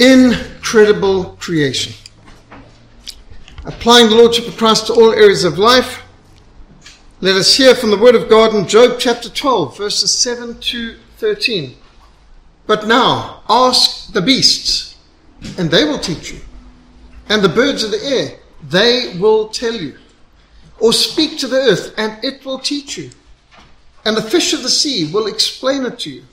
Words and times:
Incredible 0.00 1.36
creation. 1.38 1.92
Applying 3.64 4.08
the 4.08 4.16
Lordship 4.16 4.48
of 4.48 4.56
Christ 4.56 4.88
to 4.88 4.92
all 4.92 5.12
areas 5.12 5.44
of 5.44 5.56
life, 5.56 6.02
let 7.20 7.36
us 7.36 7.54
hear 7.54 7.76
from 7.76 7.90
the 7.90 7.96
Word 7.96 8.16
of 8.16 8.28
God 8.28 8.56
in 8.56 8.66
Job 8.66 8.98
chapter 8.98 9.30
12, 9.30 9.78
verses 9.78 10.10
7 10.10 10.58
to 10.58 10.96
13. 11.18 11.76
But 12.66 12.88
now 12.88 13.44
ask 13.48 14.12
the 14.12 14.20
beasts, 14.20 14.96
and 15.58 15.70
they 15.70 15.84
will 15.84 16.00
teach 16.00 16.32
you, 16.32 16.40
and 17.28 17.42
the 17.42 17.48
birds 17.48 17.84
of 17.84 17.92
the 17.92 18.04
air, 18.04 18.38
they 18.68 19.16
will 19.20 19.48
tell 19.48 19.74
you. 19.74 19.96
Or 20.80 20.92
speak 20.92 21.38
to 21.38 21.46
the 21.46 21.56
earth, 21.56 21.94
and 21.96 22.22
it 22.24 22.44
will 22.44 22.58
teach 22.58 22.98
you, 22.98 23.10
and 24.04 24.16
the 24.16 24.22
fish 24.22 24.52
of 24.52 24.64
the 24.64 24.68
sea 24.68 25.08
will 25.12 25.28
explain 25.28 25.86
it 25.86 26.00
to 26.00 26.10
you. 26.10 26.24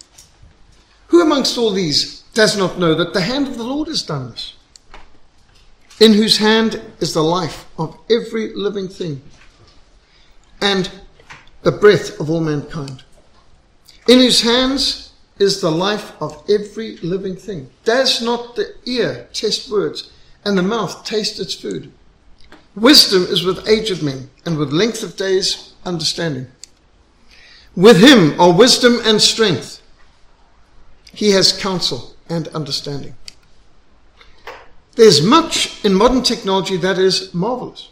Who 1.09 1.21
amongst 1.21 1.59
all 1.59 1.71
these 1.71 2.20
does 2.34 2.57
not 2.57 2.79
know 2.79 2.93
that 2.95 3.13
the 3.13 3.21
hand 3.21 3.47
of 3.47 3.57
the 3.57 3.64
Lord 3.64 3.88
has 3.88 4.04
done 4.04 4.32
this? 4.32 4.55
In 6.00 6.14
whose 6.14 6.38
hand 6.38 6.82
is 7.00 7.14
the 7.14 7.24
life 7.24 7.65
of 7.78 7.97
every 8.10 8.54
living 8.54 8.88
thing 8.88 9.21
and 10.61 10.89
the 11.61 11.71
breath 11.71 12.19
of 12.19 12.29
all 12.29 12.39
mankind. 12.39 13.04
In 14.07 14.19
whose 14.19 14.41
hands 14.41 15.11
is 15.38 15.61
the 15.61 15.71
life 15.71 16.14
of 16.21 16.43
every 16.50 16.97
living 16.97 17.36
thing. 17.36 17.69
Does 17.83 18.21
not 18.21 18.55
the 18.55 18.75
ear 18.86 19.27
test 19.33 19.69
words 19.69 20.11
and 20.46 20.57
the 20.57 20.63
mouth 20.63 21.04
taste 21.04 21.39
its 21.39 21.54
food? 21.54 21.91
Wisdom 22.75 23.24
is 23.24 23.43
with 23.43 23.68
aged 23.68 24.02
men, 24.02 24.29
and 24.46 24.57
with 24.57 24.71
length 24.71 25.04
of 25.04 25.18
days, 25.18 25.74
understanding. 25.83 26.47
With 27.75 28.00
him 28.00 28.39
are 28.39 28.54
wisdom 28.54 29.00
and 29.04 29.21
strength. 29.21 29.82
He 31.13 31.32
has 31.32 31.52
counsel 31.52 32.11
and 32.31 32.47
understanding. 32.49 33.16
There's 34.95 35.21
much 35.21 35.83
in 35.85 35.94
modern 35.94 36.23
technology 36.23 36.77
that 36.77 36.97
is 36.97 37.33
marvelous. 37.33 37.89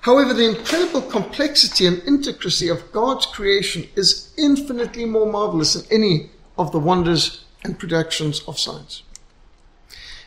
However, 0.00 0.34
the 0.34 0.48
incredible 0.48 1.00
complexity 1.00 1.86
and 1.86 2.02
intricacy 2.06 2.68
of 2.68 2.92
God's 2.92 3.26
creation 3.26 3.88
is 3.96 4.34
infinitely 4.36 5.06
more 5.06 5.30
marvelous 5.30 5.74
than 5.74 5.90
any 5.90 6.30
of 6.58 6.72
the 6.72 6.78
wonders 6.78 7.44
and 7.64 7.78
productions 7.78 8.42
of 8.46 8.58
science. 8.58 9.02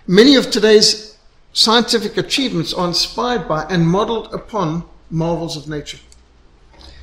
Many 0.08 0.36
of 0.36 0.50
today's 0.50 1.18
scientific 1.54 2.18
achievements 2.18 2.74
are 2.74 2.88
inspired 2.88 3.48
by 3.48 3.66
and 3.66 3.88
modeled 3.88 4.34
upon 4.34 4.84
marvels 5.10 5.56
of 5.56 5.70
nature. 5.70 6.00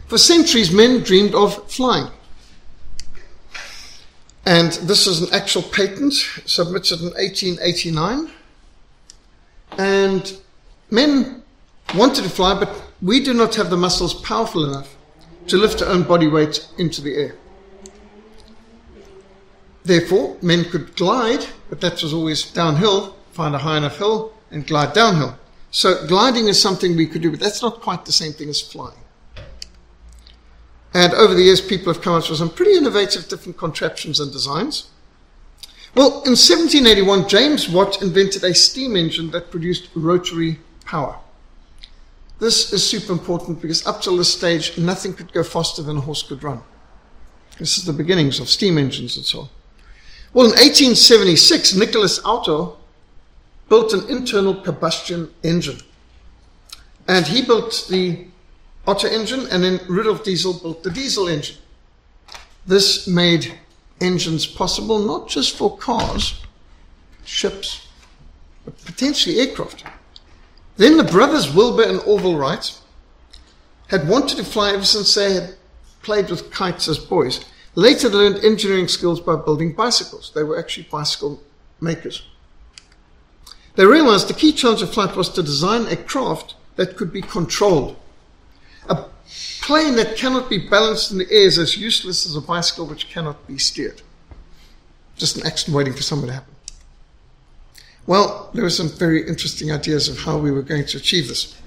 For 0.08 0.18
centuries, 0.18 0.72
men 0.72 1.02
dreamed 1.02 1.34
of 1.34 1.70
flying. 1.70 2.10
And 4.46 4.72
this 4.72 5.06
is 5.06 5.22
an 5.22 5.32
actual 5.32 5.62
patent 5.62 6.12
submitted 6.44 7.00
in 7.00 7.10
1889. 7.14 8.30
And 9.78 10.36
men 10.90 11.42
wanted 11.94 12.24
to 12.24 12.30
fly, 12.30 12.58
but 12.58 12.82
we 13.00 13.20
do 13.20 13.32
not 13.32 13.54
have 13.54 13.70
the 13.70 13.76
muscles 13.76 14.14
powerful 14.14 14.64
enough 14.64 14.96
to 15.46 15.56
lift 15.56 15.82
our 15.82 15.88
own 15.88 16.02
body 16.02 16.26
weight 16.26 16.68
into 16.78 17.00
the 17.00 17.14
air. 17.14 17.34
Therefore, 19.84 20.36
men 20.40 20.64
could 20.64 20.96
glide, 20.96 21.46
but 21.68 21.80
that 21.80 22.02
was 22.02 22.14
always 22.14 22.50
downhill, 22.50 23.16
find 23.32 23.54
a 23.54 23.58
high 23.58 23.76
enough 23.76 23.98
hill, 23.98 24.32
and 24.50 24.66
glide 24.66 24.94
downhill. 24.94 25.38
So 25.70 26.06
gliding 26.06 26.48
is 26.48 26.60
something 26.60 26.96
we 26.96 27.06
could 27.06 27.20
do, 27.20 27.30
but 27.30 27.40
that's 27.40 27.60
not 27.60 27.80
quite 27.80 28.04
the 28.04 28.12
same 28.12 28.32
thing 28.32 28.48
as 28.48 28.60
flying. 28.60 29.03
And 30.94 31.12
over 31.14 31.34
the 31.34 31.42
years, 31.42 31.60
people 31.60 31.92
have 31.92 32.02
come 32.02 32.14
up 32.14 32.28
with 32.28 32.38
some 32.38 32.50
pretty 32.50 32.76
innovative 32.76 33.28
different 33.28 33.58
contraptions 33.58 34.20
and 34.20 34.32
designs. 34.32 34.90
Well, 35.96 36.22
in 36.22 36.36
1781, 36.36 37.28
James 37.28 37.68
Watt 37.68 38.00
invented 38.00 38.44
a 38.44 38.54
steam 38.54 38.96
engine 38.96 39.30
that 39.32 39.50
produced 39.50 39.90
rotary 39.94 40.58
power. 40.84 41.18
This 42.38 42.72
is 42.72 42.88
super 42.88 43.12
important 43.12 43.60
because 43.60 43.86
up 43.86 44.02
till 44.02 44.16
this 44.16 44.32
stage, 44.32 44.78
nothing 44.78 45.14
could 45.14 45.32
go 45.32 45.42
faster 45.42 45.82
than 45.82 45.98
a 45.98 46.00
horse 46.00 46.22
could 46.22 46.42
run. 46.42 46.62
This 47.58 47.78
is 47.78 47.84
the 47.84 47.92
beginnings 47.92 48.40
of 48.40 48.48
steam 48.48 48.78
engines 48.78 49.16
and 49.16 49.24
so 49.24 49.40
on. 49.40 49.48
Well, 50.32 50.46
in 50.46 50.52
1876, 50.52 51.76
Nicholas 51.76 52.20
Otto 52.24 52.78
built 53.68 53.92
an 53.92 54.08
internal 54.08 54.54
combustion 54.54 55.32
engine. 55.42 55.78
And 57.06 57.26
he 57.26 57.42
built 57.42 57.86
the 57.88 58.26
Otto 58.86 59.08
engine, 59.08 59.46
and 59.50 59.62
then 59.62 59.80
Rudolf 59.88 60.24
Diesel 60.24 60.54
built 60.54 60.82
the 60.82 60.90
diesel 60.90 61.28
engine. 61.28 61.56
This 62.66 63.06
made 63.06 63.58
engines 64.00 64.46
possible 64.46 64.98
not 64.98 65.28
just 65.28 65.56
for 65.56 65.76
cars, 65.76 66.42
ships, 67.24 67.86
but 68.64 68.82
potentially 68.84 69.40
aircraft. 69.40 69.84
Then 70.76 70.96
the 70.96 71.04
brothers 71.04 71.54
Wilbur 71.54 71.84
and 71.84 72.00
Orville 72.00 72.36
Wright 72.36 72.78
had 73.88 74.08
wanted 74.08 74.36
to 74.36 74.44
fly 74.44 74.72
ever 74.72 74.84
since 74.84 75.14
they 75.14 75.34
had 75.34 75.54
played 76.02 76.28
with 76.28 76.50
kites 76.50 76.88
as 76.88 76.98
boys. 76.98 77.44
Later, 77.74 78.08
they 78.08 78.16
learned 78.16 78.44
engineering 78.44 78.88
skills 78.88 79.20
by 79.20 79.36
building 79.36 79.72
bicycles. 79.72 80.32
They 80.34 80.42
were 80.42 80.58
actually 80.58 80.88
bicycle 80.90 81.42
makers. 81.80 82.26
They 83.76 83.86
realized 83.86 84.28
the 84.28 84.34
key 84.34 84.52
challenge 84.52 84.82
of 84.82 84.92
flight 84.92 85.16
was 85.16 85.28
to 85.30 85.42
design 85.42 85.86
a 85.86 85.96
craft 85.96 86.54
that 86.76 86.96
could 86.96 87.12
be 87.12 87.22
controlled. 87.22 87.96
A 89.64 89.66
plane 89.66 89.96
that 89.96 90.18
cannot 90.18 90.50
be 90.50 90.58
balanced 90.58 91.10
in 91.10 91.16
the 91.16 91.30
air 91.30 91.46
is 91.46 91.58
as 91.58 91.78
useless 91.78 92.26
as 92.26 92.36
a 92.36 92.40
bicycle 92.42 92.84
which 92.84 93.08
cannot 93.08 93.46
be 93.46 93.56
steered. 93.56 94.02
Just 95.16 95.38
an 95.38 95.46
accident 95.46 95.74
waiting 95.74 95.94
for 95.94 96.02
something 96.02 96.28
to 96.28 96.34
happen. 96.34 96.54
Well, 98.06 98.50
there 98.52 98.62
were 98.62 98.68
some 98.68 98.90
very 98.90 99.26
interesting 99.26 99.72
ideas 99.72 100.06
of 100.06 100.18
how 100.18 100.36
we 100.36 100.50
were 100.50 100.60
going 100.60 100.84
to 100.84 100.98
achieve 100.98 101.28
this. 101.28 101.58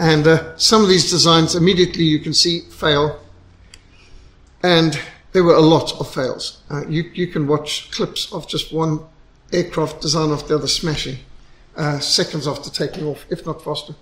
And 0.00 0.26
uh, 0.26 0.56
some 0.56 0.82
of 0.82 0.88
these 0.88 1.08
designs 1.08 1.54
immediately 1.54 2.02
you 2.02 2.18
can 2.18 2.34
see 2.34 2.62
fail. 2.62 3.20
And 4.64 4.98
there 5.30 5.44
were 5.44 5.54
a 5.54 5.60
lot 5.60 6.00
of 6.00 6.12
fails. 6.12 6.62
Uh, 6.68 6.84
you, 6.88 7.04
you 7.14 7.28
can 7.28 7.46
watch 7.46 7.92
clips 7.92 8.32
of 8.32 8.48
just 8.48 8.72
one 8.72 8.98
aircraft 9.52 10.00
design 10.00 10.32
after 10.32 10.48
the 10.48 10.56
other 10.56 10.66
smashing 10.66 11.18
uh, 11.76 12.00
seconds 12.00 12.48
after 12.48 12.70
taking 12.70 13.06
off, 13.06 13.24
if 13.30 13.46
not 13.46 13.62
faster. 13.62 13.94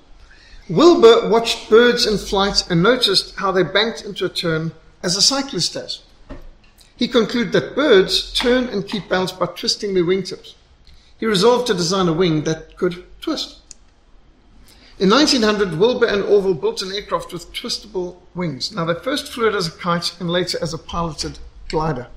Wilbur 0.69 1.29
watched 1.29 1.69
birds 1.69 2.07
in 2.07 2.19
flight 2.19 2.65
and 2.71 2.83
noticed 2.83 3.37
how 3.37 3.53
they 3.53 3.63
banked 3.63 4.05
into 4.05 4.25
a 4.25 4.29
turn 4.29 4.73
as 5.03 5.17
a 5.17 5.23
cyclist 5.23 5.75
does. 5.75 6.03
He 6.97 7.09
concluded 7.09 7.53
that 7.53 7.75
birds 7.75 8.33
turn 8.33 8.69
and 8.69 8.89
keep 8.89 9.09
balance 9.09 9.33
by 9.33 9.47
twisting 9.47 9.95
their 9.95 10.05
wingtips 10.05 10.55
he 11.19 11.27
resolved 11.27 11.67
to 11.67 11.75
design 11.75 12.09
a 12.09 12.13
wing 12.13 12.45
that 12.45 12.77
could 12.77 13.05
twist. 13.21 13.61
In 14.99 15.11
1900, 15.11 15.79
Wilbur 15.79 16.07
and 16.07 16.23
Orville 16.23 16.55
built 16.55 16.83
an 16.83 16.93
aircraft 16.93 17.33
with 17.33 17.53
twistable 17.53 18.17
wings. 18.35 18.73
Now, 18.73 18.85
they 18.85 18.95
first 18.95 19.33
flew 19.33 19.49
it 19.49 19.55
as 19.55 19.67
a 19.67 19.73
kite 19.73 20.15
and 20.21 20.31
later 20.31 20.59
as 20.63 20.73
a 20.73 20.79
piloted 20.79 21.39
glider. 21.69 22.09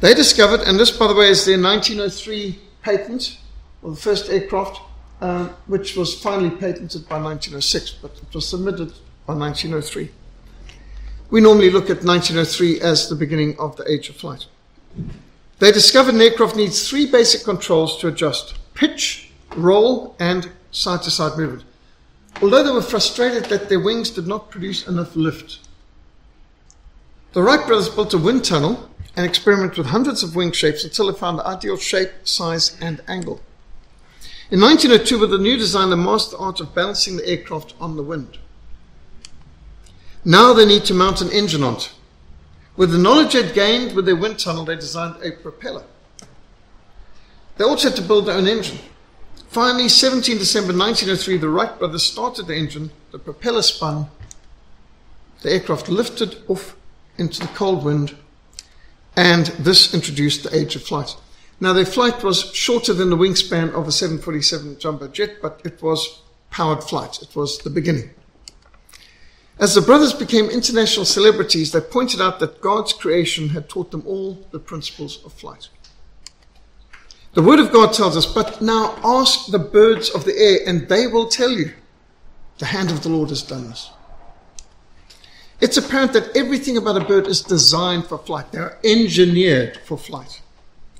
They 0.00 0.14
discovered, 0.14 0.60
and 0.60 0.78
this, 0.78 0.90
by 0.90 1.06
the 1.06 1.14
way, 1.14 1.30
is 1.30 1.44
their 1.44 1.60
1903 1.60 2.60
patent, 2.82 3.38
or 3.82 3.92
the 3.92 3.96
first 3.96 4.28
aircraft, 4.28 4.80
uh, 5.24 5.48
which 5.68 5.96
was 5.96 6.20
finally 6.20 6.50
patented 6.50 7.08
by 7.08 7.16
1906, 7.16 7.92
but 8.02 8.10
it 8.10 8.34
was 8.34 8.46
submitted 8.46 8.92
by 9.24 9.32
1903. 9.32 10.10
We 11.30 11.40
normally 11.40 11.70
look 11.70 11.88
at 11.88 12.04
1903 12.04 12.82
as 12.82 13.08
the 13.08 13.14
beginning 13.14 13.58
of 13.58 13.74
the 13.76 13.90
age 13.90 14.10
of 14.10 14.16
flight. 14.16 14.44
They 15.60 15.72
discovered 15.72 16.12
an 16.12 16.20
aircraft 16.20 16.56
needs 16.56 16.86
three 16.86 17.06
basic 17.06 17.42
controls 17.42 17.98
to 18.00 18.08
adjust 18.08 18.58
pitch, 18.74 19.30
roll, 19.56 20.14
and 20.20 20.50
side 20.72 21.02
to 21.04 21.10
side 21.10 21.38
movement. 21.38 21.64
Although 22.42 22.62
they 22.62 22.72
were 22.72 22.82
frustrated 22.82 23.46
that 23.46 23.70
their 23.70 23.80
wings 23.80 24.10
did 24.10 24.26
not 24.26 24.50
produce 24.50 24.86
enough 24.86 25.16
lift. 25.16 25.60
The 27.32 27.42
Wright 27.42 27.66
brothers 27.66 27.88
built 27.88 28.12
a 28.12 28.18
wind 28.18 28.44
tunnel 28.44 28.90
and 29.16 29.24
experimented 29.24 29.78
with 29.78 29.86
hundreds 29.86 30.22
of 30.22 30.36
wing 30.36 30.52
shapes 30.52 30.84
until 30.84 31.10
they 31.10 31.18
found 31.18 31.38
the 31.38 31.46
ideal 31.46 31.78
shape, 31.78 32.10
size, 32.24 32.76
and 32.82 33.00
angle. 33.08 33.40
In 34.50 34.60
1902, 34.60 35.18
with 35.18 35.30
the 35.30 35.38
new 35.38 35.56
design, 35.56 35.90
they 35.90 35.96
mastered 35.96 36.38
the 36.38 36.42
art 36.42 36.60
of 36.60 36.74
balancing 36.74 37.16
the 37.16 37.26
aircraft 37.26 37.74
on 37.80 37.96
the 37.96 38.02
wind. 38.02 38.38
Now 40.24 40.52
they 40.52 40.66
need 40.66 40.84
to 40.86 40.94
mount 40.94 41.20
an 41.20 41.30
engine 41.30 41.62
on 41.62 41.76
it. 41.76 41.92
With 42.76 42.90
the 42.90 42.98
knowledge 42.98 43.32
they'd 43.32 43.54
gained 43.54 43.94
with 43.94 44.04
their 44.04 44.16
wind 44.16 44.38
tunnel, 44.38 44.64
they 44.64 44.76
designed 44.76 45.22
a 45.22 45.32
propeller. 45.32 45.84
They 47.56 47.64
also 47.64 47.88
had 47.88 47.96
to 47.96 48.02
build 48.02 48.26
their 48.26 48.36
own 48.36 48.48
engine. 48.48 48.78
Finally, 49.48 49.88
17 49.88 50.38
December 50.38 50.76
1903, 50.76 51.36
the 51.38 51.48
Wright 51.48 51.78
brothers 51.78 52.02
started 52.02 52.46
the 52.46 52.56
engine, 52.56 52.90
the 53.12 53.18
propeller 53.18 53.62
spun, 53.62 54.08
the 55.42 55.52
aircraft 55.52 55.88
lifted 55.88 56.42
off 56.48 56.76
into 57.18 57.40
the 57.40 57.46
cold 57.48 57.84
wind, 57.84 58.16
and 59.14 59.46
this 59.58 59.94
introduced 59.94 60.42
the 60.42 60.56
age 60.56 60.74
of 60.74 60.82
flight. 60.82 61.16
Now, 61.60 61.72
their 61.72 61.86
flight 61.86 62.22
was 62.22 62.52
shorter 62.52 62.92
than 62.92 63.10
the 63.10 63.16
wingspan 63.16 63.72
of 63.72 63.86
a 63.86 63.92
747 63.92 64.78
jumbo 64.78 65.08
jet, 65.08 65.36
but 65.40 65.60
it 65.64 65.80
was 65.82 66.22
powered 66.50 66.82
flight. 66.82 67.22
It 67.22 67.34
was 67.34 67.58
the 67.58 67.70
beginning. 67.70 68.10
As 69.58 69.74
the 69.74 69.80
brothers 69.80 70.12
became 70.12 70.50
international 70.50 71.04
celebrities, 71.04 71.70
they 71.70 71.80
pointed 71.80 72.20
out 72.20 72.40
that 72.40 72.60
God's 72.60 72.92
creation 72.92 73.50
had 73.50 73.68
taught 73.68 73.92
them 73.92 74.02
all 74.04 74.44
the 74.50 74.58
principles 74.58 75.24
of 75.24 75.32
flight. 75.32 75.68
The 77.34 77.42
Word 77.42 77.60
of 77.60 77.72
God 77.72 77.92
tells 77.92 78.16
us, 78.16 78.26
but 78.26 78.60
now 78.60 78.96
ask 79.02 79.50
the 79.50 79.58
birds 79.58 80.10
of 80.10 80.24
the 80.24 80.36
air, 80.36 80.58
and 80.66 80.88
they 80.88 81.06
will 81.06 81.28
tell 81.28 81.50
you, 81.50 81.72
the 82.58 82.66
hand 82.66 82.90
of 82.90 83.02
the 83.02 83.08
Lord 83.08 83.30
has 83.30 83.42
done 83.42 83.68
this. 83.68 83.90
It's 85.60 85.76
apparent 85.76 86.12
that 86.12 86.36
everything 86.36 86.76
about 86.76 87.00
a 87.00 87.04
bird 87.04 87.26
is 87.26 87.40
designed 87.40 88.06
for 88.06 88.18
flight. 88.18 88.52
They 88.52 88.58
are 88.58 88.78
engineered 88.84 89.78
for 89.78 89.96
flight. 89.96 90.42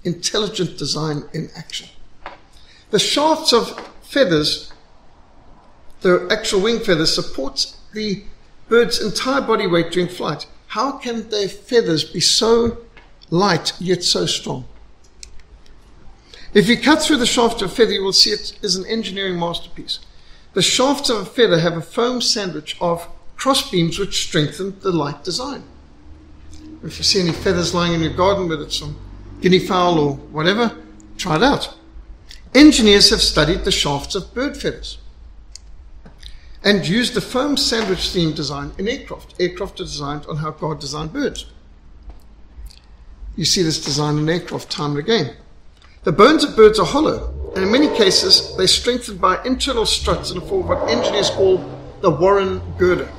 Intelligent 0.05 0.79
design 0.79 1.25
in 1.33 1.51
action. 1.57 1.89
The 2.91 2.99
shafts 2.99 3.53
of 3.53 3.79
feathers, 4.03 4.73
the 6.03 6.29
actual 6.31 6.61
wing 6.61 6.81
feathers, 6.81 7.15
support 7.15 7.75
the 7.93 8.25
bird's 8.69 9.03
entire 9.03 9.41
body 9.41 9.67
weight 9.67 9.91
during 9.91 10.09
flight. 10.09 10.47
How 10.69 10.93
can 10.93 11.29
their 11.31 11.49
feathers 11.49 12.05
be 12.05 12.21
so 12.21 12.79
light 13.31 13.73
yet 13.81 14.05
so 14.05 14.27
strong? 14.27 14.67
If 16.53 16.69
you 16.69 16.79
cut 16.79 17.03
through 17.03 17.17
the 17.17 17.27
shaft 17.27 17.63
of 17.63 17.73
a 17.73 17.75
feather, 17.75 17.93
you 17.93 18.05
will 18.05 18.13
see 18.13 18.31
it 18.31 18.57
is 18.63 18.77
an 18.77 18.87
engineering 18.87 19.39
masterpiece. 19.39 19.99
The 20.53 20.63
shafts 20.63 21.11
of 21.11 21.17
a 21.17 21.25
feather 21.25 21.59
have 21.59 21.77
a 21.77 21.83
foam 21.83 22.21
sandwich 22.21 22.77
of 22.81 23.09
cross 23.37 23.69
beams 23.69 23.99
which 23.99 24.23
strengthen 24.23 24.79
the 24.81 24.93
light 24.93 25.25
design. 25.25 25.65
If 26.85 26.99
you 26.99 27.05
see 27.05 27.21
any 27.21 27.33
feathers 27.33 27.75
lying 27.75 27.95
in 27.95 28.03
your 28.03 28.13
garden, 28.13 28.49
whether 28.49 28.63
it's 28.63 28.79
some 28.79 28.97
guinea 29.45 29.59
fowl 29.59 29.99
or 29.99 30.15
whatever, 30.33 30.75
try 31.19 31.37
it 31.37 31.43
out. 31.43 31.77
Engineers 32.55 33.11
have 33.11 33.21
studied 33.21 33.63
the 33.63 33.71
shafts 33.71 34.15
of 34.15 34.33
bird 34.33 34.57
feathers 34.57 34.97
and 36.63 36.89
used 36.89 37.13
the 37.13 37.21
foam 37.21 37.55
sandwich 37.55 38.09
theme 38.09 38.33
design 38.33 38.73
in 38.79 38.89
aircraft. 38.89 39.35
Aircraft 39.39 39.81
are 39.81 39.85
designed 39.85 40.25
on 40.25 40.39
how 40.39 40.51
God 40.51 40.81
designed 40.81 41.13
birds. 41.13 41.45
You 43.37 43.45
see 43.45 43.63
this 43.63 43.85
design 43.85 44.17
in 44.17 44.31
aircraft 44.31 44.71
time 44.71 44.93
and 44.93 45.01
again. 45.01 45.37
The 46.05 46.13
bones 46.13 46.43
of 46.43 46.57
birds 46.57 46.79
are 46.79 46.87
hollow, 46.87 47.53
and 47.55 47.67
in 47.67 47.71
many 47.71 47.95
cases, 47.99 48.57
they're 48.57 48.67
strengthened 48.67 49.21
by 49.21 49.45
internal 49.45 49.85
struts 49.85 50.31
in 50.31 50.39
the 50.39 50.47
form 50.47 50.63
of 50.63 50.69
what 50.69 50.91
engineers 50.91 51.29
call 51.29 51.59
the 52.01 52.09
Warren 52.09 52.63
girder. 52.79 53.11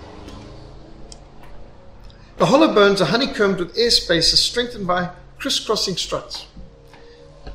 The 2.37 2.47
hollow 2.47 2.73
bones 2.73 2.99
are 2.99 3.05
honeycombed 3.05 3.59
with 3.59 3.77
air 3.77 3.91
spaces 3.91 4.39
strengthened 4.39 4.87
by 4.87 5.11
crisscrossing 5.39 5.97
struts. 5.97 6.47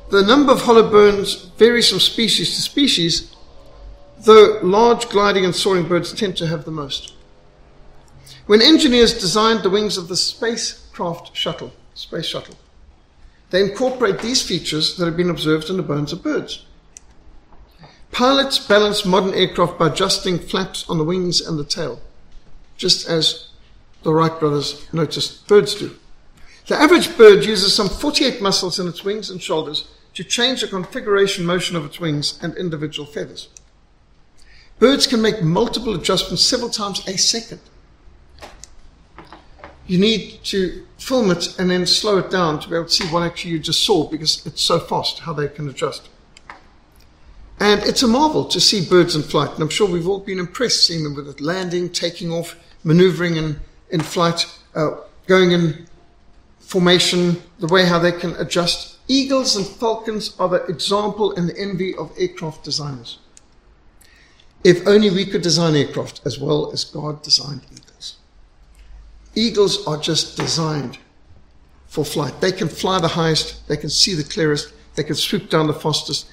The 0.09 0.23
number 0.23 0.51
of 0.51 0.61
hollow 0.61 0.89
bones 0.89 1.45
varies 1.57 1.89
from 1.89 1.99
species 1.99 2.55
to 2.55 2.61
species, 2.61 3.35
though 4.19 4.59
large 4.61 5.09
gliding 5.09 5.45
and 5.45 5.55
soaring 5.55 5.87
birds 5.87 6.13
tend 6.13 6.37
to 6.37 6.47
have 6.47 6.65
the 6.65 6.71
most. 6.71 7.13
When 8.45 8.61
engineers 8.61 9.19
designed 9.19 9.63
the 9.63 9.69
wings 9.69 9.97
of 9.97 10.07
the 10.07 10.17
spacecraft 10.17 11.35
shuttle, 11.35 11.71
space 11.93 12.25
shuttle, 12.25 12.55
they 13.51 13.61
incorporate 13.61 14.19
these 14.19 14.41
features 14.41 14.97
that 14.97 15.05
have 15.05 15.17
been 15.17 15.29
observed 15.29 15.69
in 15.69 15.77
the 15.77 15.83
bones 15.83 16.11
of 16.11 16.23
birds. 16.23 16.65
Pilots 18.11 18.59
balance 18.59 19.05
modern 19.05 19.33
aircraft 19.33 19.79
by 19.79 19.87
adjusting 19.87 20.39
flaps 20.39 20.89
on 20.89 20.97
the 20.97 21.03
wings 21.05 21.39
and 21.39 21.57
the 21.57 21.63
tail, 21.63 22.01
just 22.75 23.07
as 23.07 23.47
the 24.03 24.13
Wright 24.13 24.37
brothers 24.39 24.91
noticed 24.91 25.47
birds 25.47 25.75
do. 25.75 25.95
The 26.71 26.79
average 26.81 27.17
bird 27.17 27.43
uses 27.43 27.75
some 27.75 27.89
48 27.89 28.41
muscles 28.41 28.79
in 28.79 28.87
its 28.87 29.03
wings 29.03 29.29
and 29.29 29.43
shoulders 29.43 29.89
to 30.13 30.23
change 30.23 30.61
the 30.61 30.69
configuration 30.69 31.45
motion 31.45 31.75
of 31.75 31.83
its 31.83 31.99
wings 31.99 32.39
and 32.41 32.55
individual 32.55 33.05
feathers. 33.05 33.49
Birds 34.79 35.05
can 35.05 35.21
make 35.21 35.43
multiple 35.43 35.93
adjustments 35.93 36.45
several 36.45 36.69
times 36.69 37.05
a 37.09 37.17
second. 37.17 37.59
You 39.85 39.99
need 39.99 40.45
to 40.45 40.87
film 40.97 41.29
it 41.31 41.59
and 41.59 41.69
then 41.69 41.85
slow 41.85 42.19
it 42.19 42.31
down 42.31 42.61
to 42.61 42.69
be 42.69 42.75
able 42.75 42.85
to 42.85 42.89
see 42.89 43.07
what 43.07 43.23
actually 43.23 43.51
you 43.51 43.59
just 43.59 43.83
saw 43.83 44.07
because 44.07 44.45
it's 44.45 44.61
so 44.61 44.79
fast 44.79 45.19
how 45.19 45.33
they 45.33 45.49
can 45.49 45.67
adjust. 45.67 46.07
And 47.59 47.83
it's 47.83 48.01
a 48.01 48.07
marvel 48.07 48.45
to 48.45 48.61
see 48.61 48.87
birds 48.87 49.13
in 49.13 49.23
flight. 49.23 49.51
And 49.51 49.61
I'm 49.61 49.67
sure 49.67 49.89
we've 49.89 50.07
all 50.07 50.21
been 50.21 50.39
impressed 50.39 50.87
seeing 50.87 51.03
them 51.03 51.15
with 51.15 51.27
it 51.27 51.41
landing, 51.41 51.89
taking 51.89 52.31
off, 52.31 52.55
maneuvering 52.85 53.35
in, 53.35 53.59
in 53.89 53.99
flight, 53.99 54.45
uh, 54.73 54.91
going 55.27 55.51
in 55.51 55.87
formation, 56.71 57.43
the 57.59 57.67
way 57.67 57.85
how 57.85 57.99
they 57.99 58.13
can 58.13 58.33
adjust. 58.37 58.97
Eagles 59.09 59.57
and 59.57 59.67
falcons 59.67 60.33
are 60.39 60.47
the 60.47 60.63
example 60.67 61.35
and 61.35 61.49
the 61.49 61.59
envy 61.59 61.93
of 61.97 62.13
aircraft 62.17 62.63
designers. 62.63 63.19
If 64.63 64.87
only 64.87 65.09
we 65.09 65.25
could 65.25 65.41
design 65.41 65.75
aircraft 65.75 66.21
as 66.23 66.39
well 66.39 66.71
as 66.71 66.85
God 66.85 67.23
designed 67.23 67.63
eagles. 67.73 68.15
Eagles 69.35 69.85
are 69.85 69.97
just 69.97 70.37
designed 70.37 70.97
for 71.87 72.05
flight. 72.05 72.39
They 72.39 72.53
can 72.53 72.69
fly 72.69 73.01
the 73.01 73.09
highest, 73.19 73.67
they 73.67 73.75
can 73.75 73.89
see 73.89 74.13
the 74.13 74.23
clearest, 74.23 74.73
they 74.95 75.03
can 75.03 75.15
swoop 75.15 75.49
down 75.49 75.67
the 75.67 75.73
fastest. 75.73 76.29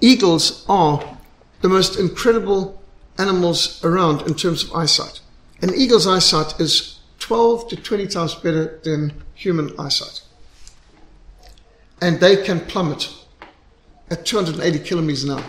Eagles 0.00 0.64
are 0.68 1.18
the 1.60 1.68
most 1.68 2.00
incredible 2.00 2.82
animals 3.16 3.84
around 3.84 4.22
in 4.22 4.34
terms 4.34 4.64
of 4.64 4.74
eyesight. 4.74 5.20
An 5.62 5.72
eagle's 5.72 6.08
eyesight 6.08 6.58
is 6.58 6.98
12 7.20 7.68
to 7.68 7.76
20 7.76 8.06
times 8.08 8.34
better 8.34 8.80
than 8.82 9.12
human 9.38 9.72
eyesight. 9.78 10.22
And 12.00 12.20
they 12.20 12.42
can 12.42 12.60
plummet 12.60 13.08
at 14.10 14.26
280 14.26 14.80
kilometers 14.80 15.24
an 15.24 15.30
hour. 15.30 15.44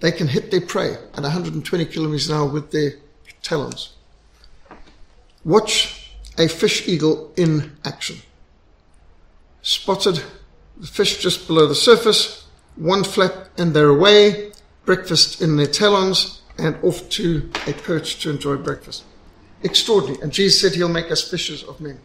They 0.00 0.12
can 0.12 0.28
hit 0.28 0.50
their 0.50 0.60
prey 0.60 0.94
at 0.94 1.22
120 1.22 1.84
kilometers 1.86 2.28
an 2.28 2.36
hour 2.36 2.46
with 2.46 2.72
their 2.72 2.94
talons. 3.42 3.94
Watch 5.44 6.10
a 6.36 6.48
fish 6.48 6.88
eagle 6.88 7.32
in 7.36 7.76
action. 7.84 8.16
Spotted 9.62 10.22
the 10.76 10.86
fish 10.86 11.18
just 11.18 11.46
below 11.46 11.66
the 11.66 11.74
surface, 11.74 12.46
one 12.74 13.04
flap 13.04 13.48
and 13.56 13.72
they're 13.72 13.88
away, 13.88 14.50
breakfast 14.84 15.40
in 15.40 15.56
their 15.56 15.66
talons, 15.66 16.42
and 16.58 16.76
off 16.82 17.08
to 17.10 17.48
a 17.68 17.72
perch 17.72 18.20
to 18.22 18.30
enjoy 18.30 18.56
breakfast. 18.56 19.04
Extraordinary. 19.62 20.20
And 20.20 20.32
Jesus 20.32 20.60
said 20.60 20.74
he'll 20.74 20.88
make 20.88 21.12
us 21.12 21.28
fishers 21.30 21.62
of 21.62 21.80
men. 21.80 22.00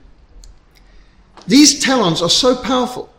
These 1.49 1.79
talons 1.79 2.21
are 2.21 2.29
so 2.29 2.55
powerful. 2.55 3.09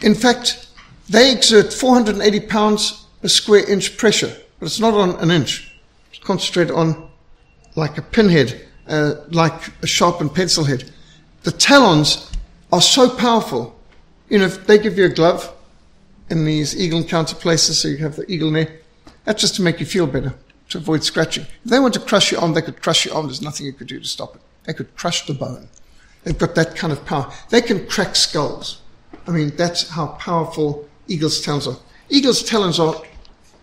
In 0.00 0.14
fact, 0.14 0.66
they 1.10 1.30
exert 1.30 1.74
480 1.74 2.40
pounds 2.40 3.04
per 3.20 3.28
square 3.28 3.70
inch 3.70 3.98
pressure, 3.98 4.34
but 4.58 4.64
it's 4.64 4.80
not 4.80 4.94
on 4.94 5.10
an 5.16 5.30
inch. 5.30 5.70
It's 6.10 6.24
concentrated 6.24 6.74
on 6.74 7.10
like 7.76 7.98
a 7.98 8.02
pinhead, 8.02 8.66
uh, 8.86 9.16
like 9.28 9.60
a 9.82 9.86
sharpened 9.86 10.34
pencil 10.34 10.64
head. 10.64 10.90
The 11.42 11.50
talons 11.50 12.32
are 12.72 12.80
so 12.80 13.14
powerful. 13.14 13.78
You 14.30 14.38
know, 14.38 14.46
if 14.46 14.66
they 14.66 14.78
give 14.78 14.96
you 14.96 15.04
a 15.04 15.10
glove 15.10 15.52
in 16.30 16.46
these 16.46 16.74
eagle 16.80 17.00
encounter 17.00 17.34
places, 17.34 17.78
so 17.78 17.88
you 17.88 17.98
have 17.98 18.16
the 18.16 18.24
eagle 18.32 18.50
there, 18.50 18.80
that's 19.24 19.42
just 19.42 19.56
to 19.56 19.62
make 19.62 19.80
you 19.80 19.86
feel 19.86 20.06
better 20.06 20.32
to 20.70 20.78
avoid 20.78 21.04
scratching. 21.04 21.44
If 21.62 21.70
they 21.70 21.78
want 21.78 21.92
to 21.92 22.00
crush 22.00 22.32
your 22.32 22.40
arm, 22.40 22.54
they 22.54 22.62
could 22.62 22.80
crush 22.80 23.04
your 23.04 23.14
arm. 23.14 23.26
There's 23.26 23.42
nothing 23.42 23.66
you 23.66 23.74
could 23.74 23.86
do 23.86 24.00
to 24.00 24.06
stop 24.06 24.34
it. 24.34 24.40
They 24.64 24.72
could 24.72 24.96
crush 24.96 25.26
the 25.26 25.34
bone. 25.34 25.68
They've 26.28 26.36
got 26.36 26.54
that 26.56 26.76
kind 26.76 26.92
of 26.92 27.06
power. 27.06 27.32
They 27.48 27.62
can 27.62 27.86
crack 27.86 28.14
skulls. 28.14 28.82
I 29.26 29.30
mean, 29.30 29.48
that's 29.56 29.88
how 29.88 30.08
powerful 30.08 30.86
eagles' 31.06 31.40
talons 31.40 31.66
are. 31.66 31.78
Eagles' 32.10 32.42
talons 32.42 32.78
are 32.78 33.00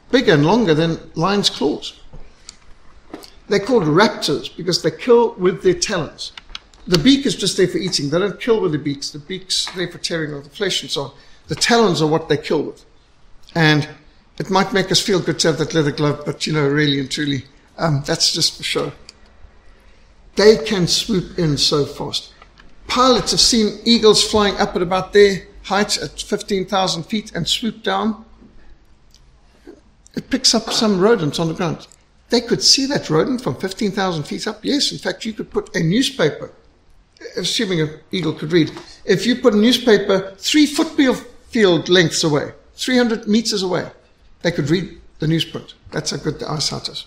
bigger 0.09 0.33
and 0.33 0.47
longer 0.47 0.73
than 0.73 0.97
lions' 1.13 1.51
claws. 1.51 1.93
They're 3.49 3.59
called 3.59 3.83
raptors 3.83 4.49
because 4.57 4.81
they 4.81 4.89
kill 4.89 5.35
with 5.35 5.61
their 5.61 5.75
talons. 5.75 6.31
The 6.87 6.97
beak 6.97 7.27
is 7.27 7.35
just 7.35 7.55
there 7.55 7.67
for 7.67 7.77
eating. 7.77 8.09
They 8.09 8.17
don't 8.17 8.41
kill 8.41 8.59
with 8.59 8.71
the 8.71 8.79
beaks. 8.79 9.11
The 9.11 9.19
beak's 9.19 9.71
there 9.75 9.91
for 9.91 9.99
tearing 9.99 10.33
off 10.33 10.45
the 10.45 10.49
flesh 10.49 10.81
and 10.81 10.89
so 10.89 11.01
on. 11.03 11.11
The 11.49 11.55
talons 11.55 12.01
are 12.01 12.07
what 12.07 12.29
they 12.29 12.37
kill 12.37 12.63
with. 12.63 12.83
And 13.53 13.87
it 14.39 14.49
might 14.49 14.73
make 14.73 14.91
us 14.91 14.99
feel 14.99 15.19
good 15.19 15.37
to 15.41 15.49
have 15.49 15.59
that 15.59 15.75
leather 15.75 15.91
glove, 15.91 16.23
but 16.25 16.47
you 16.47 16.53
know, 16.53 16.67
really 16.67 16.99
and 16.99 17.11
truly, 17.11 17.45
um, 17.77 18.01
that's 18.07 18.33
just 18.33 18.57
for 18.57 18.63
show. 18.63 18.91
They 20.35 20.57
can 20.65 20.87
swoop 20.87 21.37
in 21.37 21.59
so 21.59 21.85
fast. 21.85 22.31
Pilots 22.87 23.31
have 23.31 23.39
seen 23.39 23.79
eagles 23.83 24.23
flying 24.23 24.55
up 24.57 24.75
at 24.75 24.81
about 24.81 25.13
their 25.13 25.47
height 25.63 25.97
at 25.97 26.21
15,000 26.21 27.03
feet 27.03 27.31
and 27.35 27.47
swoop 27.47 27.83
down. 27.83 28.25
It 30.15 30.29
picks 30.29 30.53
up 30.53 30.71
some 30.71 30.99
rodents 30.99 31.39
on 31.39 31.47
the 31.47 31.53
ground. 31.53 31.87
They 32.29 32.41
could 32.41 32.63
see 32.63 32.85
that 32.87 33.09
rodent 33.09 33.41
from 33.41 33.55
15,000 33.55 34.23
feet 34.23 34.47
up. 34.47 34.63
Yes, 34.63 34.91
in 34.91 34.97
fact, 34.97 35.25
you 35.25 35.33
could 35.33 35.51
put 35.51 35.75
a 35.75 35.83
newspaper, 35.83 36.51
assuming 37.37 37.81
an 37.81 37.99
eagle 38.11 38.33
could 38.33 38.51
read, 38.51 38.71
if 39.03 39.25
you 39.25 39.35
put 39.35 39.53
a 39.53 39.57
newspaper 39.57 40.33
three 40.37 40.65
football 40.65 41.15
field 41.49 41.89
lengths 41.89 42.23
away, 42.23 42.51
300 42.75 43.27
meters 43.27 43.63
away, 43.63 43.89
they 44.41 44.51
could 44.51 44.69
read 44.69 44.99
the 45.19 45.27
newsprint. 45.27 45.73
That's 45.91 46.11
how 46.11 46.17
good 46.17 46.39
the 46.39 46.49
eyesight 46.49 46.89
is. 46.89 47.05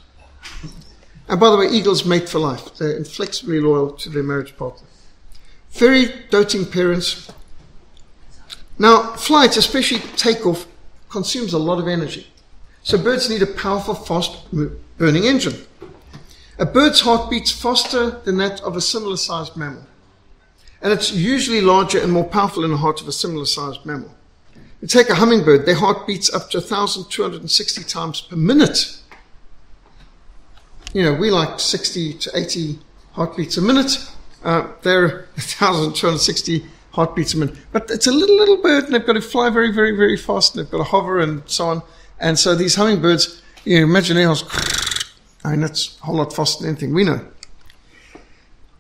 And 1.29 1.39
by 1.39 1.51
the 1.51 1.57
way, 1.57 1.69
eagles 1.69 2.05
mate 2.05 2.29
for 2.29 2.39
life. 2.39 2.77
They're 2.77 2.97
inflexibly 2.97 3.61
loyal 3.61 3.93
to 3.93 4.09
their 4.09 4.23
marriage 4.23 4.57
partner. 4.57 4.88
Very 5.73 6.13
doting 6.31 6.67
parents. 6.67 7.31
Now, 8.79 9.15
flight, 9.15 9.57
especially 9.57 10.01
takeoff, 10.17 10.67
consumes 11.09 11.53
a 11.53 11.59
lot 11.59 11.79
of 11.79 11.89
energy. 11.89 12.27
So 12.83 12.97
birds 12.97 13.29
need 13.29 13.43
a 13.43 13.47
powerful, 13.47 13.95
fast 13.95 14.51
burning 14.99 15.25
engine. 15.25 15.67
A 16.59 16.67
bird's 16.67 17.01
heart 17.01 17.31
beats 17.31 17.53
faster 17.53 18.11
than 18.25 18.39
that 18.39 18.61
of 18.63 18.77
a 18.77 18.81
similar 18.81 19.17
sized 19.17 19.57
mammal. 19.57 19.87
And 20.83 20.93
it's 20.93 21.13
usually 21.13 21.61
larger 21.61 22.01
and 22.01 22.13
more 22.13 22.25
powerful 22.25 22.65
in 22.65 22.71
the 22.71 22.77
heart 22.77 23.01
of 23.01 23.09
a 23.09 23.13
similar 23.13 23.47
sized 23.47 23.85
mammal. 23.85 24.15
You 24.81 24.87
take 24.87 25.11
a 25.11 25.17
hummingbird, 25.17 25.67
their 25.67 25.75
heart 25.75 26.07
beats 26.07 26.33
up 26.33 26.51
to 26.51 26.59
1,260 26.59 27.85
times 27.85 28.21
per 28.21 28.37
minute. 28.37 29.01
You 30.93 31.03
know, 31.03 31.15
we 31.15 31.31
like 31.31 31.61
60 31.61 32.15
to 32.15 32.31
80 32.35 32.79
heartbeats 33.13 33.57
a 33.57 33.63
minute. 33.63 33.99
Uh, 34.45 34.69
they're 34.83 35.27
1,260 35.35 36.65
heartbeats 36.93 37.35
a 37.35 37.39
minute. 37.39 37.57
But 37.73 37.91
it's 37.91 38.07
a 38.07 38.13
little, 38.13 38.37
little 38.37 38.63
bird, 38.63 38.85
and 38.85 38.95
they've 38.95 39.05
got 39.05 39.15
to 39.15 39.21
fly 39.21 39.51
very, 39.51 39.73
very, 39.73 39.97
very 39.97 40.17
fast, 40.17 40.55
and 40.55 40.65
they've 40.65 40.71
got 40.71 40.79
to 40.79 40.85
hover 40.85 41.19
and 41.19 41.43
so 41.47 41.69
on. 41.69 41.83
And 42.19 42.39
so 42.39 42.55
these 42.55 42.75
hummingbirds, 42.75 43.43
you 43.65 43.79
know, 43.79 43.85
imagine 43.85 44.17
hearts, 44.17 44.45
I 45.45 45.53
mean, 45.53 45.61
that's 45.61 45.99
a 46.01 46.07
whole 46.07 46.17
lot 46.17 46.33
faster 46.33 46.63
than 46.63 46.71
anything 46.71 46.95
we 46.95 47.05
know. 47.05 47.25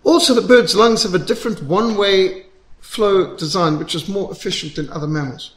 Also, 0.04 0.34
the 0.34 0.46
bird's 0.46 0.74
lungs 0.74 1.02
have 1.02 1.14
a 1.14 1.18
different 1.18 1.62
one 1.62 1.96
way 1.96 2.46
flow 2.80 3.36
design, 3.36 3.78
which 3.78 3.94
is 3.94 4.08
more 4.08 4.30
efficient 4.32 4.76
than 4.76 4.90
other 4.90 5.06
mammals. 5.06 5.54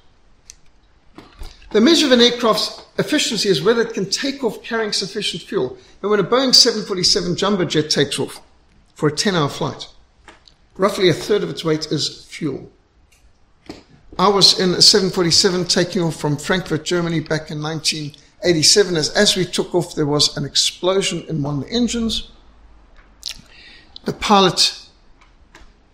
The 1.72 1.80
measure 1.80 2.06
of 2.06 2.12
an 2.12 2.20
aircraft's 2.20 2.84
efficiency 2.98 3.48
is 3.48 3.62
whether 3.62 3.82
it 3.82 3.94
can 3.94 4.10
take 4.10 4.44
off 4.44 4.62
carrying 4.62 4.92
sufficient 4.92 5.44
fuel. 5.44 5.78
And 6.02 6.12
when 6.12 6.20
a 6.20 6.24
Boeing 6.24 6.54
747 6.54 7.38
jumbo 7.38 7.64
jet 7.64 7.90
takes 7.90 8.20
off 8.20 8.42
for 9.02 9.08
a 9.08 9.12
10 9.12 9.36
hour 9.36 9.50
flight, 9.50 9.88
roughly 10.78 11.10
a 11.10 11.14
third 11.14 11.42
of 11.42 11.50
its 11.50 11.66
weight 11.66 11.88
is 11.88 12.24
fuel. 12.26 12.72
I 14.20 14.28
was 14.28 14.60
in 14.60 14.76
a 14.76 14.82
747 14.84 15.66
taking 15.66 16.04
off 16.04 16.18
from 16.18 16.38
Frankfurt, 16.38 16.86
Germany 16.86 17.20
back 17.20 17.50
in 17.50 17.64
1987. 17.64 18.96
As, 18.96 19.10
as 19.16 19.36
we 19.36 19.44
took 19.44 19.74
off, 19.74 19.96
there 19.96 20.06
was 20.06 20.38
an 20.38 20.46
explosion 20.46 21.26
in 21.28 21.42
one 21.42 21.58
of 21.58 21.64
the 21.64 21.72
engines. 21.72 22.30
The 24.06 24.14
pilot 24.14 24.80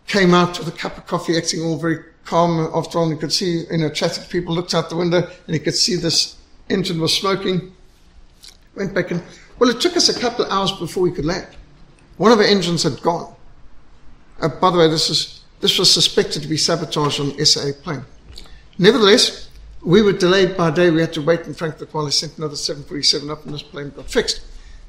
came 0.06 0.34
out 0.34 0.60
with 0.60 0.68
a 0.68 0.78
cup 0.78 0.98
of 0.98 1.08
coffee, 1.08 1.38
acting 1.38 1.62
all 1.62 1.78
very 1.78 2.00
calm 2.26 2.70
after 2.76 3.00
all. 3.00 3.10
You 3.10 3.16
could 3.16 3.32
see, 3.32 3.64
you 3.72 3.78
know, 3.78 3.90
chatting 3.90 4.22
to 4.22 4.30
people, 4.30 4.54
looked 4.54 4.74
out 4.74 4.90
the 4.90 4.98
window, 4.98 5.20
and 5.20 5.56
you 5.56 5.62
could 5.62 5.76
see 5.76 5.96
this 5.96 6.36
engine 6.68 7.00
was 7.00 7.16
smoking. 7.16 7.72
Went 8.76 8.94
back 8.94 9.12
and, 9.12 9.24
well, 9.60 9.70
it 9.70 9.80
took 9.80 9.96
us 9.96 10.10
a 10.10 10.20
couple 10.20 10.44
of 10.44 10.52
hours 10.52 10.74
before 10.74 11.04
we 11.04 11.14
could 11.14 11.24
land. 11.24 11.48
One 12.18 12.32
of 12.32 12.40
our 12.40 12.46
engines 12.46 12.84
had 12.84 13.02
gone. 13.02 13.34
Uh, 14.42 14.50
by 14.50 14.72
the 14.72 14.78
way, 14.78 14.88
this, 14.88 15.10
is, 15.10 15.44
this 15.62 15.80
was 15.80 15.92
suspected 15.92 16.42
to 16.42 16.48
be 16.48 16.58
sabotage 16.58 17.20
on 17.20 17.46
SAA 17.46 17.72
plane. 17.82 18.06
Nevertheless, 18.78 19.50
we 19.84 20.02
were 20.02 20.14
delayed 20.14 20.58
by 20.58 20.70
a 20.70 20.72
day. 20.72 20.90
We 20.90 21.02
had 21.02 21.14
to 21.14 21.22
wait 21.22 21.42
in 21.42 21.54
Frankfurt 21.54 21.94
while 21.94 22.06
they 22.06 22.12
sent 22.12 22.38
another 22.38 22.56
747 22.56 23.30
up 23.30 23.46
and 23.46 23.54
this 23.54 23.64
plane 23.64 23.92
got 23.92 24.10
fixed. 24.10 24.42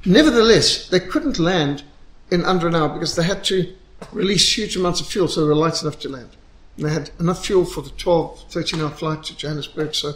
Nevertheless, 0.05 0.89
they 0.89 1.01
couldn't 1.01 1.39
land 1.39 1.83
in 2.31 2.45
under 2.45 2.67
an 2.67 2.75
hour 2.75 2.89
because 2.89 3.17
they 3.17 3.23
had 3.23 3.45
to 3.45 3.75
release 4.13 4.57
huge 4.57 4.77
amounts 4.77 5.01
of 5.01 5.07
fuel 5.07 5.29
so 5.29 5.41
they 5.41 5.49
were 5.49 5.55
light 5.55 5.83
enough 5.83 5.99
to 6.01 6.09
land. 6.09 6.31
And 6.77 6.87
they 6.87 6.93
had 6.93 7.11
enough 7.19 7.45
fuel 7.45 7.65
for 7.65 7.83
the 7.83 7.91
12, 7.91 8.51
13 8.51 8.81
hour 8.81 8.91
flight 8.91 9.25
to 9.25 9.37
Johannesburg. 9.37 9.95
So 9.95 10.13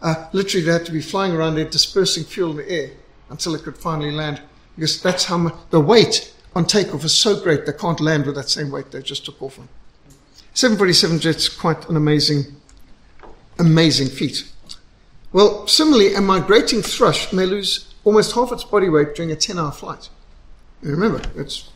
uh, 0.00 0.28
literally 0.32 0.64
they 0.64 0.72
had 0.72 0.86
to 0.86 0.92
be 0.92 1.02
flying 1.02 1.32
around 1.32 1.56
there 1.56 1.64
dispersing 1.64 2.24
fuel 2.24 2.52
in 2.52 2.56
the 2.58 2.70
air 2.70 2.90
until 3.30 3.52
they 3.52 3.62
could 3.62 3.76
finally 3.76 4.12
land 4.12 4.40
because 4.76 5.02
that's 5.02 5.24
how 5.24 5.38
much 5.38 5.54
the 5.70 5.80
weight 5.80 6.32
on 6.56 6.64
takeoff 6.64 7.04
is 7.04 7.12
so 7.12 7.38
great 7.38 7.66
they 7.66 7.72
can't 7.72 8.00
land 8.00 8.24
with 8.24 8.34
that 8.34 8.48
same 8.48 8.70
weight 8.70 8.90
they 8.90 9.02
just 9.02 9.26
took 9.26 9.40
off 9.42 9.58
on. 9.58 9.68
747 10.54 11.20
jet's 11.20 11.50
quite 11.50 11.86
an 11.90 11.96
amazing, 11.96 12.44
amazing 13.58 14.08
feat. 14.08 14.50
Well, 15.34 15.66
similarly, 15.66 16.14
a 16.14 16.22
migrating 16.22 16.80
thrush 16.80 17.30
may 17.30 17.44
lose 17.44 17.92
almost 18.04 18.34
half 18.34 18.52
its 18.52 18.64
body 18.64 18.88
weight 18.88 19.14
during 19.14 19.30
a 19.32 19.36
10 19.36 19.58
hour 19.58 19.70
flight. 19.70 20.08
And 20.80 20.92
remember, 20.92 21.20
it's, 21.36 21.68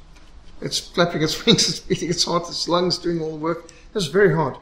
it's 0.63 0.79
flapping 0.79 1.23
its 1.23 1.45
wings, 1.47 1.69
it's 1.69 1.81
beating 1.81 2.09
its 2.09 2.25
heart, 2.25 2.49
its 2.49 2.67
lungs 2.67 2.97
doing 2.97 3.21
all 3.21 3.33
the 3.33 3.37
work. 3.37 3.71
It's 3.95 4.07
very 4.07 4.35
hard. 4.35 4.57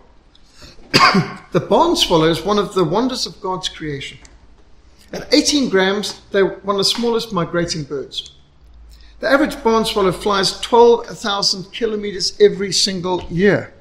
the 1.52 1.60
barn 1.60 1.94
swallow 1.94 2.28
is 2.28 2.42
one 2.42 2.58
of 2.58 2.74
the 2.74 2.82
wonders 2.82 3.24
of 3.24 3.40
God's 3.40 3.68
creation. 3.68 4.18
At 5.12 5.32
18 5.32 5.68
grams, 5.68 6.22
they're 6.32 6.46
one 6.46 6.74
of 6.74 6.78
the 6.78 6.84
smallest 6.84 7.32
migrating 7.32 7.84
birds. 7.84 8.32
The 9.20 9.28
average 9.28 9.62
barn 9.64 9.84
swallow 9.84 10.12
flies 10.12 10.60
12,000 10.60 11.72
kilometers 11.72 12.38
every 12.40 12.72
single 12.72 13.24
year 13.24 13.74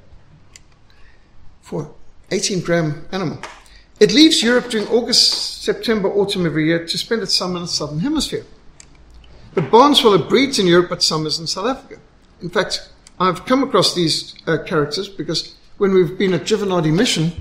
for 1.61 1.93
18 2.31 2.61
gram 2.61 3.05
animal. 3.11 3.39
It 3.99 4.13
leaves 4.13 4.41
Europe 4.41 4.69
during 4.69 4.87
August, 4.87 5.63
September, 5.63 6.09
autumn 6.09 6.45
every 6.45 6.65
year 6.65 6.85
to 6.85 6.97
spend 6.97 7.21
its 7.21 7.35
summer 7.35 7.57
in 7.57 7.63
the 7.63 7.67
southern 7.67 7.99
hemisphere. 7.99 8.45
The 9.53 9.61
barn 9.61 9.95
swallow 9.95 10.19
breeds 10.19 10.59
in 10.59 10.67
Europe 10.67 10.89
but 10.89 11.03
summers 11.03 11.39
in 11.39 11.47
South 11.47 11.67
Africa. 11.67 11.99
In 12.41 12.49
fact, 12.49 12.89
I've 13.19 13.45
come 13.45 13.63
across 13.63 13.95
these 13.95 14.35
uh, 14.45 14.57
characters 14.63 15.09
because 15.09 15.55
when 15.77 15.93
we've 15.93 16.17
been 16.17 16.33
at 16.33 16.43
Jivanadi 16.43 16.93
Mission 16.93 17.31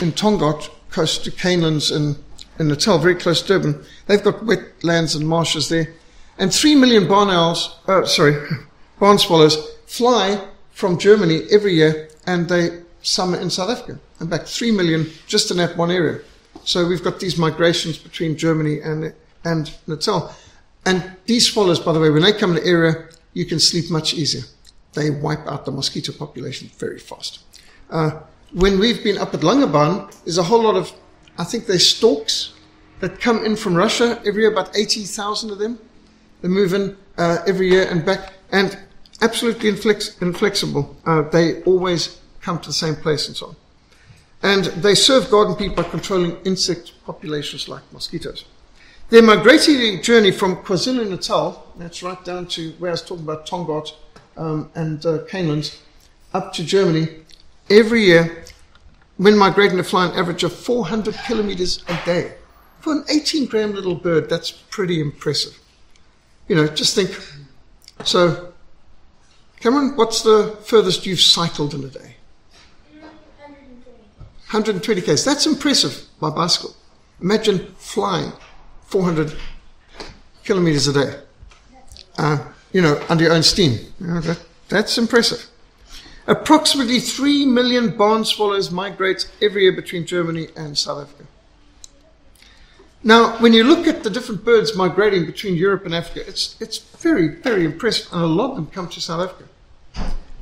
in 0.00 0.12
Tongaat, 0.12 0.68
close 0.90 1.18
to 1.18 1.30
Canelands 1.30 1.94
in, 1.94 2.16
in 2.58 2.68
Natal, 2.68 2.98
very 2.98 3.14
close 3.14 3.42
to 3.42 3.48
Durban, 3.48 3.84
they've 4.06 4.22
got 4.22 4.40
wetlands 4.40 5.16
and 5.16 5.26
marshes 5.26 5.68
there. 5.68 5.94
And 6.38 6.52
three 6.52 6.74
million 6.74 7.06
barn 7.08 7.30
owls, 7.30 7.78
uh, 7.86 8.04
sorry, 8.04 8.48
barn 9.00 9.18
swallows 9.18 9.56
fly 9.86 10.42
from 10.70 10.98
Germany 10.98 11.42
every 11.50 11.74
year 11.74 12.08
and 12.26 12.48
they 12.48 12.82
summer 13.02 13.38
in 13.38 13.50
South 13.50 13.70
Africa. 13.70 13.98
And 14.20 14.30
back 14.30 14.46
three 14.46 14.70
million 14.70 15.10
just 15.26 15.50
in 15.50 15.56
that 15.58 15.76
one 15.76 15.90
area. 15.90 16.20
So 16.64 16.86
we've 16.86 17.02
got 17.02 17.20
these 17.20 17.36
migrations 17.36 17.98
between 17.98 18.36
Germany 18.36 18.80
and, 18.80 19.12
and 19.44 19.72
Natal. 19.86 20.34
And 20.86 21.16
these 21.26 21.52
swallows, 21.52 21.80
by 21.80 21.92
the 21.92 22.00
way, 22.00 22.10
when 22.10 22.22
they 22.22 22.32
come 22.32 22.50
in 22.50 22.56
the 22.56 22.66
area, 22.66 23.08
you 23.34 23.44
can 23.44 23.58
sleep 23.58 23.90
much 23.90 24.14
easier 24.14 24.42
they 24.94 25.10
wipe 25.10 25.46
out 25.46 25.64
the 25.64 25.70
mosquito 25.70 26.12
population 26.12 26.70
very 26.78 26.98
fast. 26.98 27.40
Uh, 27.90 28.20
when 28.52 28.78
we've 28.78 29.02
been 29.02 29.18
up 29.18 29.32
at 29.34 29.40
Langebaan, 29.40 30.12
there's 30.24 30.38
a 30.38 30.42
whole 30.42 30.62
lot 30.62 30.76
of, 30.76 30.92
I 31.38 31.44
think 31.44 31.66
there's 31.66 31.86
storks 31.86 32.54
that 33.00 33.20
come 33.20 33.44
in 33.44 33.56
from 33.56 33.74
Russia 33.74 34.20
every 34.24 34.42
year, 34.42 34.52
about 34.52 34.76
80,000 34.76 35.50
of 35.50 35.58
them. 35.58 35.78
They 36.42 36.48
move 36.48 36.74
in 36.74 36.96
uh, 37.16 37.38
every 37.46 37.70
year 37.70 37.86
and 37.88 38.04
back, 38.04 38.34
and 38.50 38.76
absolutely 39.20 39.70
inflex- 39.70 40.20
inflexible. 40.20 40.96
Uh, 41.06 41.22
they 41.22 41.62
always 41.62 42.20
come 42.40 42.58
to 42.60 42.68
the 42.68 42.74
same 42.74 42.96
place 42.96 43.28
and 43.28 43.36
so 43.36 43.46
on. 43.46 43.56
And 44.42 44.64
they 44.82 44.96
serve 44.96 45.30
garden 45.30 45.54
people 45.54 45.82
by 45.82 45.88
controlling 45.88 46.36
insect 46.44 46.92
populations 47.06 47.68
like 47.68 47.82
mosquitoes. 47.92 48.44
Their 49.10 49.22
migratory 49.22 49.98
journey 49.98 50.32
from 50.32 50.56
KwaZulu-Natal, 50.56 51.74
that's 51.76 52.02
right 52.02 52.24
down 52.24 52.46
to 52.48 52.72
where 52.78 52.90
I 52.90 52.92
was 52.92 53.02
talking 53.02 53.24
about 53.24 53.46
Tongaat, 53.46 53.92
um, 54.36 54.70
and 54.74 55.04
uh, 55.06 55.18
Canelands 55.30 55.78
up 56.34 56.52
to 56.54 56.64
Germany 56.64 57.08
every 57.70 58.04
year 58.04 58.44
when 59.18 59.36
migrating 59.36 59.76
to 59.76 59.84
fly 59.84 60.06
an 60.06 60.12
average 60.12 60.42
of 60.42 60.52
400 60.52 61.14
kilometers 61.26 61.84
a 61.88 62.04
day. 62.04 62.34
For 62.80 62.94
an 62.94 63.04
18 63.08 63.46
gram 63.46 63.74
little 63.74 63.94
bird, 63.94 64.28
that's 64.28 64.50
pretty 64.50 65.00
impressive. 65.00 65.58
You 66.48 66.56
know, 66.56 66.66
just 66.68 66.94
think. 66.94 67.10
So, 68.04 68.52
Cameron, 69.60 69.96
what's 69.96 70.22
the 70.22 70.56
furthest 70.64 71.06
you've 71.06 71.20
cycled 71.20 71.74
in 71.74 71.84
a 71.84 71.88
day? 71.88 72.16
120 74.52 75.00
k's. 75.00 75.24
That's 75.24 75.46
impressive 75.46 76.04
by 76.20 76.28
bicycle. 76.28 76.74
Imagine 77.22 77.74
flying 77.78 78.32
400 78.86 79.34
kilometers 80.44 80.88
a 80.88 80.92
day. 80.92 81.20
Uh, 82.18 82.38
you 82.72 82.82
know, 82.82 83.02
under 83.08 83.24
your 83.24 83.32
own 83.32 83.42
steam. 83.42 83.78
That, 84.00 84.38
that's 84.68 84.98
impressive. 84.98 85.48
Approximately 86.26 87.00
3 87.00 87.46
million 87.46 87.96
barn 87.96 88.24
swallows 88.24 88.70
migrate 88.70 89.30
every 89.40 89.62
year 89.62 89.72
between 89.72 90.04
Germany 90.04 90.48
and 90.56 90.76
South 90.76 91.02
Africa. 91.02 91.24
Now, 93.04 93.36
when 93.38 93.52
you 93.52 93.64
look 93.64 93.88
at 93.88 94.04
the 94.04 94.10
different 94.10 94.44
birds 94.44 94.76
migrating 94.76 95.26
between 95.26 95.56
Europe 95.56 95.84
and 95.84 95.94
Africa, 95.94 96.24
it's, 96.26 96.56
it's 96.60 96.78
very, 96.78 97.28
very 97.28 97.64
impressive, 97.64 98.12
and 98.12 98.22
a 98.22 98.26
lot 98.26 98.50
of 98.50 98.56
them 98.56 98.66
come 98.68 98.88
to 98.88 99.00
South 99.00 99.28
Africa. 99.28 99.48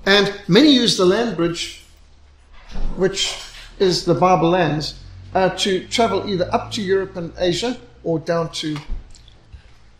And 0.05 0.35
many 0.47 0.71
use 0.71 0.97
the 0.99 1.07
land 1.07 1.37
bridge, 1.37 1.85
which 2.97 3.38
is 3.79 4.05
the 4.05 4.14
Bible 4.14 4.50
lands, 4.50 5.00
uh, 5.35 5.50
to 5.50 5.87
travel 5.87 6.29
either 6.29 6.52
up 6.52 6.71
to 6.73 6.83
Europe 6.83 7.17
and 7.17 7.33
Asia 7.38 7.79
or 8.05 8.19
down 8.19 8.50
to 8.52 8.76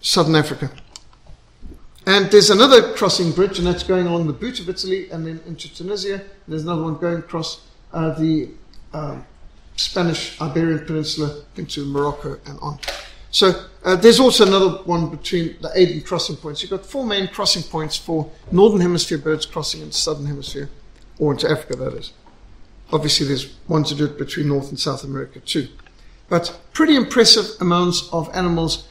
southern 0.01 0.35
Africa. 0.35 0.71
And 2.07 2.31
there's 2.31 2.51
another 2.51 2.93
crossing 2.95 3.33
bridge, 3.33 3.59
and 3.59 3.67
that's 3.67 3.83
going 3.83 4.07
along 4.07 4.27
the 4.27 4.33
boot 4.33 4.61
of 4.61 4.69
Italy 4.69 5.11
and 5.11 5.27
then 5.27 5.41
into 5.47 5.73
Tunisia. 5.73 6.23
There's 6.49 6.63
another 6.63 6.83
one 6.83 6.97
going 6.97 7.19
across 7.19 7.67
uh, 7.93 8.11
the 8.19 8.51
um, 8.93 9.25
Spanish 9.81 10.39
Iberian 10.43 10.85
Peninsula 10.85 11.43
into 11.57 11.87
Morocco 11.87 12.39
and 12.45 12.59
on. 12.61 12.79
So 13.31 13.65
uh, 13.83 13.97
there's 13.97 14.21
also 14.21 14.47
another 14.47 14.83
one 14.85 15.09
between 15.09 15.57
the 15.63 15.71
Aden 15.75 16.03
crossing 16.03 16.37
points. 16.37 16.61
You've 16.61 16.71
got 16.71 16.85
four 16.85 17.07
main 17.07 17.29
crossing 17.29 17.63
points 17.63 17.97
for 17.97 18.31
northern 18.53 18.81
hemisphere 18.81 19.17
birds 19.17 19.47
crossing 19.47 19.81
into 19.81 19.95
southern 19.97 20.27
hemisphere, 20.27 20.69
or 21.19 21.33
into 21.33 21.51
Africa, 21.51 21.77
that 21.77 21.95
is. 21.95 22.13
Obviously, 22.93 23.27
there's 23.27 23.55
one 23.69 23.85
to 23.85 23.95
do 23.95 24.05
it 24.05 24.19
between 24.19 24.49
North 24.49 24.69
and 24.69 24.79
South 24.79 25.03
America 25.03 25.41
too. 25.41 25.69
But 26.29 26.61
pretty 26.75 26.95
impressive 26.95 27.47
amounts 27.61 28.11
of 28.13 28.29
animals 28.35 28.87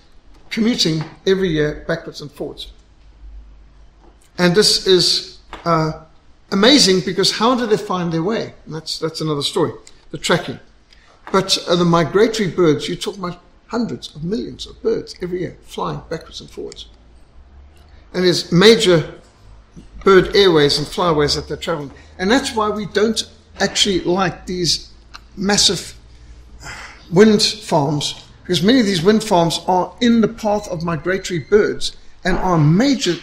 commuting 0.50 1.04
every 1.28 1.50
year 1.50 1.86
backwards 1.88 2.22
and 2.22 2.32
forwards. 2.32 2.72
And 4.40 4.56
this 4.56 4.88
is 4.88 5.38
uh, 5.66 5.92
amazing 6.52 7.02
because 7.06 7.32
how 7.34 7.54
do 7.54 7.68
they 7.68 7.78
find 7.78 8.12
their 8.12 8.24
way? 8.24 8.54
And 8.66 8.74
that's, 8.74 8.98
that's 8.98 9.22
another 9.22 9.44
story. 9.44 9.74
The 10.10 10.18
tracking. 10.18 10.60
But 11.32 11.58
uh, 11.68 11.76
the 11.76 11.86
migratory 11.86 12.50
birds, 12.50 12.90
you 12.90 12.96
talk 12.96 13.18
about 13.18 13.40
hundreds 13.68 14.16
of 14.16 14.24
millions 14.24 14.66
of 14.66 14.82
birds 14.82 15.16
every 15.22 15.42
year 15.42 15.58
flying 15.62 16.02
backwards 16.10 16.42
and 16.42 16.50
forwards. 16.50 16.88
And 18.14 18.24
there's 18.26 18.52
major 18.52 19.14
bird 20.04 20.36
airways 20.36 20.80
and 20.80 20.88
flyways 20.88 21.36
that 21.36 21.48
they're 21.48 21.58
traveling. 21.58 21.92
And 22.18 22.32
that's 22.32 22.56
why 22.56 22.70
we 22.70 22.88
don't 22.88 23.22
actually 23.60 24.02
like 24.02 24.46
these 24.46 24.92
massive 25.38 25.96
wind 27.12 27.44
farms, 27.44 28.26
because 28.42 28.64
many 28.64 28.80
of 28.80 28.86
these 28.86 29.04
wind 29.04 29.24
farms 29.24 29.60
are 29.68 29.94
in 30.02 30.22
the 30.22 30.28
path 30.28 30.68
of 30.70 30.84
migratory 30.84 31.40
birds 31.40 31.96
and 32.26 32.38
are 32.38 32.56
a 32.56 32.60
major 32.60 33.16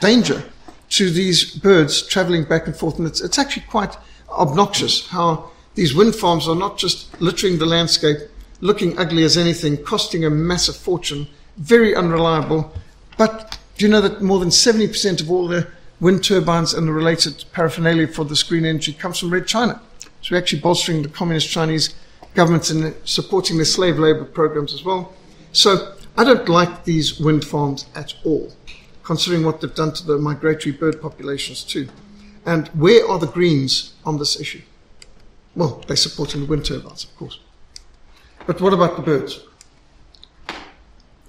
danger 0.00 0.42
to 0.90 1.10
these 1.10 1.54
birds 1.54 2.02
traveling 2.02 2.44
back 2.44 2.66
and 2.66 2.76
forth. 2.76 2.98
And 2.98 3.06
it's, 3.06 3.20
it's 3.20 3.38
actually 3.38 3.64
quite 3.68 3.96
obnoxious 4.28 5.06
how 5.08 5.50
these 5.74 5.94
wind 5.94 6.14
farms 6.14 6.48
are 6.48 6.54
not 6.54 6.78
just 6.78 7.20
littering 7.20 7.58
the 7.58 7.66
landscape, 7.66 8.18
looking 8.60 8.98
ugly 8.98 9.24
as 9.24 9.36
anything, 9.36 9.76
costing 9.76 10.24
a 10.24 10.30
massive 10.30 10.76
fortune, 10.76 11.26
very 11.56 11.94
unreliable. 11.94 12.72
But 13.18 13.58
do 13.76 13.84
you 13.84 13.90
know 13.90 14.00
that 14.00 14.22
more 14.22 14.38
than 14.38 14.50
70% 14.50 15.20
of 15.20 15.30
all 15.30 15.48
the 15.48 15.66
wind 16.00 16.22
turbines 16.22 16.74
and 16.74 16.86
the 16.86 16.92
related 16.92 17.44
paraphernalia 17.52 18.06
for 18.06 18.24
this 18.24 18.42
green 18.42 18.64
energy 18.64 18.92
comes 18.92 19.18
from 19.18 19.30
Red 19.30 19.46
China? 19.46 19.80
So 20.22 20.28
we're 20.30 20.38
actually 20.38 20.60
bolstering 20.60 21.02
the 21.02 21.08
communist 21.08 21.50
Chinese 21.50 21.94
government 22.34 22.70
and 22.70 22.94
supporting 23.04 23.56
their 23.56 23.64
slave 23.64 23.98
labor 23.98 24.24
programs 24.24 24.72
as 24.72 24.84
well. 24.84 25.12
So 25.52 25.94
I 26.16 26.24
don't 26.24 26.48
like 26.48 26.84
these 26.84 27.18
wind 27.18 27.44
farms 27.44 27.86
at 27.94 28.14
all, 28.24 28.52
considering 29.02 29.44
what 29.44 29.60
they've 29.60 29.74
done 29.74 29.92
to 29.94 30.06
the 30.06 30.18
migratory 30.18 30.72
bird 30.72 31.02
populations 31.02 31.64
too. 31.64 31.88
And 32.46 32.68
where 32.68 33.08
are 33.08 33.18
the 33.18 33.26
Greens 33.26 33.94
on 34.04 34.18
this 34.18 34.38
issue? 34.40 34.62
Well, 35.56 35.82
they're 35.86 35.96
supporting 35.96 36.40
the 36.40 36.46
wind 36.46 36.64
turbines, 36.64 37.04
of 37.04 37.16
course. 37.16 37.38
But 38.46 38.60
what 38.60 38.72
about 38.72 38.96
the 38.96 39.02
birds? 39.02 39.40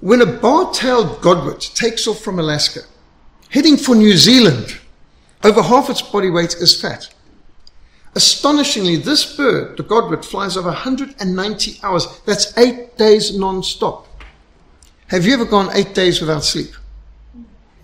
When 0.02 0.22
a 0.22 0.26
bar-tailed 0.26 1.22
godwit 1.22 1.74
takes 1.76 2.08
off 2.08 2.20
from 2.20 2.40
Alaska, 2.40 2.82
heading 3.50 3.78
for 3.78 3.96
New 3.96 4.18
Zealand, 4.18 4.78
over 5.44 5.62
half 5.62 5.90
its 5.90 6.02
body 6.02 6.30
weight 6.30 6.56
is 6.56 6.80
fat. 6.80 7.14
Astonishingly, 8.16 8.98
this 8.98 9.36
bird, 9.36 9.78
the 9.78 9.84
godwit, 9.84 10.24
flies 10.24 10.58
over 10.58 10.70
190 10.70 11.80
hours. 11.84 12.22
That's 12.26 12.58
eight 12.58 12.98
days 12.98 13.38
non-stop. 13.38 14.08
Have 15.08 15.26
you 15.26 15.34
ever 15.34 15.46
gone 15.46 15.70
eight 15.74 15.94
days 15.94 16.20
without 16.20 16.44
sleep? 16.44 16.72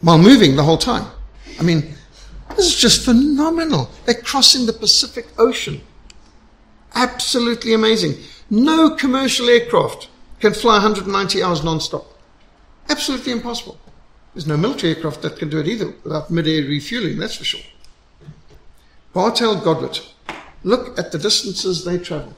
While 0.02 0.18
moving 0.18 0.56
the 0.56 0.64
whole 0.64 0.78
time. 0.78 1.06
I 1.60 1.64
mean, 1.64 1.94
this 2.50 2.66
is 2.66 2.76
just 2.76 3.06
phenomenal. 3.06 3.90
They're 4.06 4.16
crossing 4.16 4.66
the 4.66 4.74
Pacific 4.74 5.28
Ocean. 5.38 5.82
Absolutely 6.94 7.74
amazing. 7.74 8.16
No 8.50 8.96
commercial 8.96 9.50
aircraft 9.50 10.10
can 10.40 10.54
fly 10.54 10.74
190 10.74 11.42
hours 11.44 11.64
non-stop. 11.64 12.06
Absolutely 12.90 13.32
impossible. 13.32 13.80
There's 14.34 14.48
no 14.48 14.58
military 14.58 14.96
aircraft 14.96 15.22
that 15.22 15.38
can 15.38 15.50
do 15.50 15.60
it 15.60 15.68
either 15.68 15.94
without 16.04 16.32
mid-air 16.32 16.64
refueling, 16.64 17.18
that's 17.18 17.36
for 17.36 17.44
sure. 17.44 17.62
Bar-tailed 19.14 19.64
godwit. 19.64 20.08
Look 20.64 20.98
at 20.98 21.12
the 21.12 21.18
distances 21.18 21.84
they 21.84 21.98
travel. 21.98 22.34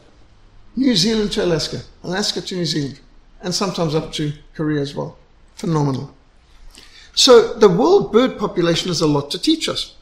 New 0.76 0.96
Zealand 0.96 1.32
to 1.34 1.46
Alaska, 1.46 1.82
Alaska 2.04 2.42
to 2.42 2.56
New 2.56 2.66
Zealand, 2.66 3.00
and 3.42 3.54
sometimes 3.54 3.94
up 3.94 4.12
to 4.14 4.34
Korea 4.56 4.82
as 4.82 4.96
well. 4.96 5.18
Phenomenal. 5.56 6.14
So 7.14 7.54
the 7.54 7.70
world 7.70 8.12
bird 8.12 8.40
population 8.40 8.88
has 8.88 9.02
a 9.02 9.08
lot 9.08 9.30
to 9.32 9.40
teach 9.40 9.70
us. 9.70 9.96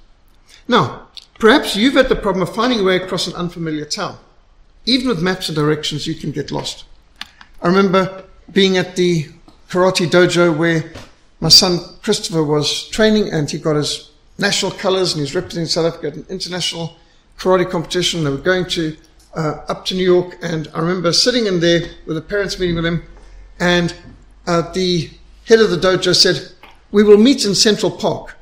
Now, 0.67 1.07
perhaps 1.39 1.75
you've 1.75 1.95
had 1.95 2.07
the 2.07 2.15
problem 2.15 2.43
of 2.43 2.55
finding 2.55 2.79
a 2.79 2.83
way 2.83 2.95
across 2.95 3.27
an 3.27 3.33
unfamiliar 3.35 3.83
town. 3.83 4.17
Even 4.85 5.07
with 5.07 5.21
maps 5.21 5.47
and 5.47 5.55
directions, 5.55 6.07
you 6.07 6.15
can 6.15 6.31
get 6.31 6.51
lost. 6.51 6.85
I 7.61 7.67
remember 7.67 8.23
being 8.51 8.77
at 8.77 8.95
the 8.95 9.27
karate 9.69 10.07
dojo 10.09 10.57
where 10.57 10.91
my 11.39 11.49
son 11.49 11.79
Christopher 12.01 12.43
was 12.43 12.87
training 12.89 13.31
and 13.31 13.49
he 13.49 13.57
got 13.57 13.75
his 13.75 14.11
national 14.37 14.71
colors 14.71 15.13
and 15.13 15.19
he 15.19 15.21
was 15.21 15.35
representing 15.35 15.67
South 15.67 15.85
Africa 15.85 16.07
at 16.07 16.15
an 16.15 16.25
international 16.29 16.97
karate 17.37 17.69
competition. 17.69 18.23
They 18.23 18.31
were 18.31 18.37
going 18.37 18.65
to 18.69 18.97
uh, 19.35 19.63
up 19.69 19.85
to 19.85 19.95
New 19.95 20.03
York 20.03 20.37
and 20.41 20.67
I 20.73 20.79
remember 20.79 21.13
sitting 21.13 21.45
in 21.45 21.59
there 21.59 21.81
with 22.05 22.15
the 22.15 22.21
parents 22.21 22.59
meeting 22.59 22.75
with 22.75 22.85
him 22.85 23.03
and 23.59 23.95
uh, 24.47 24.71
the 24.73 25.09
head 25.45 25.59
of 25.59 25.69
the 25.69 25.77
dojo 25.77 26.15
said, 26.15 26.51
we 26.91 27.03
will 27.03 27.17
meet 27.17 27.45
in 27.45 27.55
Central 27.55 27.91
Park. 27.91 28.35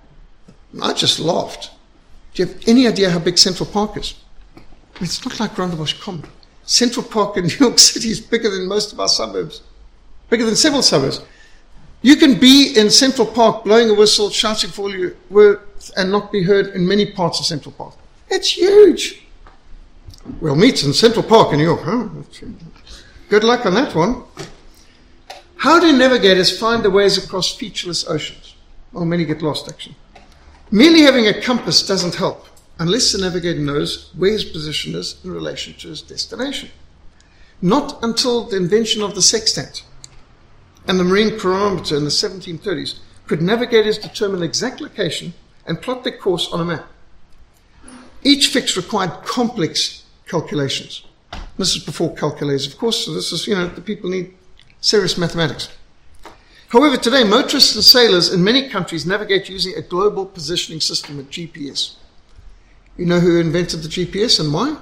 I 0.82 0.94
just 0.94 1.20
laughed. 1.20 1.72
Do 2.34 2.44
you 2.44 2.50
have 2.50 2.68
any 2.68 2.88
idea 2.88 3.10
how 3.10 3.20
big 3.20 3.38
Central 3.38 3.70
Park 3.70 3.98
is? 3.98 4.16
It's 5.02 5.24
not 5.26 5.40
like 5.40 5.52
Rondebosch 5.52 6.00
Common. 6.02 6.26
Central 6.66 7.06
Park 7.06 7.38
in 7.38 7.46
New 7.48 7.56
York 7.56 7.80
City 7.80 8.10
is 8.10 8.20
bigger 8.20 8.50
than 8.50 8.68
most 8.68 8.94
of 8.94 9.00
our 9.00 9.08
suburbs, 9.08 9.62
bigger 10.30 10.46
than 10.46 10.56
several 10.56 10.82
suburbs. 10.82 11.22
You 12.02 12.16
can 12.16 12.40
be 12.40 12.74
in 12.78 12.90
Central 12.90 13.28
Park 13.28 13.64
blowing 13.64 13.90
a 13.90 13.94
whistle, 13.94 14.30
shouting 14.30 14.70
for 14.70 14.84
all 14.84 14.96
you 14.96 15.16
worth, 15.30 15.92
and 15.98 16.12
not 16.12 16.32
be 16.32 16.44
heard 16.44 16.68
in 16.68 16.88
many 16.88 17.12
parts 17.12 17.40
of 17.40 17.46
Central 17.46 17.74
Park. 17.74 17.94
It's 18.30 18.52
huge. 18.52 19.24
We'll 20.40 20.56
meet 20.56 20.84
in 20.84 20.94
Central 20.94 21.24
Park 21.24 21.52
in 21.54 21.60
New 21.60 21.66
York. 21.66 21.82
Huh? 21.84 22.08
Good 23.30 23.44
luck 23.44 23.66
on 23.66 23.74
that 23.74 23.96
one. 23.96 24.24
How 25.58 25.80
do 25.80 25.92
navigators 25.92 26.58
find 26.58 26.84
the 26.84 26.90
ways 26.90 27.18
across 27.18 27.54
featureless 27.54 28.08
oceans? 28.08 28.56
Well, 28.94 29.06
many 29.06 29.26
get 29.26 29.42
lost, 29.42 29.68
actually. 29.68 29.96
Merely 30.72 31.02
having 31.02 31.28
a 31.28 31.42
compass 31.42 31.86
doesn't 31.86 32.16
help 32.16 32.49
unless 32.80 33.12
the 33.12 33.18
navigator 33.18 33.60
knows 33.60 34.10
where 34.18 34.32
his 34.32 34.46
position 34.46 34.96
is 34.96 35.20
in 35.24 35.32
relation 35.32 35.74
to 35.74 35.90
his 35.90 36.02
destination. 36.02 36.70
Not 37.62 38.00
until 38.02 38.46
the 38.46 38.56
invention 38.56 39.04
of 39.04 39.16
the 39.16 39.22
sextant 39.22 39.84
and 40.88 40.98
the 40.98 41.04
marine 41.04 41.38
chronometer 41.38 41.98
in 41.98 42.06
the 42.06 42.10
1730s 42.10 43.00
could 43.28 43.42
navigators 43.42 43.98
determine 43.98 44.42
exact 44.42 44.80
location 44.80 45.34
and 45.68 45.82
plot 45.82 46.04
their 46.04 46.18
course 46.18 46.48
on 46.52 46.62
a 46.62 46.66
map. 46.66 46.88
Each 48.24 48.48
fix 48.48 48.78
required 48.78 49.12
complex 49.26 50.04
calculations. 50.26 51.06
This 51.58 51.76
is 51.76 51.84
before 51.84 52.16
calculators, 52.16 52.66
of 52.66 52.78
course, 52.78 53.06
so 53.06 53.14
this 53.14 53.34
is, 53.34 53.46
you 53.46 53.56
know, 53.56 53.68
the 53.68 53.82
people 53.82 54.10
need 54.10 54.34
serious 54.80 55.18
mathematics. 55.18 55.70
However, 56.70 56.98
today, 56.98 57.24
motorists 57.24 57.76
and 57.76 57.84
sailors 57.84 58.32
in 58.32 58.44
many 58.44 58.70
countries 58.70 59.06
navigate 59.06 59.50
using 59.50 59.76
a 59.76 59.82
global 59.82 60.26
positioning 60.26 60.80
system, 60.80 61.20
a 61.20 61.24
GPS. 61.24 61.96
You 63.00 63.06
know 63.06 63.22
who 63.22 63.40
invented 63.40 63.82
the 63.82 63.88
GPS 63.88 64.42
and 64.42 64.54
why? 64.54 64.76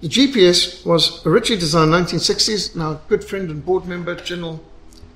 The 0.00 0.08
GPS 0.08 0.84
was 0.84 1.24
originally 1.24 1.60
designed 1.60 1.94
in 1.94 2.02
the 2.04 2.16
1960s. 2.16 2.74
Now, 2.74 3.00
good 3.08 3.22
friend 3.22 3.48
and 3.48 3.64
board 3.64 3.86
member, 3.86 4.16
General 4.16 4.60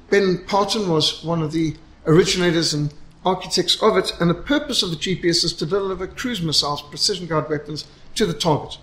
Ben 0.09 0.45
Parton, 0.47 0.89
was 0.89 1.25
one 1.25 1.43
of 1.43 1.51
the 1.51 1.75
originators 2.07 2.75
and 2.75 2.95
architects 3.27 3.83
of 3.83 3.97
it. 3.97 4.15
And 4.21 4.31
the 4.31 4.35
purpose 4.35 4.85
of 4.85 4.91
the 4.91 4.97
GPS 4.97 5.43
is 5.43 5.53
to 5.55 5.67
deliver 5.67 6.07
cruise 6.07 6.41
missiles, 6.41 6.81
precision 6.81 7.27
guided 7.27 7.51
weapons, 7.51 7.85
to 8.15 8.25
the 8.25 8.33
target. 8.33 8.79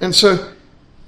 And 0.00 0.14
so 0.14 0.52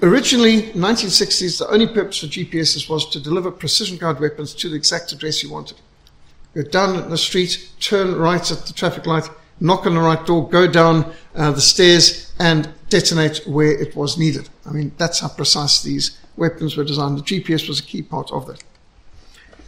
Originally, 0.02 0.62
1960s, 0.72 1.60
the 1.60 1.70
only 1.70 1.86
purpose 1.86 2.18
for 2.18 2.26
GPSs 2.26 2.90
was 2.90 3.08
to 3.10 3.20
deliver 3.20 3.50
precision 3.50 3.96
guide 3.96 4.20
weapons 4.20 4.52
to 4.56 4.68
the 4.68 4.74
exact 4.74 5.12
address 5.12 5.42
you 5.42 5.50
wanted. 5.50 5.78
Go 6.52 6.62
down 6.62 7.08
the 7.08 7.16
street, 7.16 7.70
turn 7.80 8.16
right 8.16 8.50
at 8.50 8.66
the 8.66 8.72
traffic 8.74 9.06
light, 9.06 9.30
knock 9.60 9.86
on 9.86 9.94
the 9.94 10.00
right 10.00 10.24
door, 10.26 10.48
go 10.48 10.66
down 10.66 11.12
uh, 11.34 11.50
the 11.50 11.60
stairs, 11.60 12.32
and 12.38 12.68
detonate 12.88 13.46
where 13.46 13.72
it 13.72 13.94
was 13.96 14.18
needed. 14.18 14.48
I 14.66 14.72
mean, 14.72 14.92
that's 14.98 15.20
how 15.20 15.28
precise 15.28 15.82
these 15.82 16.18
weapons 16.36 16.76
were 16.76 16.84
designed. 16.84 17.18
The 17.18 17.22
GPS 17.22 17.68
was 17.68 17.80
a 17.80 17.82
key 17.82 18.02
part 18.02 18.30
of 18.32 18.46
that. 18.46 18.62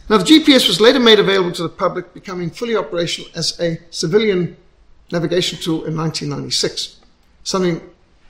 Now, 0.09 0.17
the 0.17 0.23
GPS 0.23 0.67
was 0.67 0.79
later 0.79 0.99
made 0.99 1.19
available 1.19 1.51
to 1.53 1.63
the 1.63 1.69
public, 1.69 2.13
becoming 2.13 2.49
fully 2.49 2.75
operational 2.75 3.29
as 3.35 3.59
a 3.59 3.79
civilian 3.89 4.55
navigation 5.11 5.59
tool 5.59 5.85
in 5.85 5.97
1996. 5.97 7.01
Something 7.43 7.81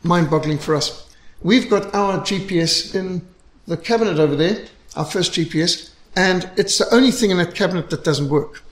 mind 0.04 0.30
boggling 0.30 0.58
for 0.58 0.76
us. 0.76 1.08
We've 1.42 1.70
got 1.70 1.94
our 1.94 2.20
GPS 2.20 2.96
in 2.96 3.28
the 3.68 3.78
cabinet 3.78 4.20
over 4.20 4.36
there, 4.36 4.66
our 4.96 5.06
first 5.06 5.34
GPS, 5.34 5.92
and 6.16 6.50
it's 6.58 6.78
the 6.80 6.92
only 6.94 7.12
thing 7.12 7.30
in 7.30 7.38
that 7.38 7.54
cabinet 7.54 7.90
that 7.92 8.04
doesn't 8.04 8.30
work. 8.30 8.64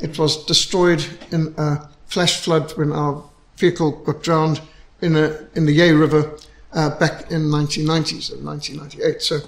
It 0.00 0.18
was 0.18 0.44
destroyed 0.44 1.04
in 1.30 1.54
a 1.56 1.88
flash 2.10 2.40
flood 2.40 2.76
when 2.76 2.92
our 2.92 3.22
vehicle 3.56 3.92
got 4.04 4.22
drowned 4.22 4.60
in, 5.00 5.16
a, 5.16 5.46
in 5.54 5.64
the 5.64 5.72
Yei 5.72 5.92
River 5.92 6.36
uh, 6.72 6.90
back 6.98 7.30
in 7.30 7.42
1990s 7.42 8.22
so 8.22 8.36
1998. 8.36 9.22
So 9.22 9.38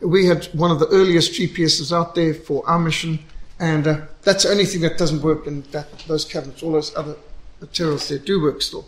we 0.00 0.26
had 0.26 0.46
one 0.46 0.70
of 0.70 0.78
the 0.78 0.88
earliest 0.88 1.32
GPSs 1.32 1.94
out 1.94 2.14
there 2.14 2.34
for 2.34 2.68
our 2.68 2.78
mission, 2.78 3.18
and 3.60 3.86
uh, 3.86 4.00
that's 4.22 4.44
the 4.44 4.50
only 4.50 4.64
thing 4.64 4.80
that 4.80 4.98
doesn't 4.98 5.22
work 5.22 5.46
in 5.46 5.62
that, 5.72 5.90
those 6.06 6.24
cabinets. 6.24 6.62
All 6.62 6.72
those 6.72 6.94
other 6.96 7.16
materials 7.60 8.08
there 8.08 8.18
do 8.18 8.42
work 8.42 8.62
still. 8.62 8.86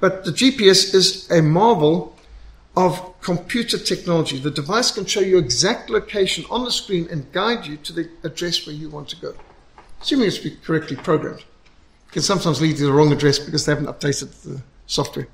But 0.00 0.24
the 0.24 0.32
GPS 0.32 0.94
is 0.94 1.30
a 1.30 1.42
marvel 1.42 2.16
of 2.76 3.20
computer 3.20 3.78
technology. 3.78 4.38
The 4.38 4.50
device 4.50 4.90
can 4.90 5.06
show 5.06 5.20
you 5.20 5.38
exact 5.38 5.90
location 5.90 6.44
on 6.50 6.64
the 6.64 6.70
screen 6.70 7.08
and 7.10 7.30
guide 7.32 7.66
you 7.66 7.76
to 7.78 7.92
the 7.92 8.08
address 8.22 8.66
where 8.66 8.74
you 8.74 8.90
want 8.90 9.08
to 9.10 9.16
go, 9.16 9.34
assuming 10.00 10.28
it's 10.28 10.40
correctly 10.64 10.96
programmed. 10.96 11.44
Can 12.14 12.22
sometimes 12.22 12.60
lead 12.60 12.76
to 12.76 12.86
the 12.86 12.92
wrong 12.92 13.12
address 13.12 13.40
because 13.40 13.66
they 13.66 13.72
haven't 13.72 13.88
updated 13.88 14.40
the 14.42 14.62
software. 14.86 15.26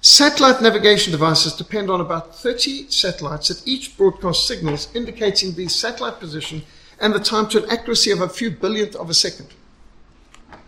Satellite 0.00 0.62
navigation 0.62 1.12
devices 1.12 1.52
depend 1.52 1.90
on 1.90 2.00
about 2.00 2.34
30 2.34 2.88
satellites 2.88 3.48
that 3.48 3.68
each 3.68 3.98
broadcast 3.98 4.46
signals 4.48 4.88
indicating 4.94 5.52
the 5.52 5.68
satellite 5.68 6.18
position 6.18 6.62
and 7.02 7.12
the 7.12 7.20
time 7.20 7.50
to 7.50 7.62
an 7.62 7.70
accuracy 7.70 8.10
of 8.12 8.22
a 8.22 8.30
few 8.30 8.50
billionth 8.50 8.96
of 8.96 9.10
a 9.10 9.14
second. 9.14 9.48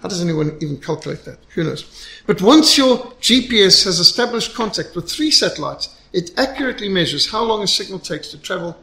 How 0.02 0.08
does 0.10 0.20
anyone 0.20 0.58
even 0.60 0.76
calculate 0.76 1.24
that? 1.24 1.38
Who 1.54 1.64
knows? 1.64 2.06
But 2.26 2.42
once 2.42 2.76
your 2.76 2.98
GPS 3.22 3.86
has 3.86 4.00
established 4.00 4.54
contact 4.54 4.94
with 4.94 5.10
three 5.10 5.30
satellites, 5.30 5.98
it 6.12 6.38
accurately 6.38 6.90
measures 6.90 7.30
how 7.30 7.42
long 7.42 7.62
a 7.62 7.66
signal 7.66 8.00
takes 8.00 8.28
to 8.32 8.38
travel 8.38 8.76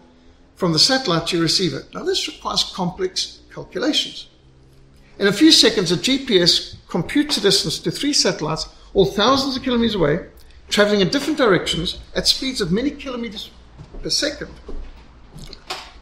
from 0.56 0.74
the 0.74 0.80
satellite 0.80 1.28
to 1.28 1.36
your 1.36 1.44
receiver. 1.44 1.84
Now, 1.94 2.02
this 2.02 2.28
requires 2.28 2.64
complex 2.76 3.42
calculations. 3.54 4.29
In 5.20 5.28
a 5.28 5.34
few 5.34 5.52
seconds, 5.52 5.92
a 5.92 5.98
GPS 5.98 6.76
computes 6.88 7.36
the 7.36 7.42
distance 7.42 7.78
to 7.80 7.92
three 7.92 8.14
satellites, 8.14 8.70
all 8.94 9.06
thousands 9.06 9.58
of 9.58 9.64
kilometers 9.64 9.96
away, 9.96 10.28
traveling 10.70 11.02
in 11.02 11.10
different 11.10 11.38
directions 11.38 12.00
at 12.16 12.26
speeds 12.26 12.62
of 12.62 12.72
many 12.72 12.90
kilometers 12.90 13.52
per 14.02 14.10
second. 14.10 14.50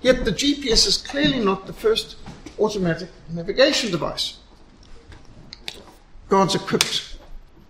Yet 0.01 0.23
the 0.23 0.31
GPS 0.31 0.85
is 0.85 0.97
clearly 0.97 1.39
not 1.39 1.65
the 1.65 1.73
first 1.73 2.15
automatic 2.59 3.09
navigation 3.31 3.89
device. 3.89 4.37
God's 6.29 6.53
equipped 6.53 7.17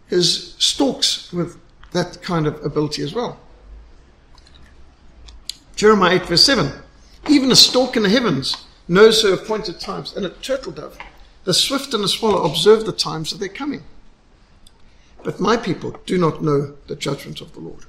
his 0.08 0.54
storks 0.60 1.32
with 1.32 1.58
that 1.92 2.22
kind 2.22 2.46
of 2.46 2.64
ability 2.66 3.04
as 3.04 3.14
well. 3.14 3.40
Jeremiah 5.78 6.16
8, 6.16 6.26
verse 6.26 6.44
7. 6.44 6.72
Even 7.30 7.52
a 7.52 7.56
stork 7.56 7.96
in 7.96 8.04
the 8.04 8.10
heavens 8.10 8.66
knows 8.90 9.24
her 9.24 9.34
appointed 9.34 9.80
times, 9.80 10.14
and 10.16 10.26
a 10.26 10.30
turtle 10.30 10.72
dove, 10.72 10.98
the 11.48 11.54
swift 11.54 11.94
and 11.94 12.04
the 12.04 12.10
swallow, 12.10 12.44
observe 12.44 12.86
the 12.86 12.92
times 12.92 13.32
of 13.32 13.40
their 13.40 13.48
coming. 13.48 13.82
But 15.24 15.40
my 15.40 15.56
people 15.56 15.98
do 16.06 16.18
not 16.18 16.44
know 16.44 16.76
the 16.88 16.96
judgment 16.98 17.40
of 17.40 17.54
the 17.54 17.62
Lord. 17.62 17.86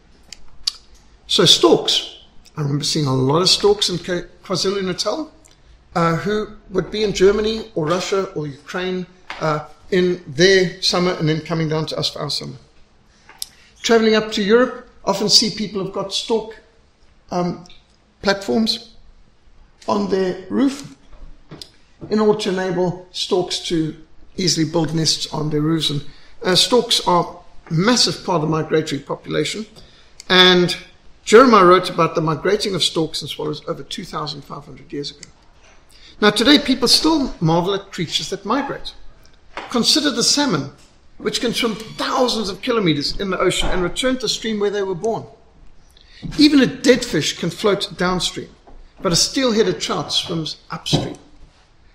So, 1.27 1.44
storks. 1.44 2.21
I 2.57 2.61
remember 2.62 2.85
seeing 2.85 3.07
a 3.07 3.12
lot 3.12 3.42
of 3.42 3.49
storks 3.49 3.88
in 3.88 3.97
KwaZulu 3.97 4.85
Natal 4.85 5.33
uh, 5.97 6.14
who 6.18 6.51
would 6.71 6.92
be 6.92 7.03
in 7.03 7.12
Germany 7.12 7.73
or 7.75 7.87
Russia 7.87 8.31
or 8.37 8.47
Ukraine 8.47 9.09
uh, 9.40 9.66
in 9.90 10.23
their 10.29 10.81
summer 10.81 11.14
and 11.14 11.29
then 11.29 11.40
coming 11.40 11.68
down 11.68 11.87
to 11.87 11.99
us 11.99 12.11
for 12.11 12.21
our 12.21 12.31
summer. 12.31 12.59
Traveling 13.83 14.14
up 14.14 14.31
to 14.33 14.42
Europe, 14.42 14.88
often 15.05 15.29
see 15.29 15.51
people 15.51 15.83
have 15.85 15.92
got 15.92 16.12
stork 16.12 16.62
um, 17.33 17.64
platforms 18.23 18.94
on 19.88 20.11
their 20.11 20.47
roof 20.49 20.97
in 22.11 22.21
order 22.21 22.41
to 22.41 22.49
enable 22.51 23.07
storks 23.11 23.59
to 23.69 23.97
easily 24.37 24.69
build 24.71 24.95
nests 24.95 25.33
on 25.33 25.51
their 25.51 25.61
roofs. 25.61 25.91
And 25.91 26.05
uh, 26.43 26.55
storks 26.55 27.01
are 27.07 27.41
a 27.71 27.75
massive 27.75 28.25
part 28.25 28.37
of 28.37 28.43
the 28.43 28.49
migratory 28.49 29.01
population. 29.01 29.67
And 30.29 30.77
Jeremiah 31.25 31.65
wrote 31.65 31.91
about 31.91 32.15
the 32.15 32.21
migrating 32.21 32.75
of 32.75 32.83
storks 32.83 33.21
and 33.21 33.29
swallows 33.29 33.63
over 33.69 33.83
2,500 33.83 34.93
years 34.93 35.11
ago. 35.11 35.29
Now, 36.21 36.31
today, 36.31 36.59
people 36.59 36.89
still 36.89 37.35
marvel 37.41 37.75
at 37.75 37.93
creatures 37.93 38.31
that 38.31 38.45
migrate. 38.45 38.95
Consider 39.71 40.11
the 40.11 40.23
salmon, 40.23 40.73
which 41.19 41.41
can 41.41 41.53
swim 41.53 41.75
thousands 41.75 42.49
of 42.49 42.63
kilometers 42.63 43.19
in 43.21 43.31
the 43.31 43.39
ocean 43.39 43.69
and 43.69 43.83
return 43.83 44.15
to 44.17 44.23
the 44.23 44.29
stream 44.29 44.59
where 44.59 44.71
they 44.71 44.83
were 44.83 44.95
born. 44.95 45.25
Even 46.39 46.61
a 46.61 46.67
dead 46.67 47.05
fish 47.05 47.39
can 47.39 47.51
float 47.51 47.97
downstream, 47.97 48.49
but 49.01 49.13
a 49.13 49.17
steel-headed 49.17 49.81
trout 49.81 50.13
swims 50.13 50.57
upstream. 50.71 51.17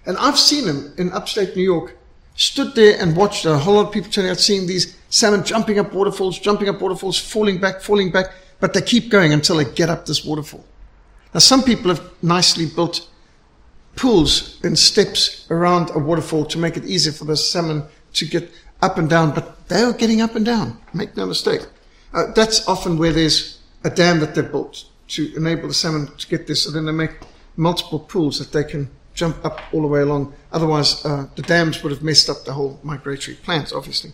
And 0.05 0.17
I've 0.17 0.37
seen 0.37 0.65
them 0.65 0.93
in 0.97 1.11
upstate 1.13 1.55
New 1.55 1.63
York, 1.63 1.97
stood 2.35 2.75
there 2.75 2.99
and 2.99 3.15
watched 3.15 3.45
a 3.45 3.57
whole 3.57 3.75
lot 3.75 3.87
of 3.87 3.93
people 3.93 4.11
turning 4.11 4.31
out, 4.31 4.39
seeing 4.39 4.67
these 4.67 4.97
salmon 5.09 5.43
jumping 5.43 5.79
up 5.79 5.93
waterfalls, 5.93 6.39
jumping 6.39 6.69
up 6.69 6.81
waterfalls, 6.81 7.17
falling 7.17 7.59
back, 7.59 7.81
falling 7.81 8.11
back, 8.11 8.27
but 8.59 8.73
they 8.73 8.81
keep 8.81 9.09
going 9.09 9.33
until 9.33 9.57
they 9.57 9.65
get 9.65 9.89
up 9.89 10.05
this 10.05 10.25
waterfall. 10.25 10.65
Now, 11.33 11.39
some 11.39 11.63
people 11.63 11.89
have 11.93 12.03
nicely 12.21 12.65
built 12.65 13.07
pools 13.95 14.59
and 14.63 14.77
steps 14.77 15.47
around 15.49 15.91
a 15.91 15.99
waterfall 15.99 16.45
to 16.45 16.57
make 16.57 16.77
it 16.77 16.85
easier 16.85 17.13
for 17.13 17.25
the 17.25 17.37
salmon 17.37 17.83
to 18.13 18.25
get 18.25 18.51
up 18.81 18.97
and 18.97 19.09
down, 19.09 19.33
but 19.33 19.67
they 19.69 19.81
are 19.81 19.93
getting 19.93 20.21
up 20.21 20.35
and 20.35 20.45
down. 20.45 20.77
Make 20.93 21.15
no 21.15 21.25
mistake. 21.25 21.61
Uh, 22.13 22.31
that's 22.33 22.67
often 22.67 22.97
where 22.97 23.13
there's 23.13 23.59
a 23.83 23.89
dam 23.89 24.19
that 24.19 24.35
they've 24.35 24.51
built 24.51 24.85
to 25.09 25.35
enable 25.35 25.67
the 25.67 25.73
salmon 25.73 26.07
to 26.17 26.27
get 26.27 26.47
this, 26.47 26.63
So 26.63 26.71
then 26.71 26.85
they 26.85 26.91
make 26.91 27.11
multiple 27.55 27.99
pools 27.99 28.39
that 28.39 28.51
they 28.51 28.63
can 28.63 28.89
jump 29.13 29.43
up 29.45 29.59
all 29.71 29.81
the 29.81 29.87
way 29.87 30.01
along. 30.01 30.33
Otherwise, 30.51 31.05
uh, 31.05 31.27
the 31.35 31.41
dams 31.41 31.83
would 31.83 31.91
have 31.91 32.03
messed 32.03 32.29
up 32.29 32.45
the 32.45 32.53
whole 32.53 32.79
migratory 32.83 33.35
plants, 33.37 33.71
obviously. 33.71 34.11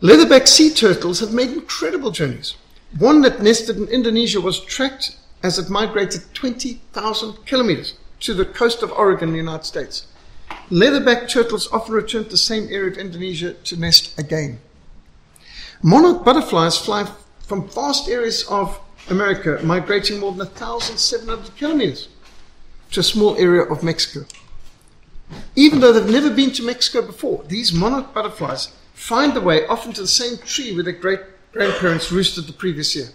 Leatherback 0.00 0.46
sea 0.46 0.70
turtles 0.70 1.20
have 1.20 1.32
made 1.32 1.50
incredible 1.50 2.10
journeys. 2.10 2.54
One 2.98 3.22
that 3.22 3.42
nested 3.42 3.76
in 3.76 3.88
Indonesia 3.88 4.40
was 4.40 4.60
tracked 4.60 5.16
as 5.42 5.58
it 5.58 5.70
migrated 5.70 6.22
20,000 6.34 7.46
kilometers 7.46 7.94
to 8.20 8.34
the 8.34 8.44
coast 8.44 8.82
of 8.82 8.92
Oregon 8.92 9.32
the 9.32 9.38
United 9.38 9.64
States. 9.64 10.06
Leatherback 10.70 11.28
turtles 11.28 11.68
often 11.72 11.94
return 11.94 12.24
to 12.24 12.30
the 12.30 12.36
same 12.36 12.68
area 12.70 12.90
of 12.90 12.98
Indonesia 12.98 13.52
to 13.52 13.76
nest 13.76 14.18
again. 14.18 14.58
Monarch 15.82 16.24
butterflies 16.24 16.78
fly 16.78 17.08
from 17.40 17.68
vast 17.68 18.08
areas 18.08 18.44
of 18.48 18.80
America, 19.08 19.60
migrating 19.62 20.18
more 20.18 20.32
than 20.32 20.46
1,700 20.46 21.56
kilometers 21.56 22.08
to 22.90 23.00
a 23.00 23.02
small 23.02 23.36
area 23.36 23.62
of 23.62 23.82
Mexico. 23.82 24.26
Even 25.54 25.80
though 25.80 25.92
they've 25.92 26.12
never 26.12 26.30
been 26.30 26.52
to 26.52 26.62
Mexico 26.62 27.02
before, 27.04 27.42
these 27.44 27.72
monarch 27.72 28.14
butterflies 28.14 28.72
find 28.94 29.34
their 29.34 29.42
way 29.42 29.66
often 29.66 29.92
to 29.92 30.00
the 30.00 30.06
same 30.06 30.38
tree 30.38 30.74
where 30.74 30.84
their 30.84 30.92
great 30.92 31.20
grandparents 31.52 32.12
roosted 32.12 32.46
the 32.46 32.52
previous 32.52 32.94
year. 32.94 33.08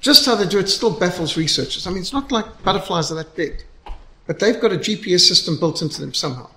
Just 0.00 0.26
how 0.26 0.34
they 0.34 0.46
do 0.46 0.58
it 0.58 0.68
still 0.68 0.90
baffles 0.90 1.36
researchers. 1.36 1.86
I 1.86 1.90
mean, 1.90 2.00
it's 2.00 2.12
not 2.12 2.32
like 2.32 2.62
butterflies 2.62 3.10
are 3.10 3.14
that 3.14 3.34
big, 3.34 3.64
but 4.26 4.38
they've 4.38 4.60
got 4.60 4.72
a 4.72 4.76
GPS 4.76 5.20
system 5.20 5.58
built 5.58 5.80
into 5.80 6.00
them 6.00 6.12
somehow. 6.12 6.50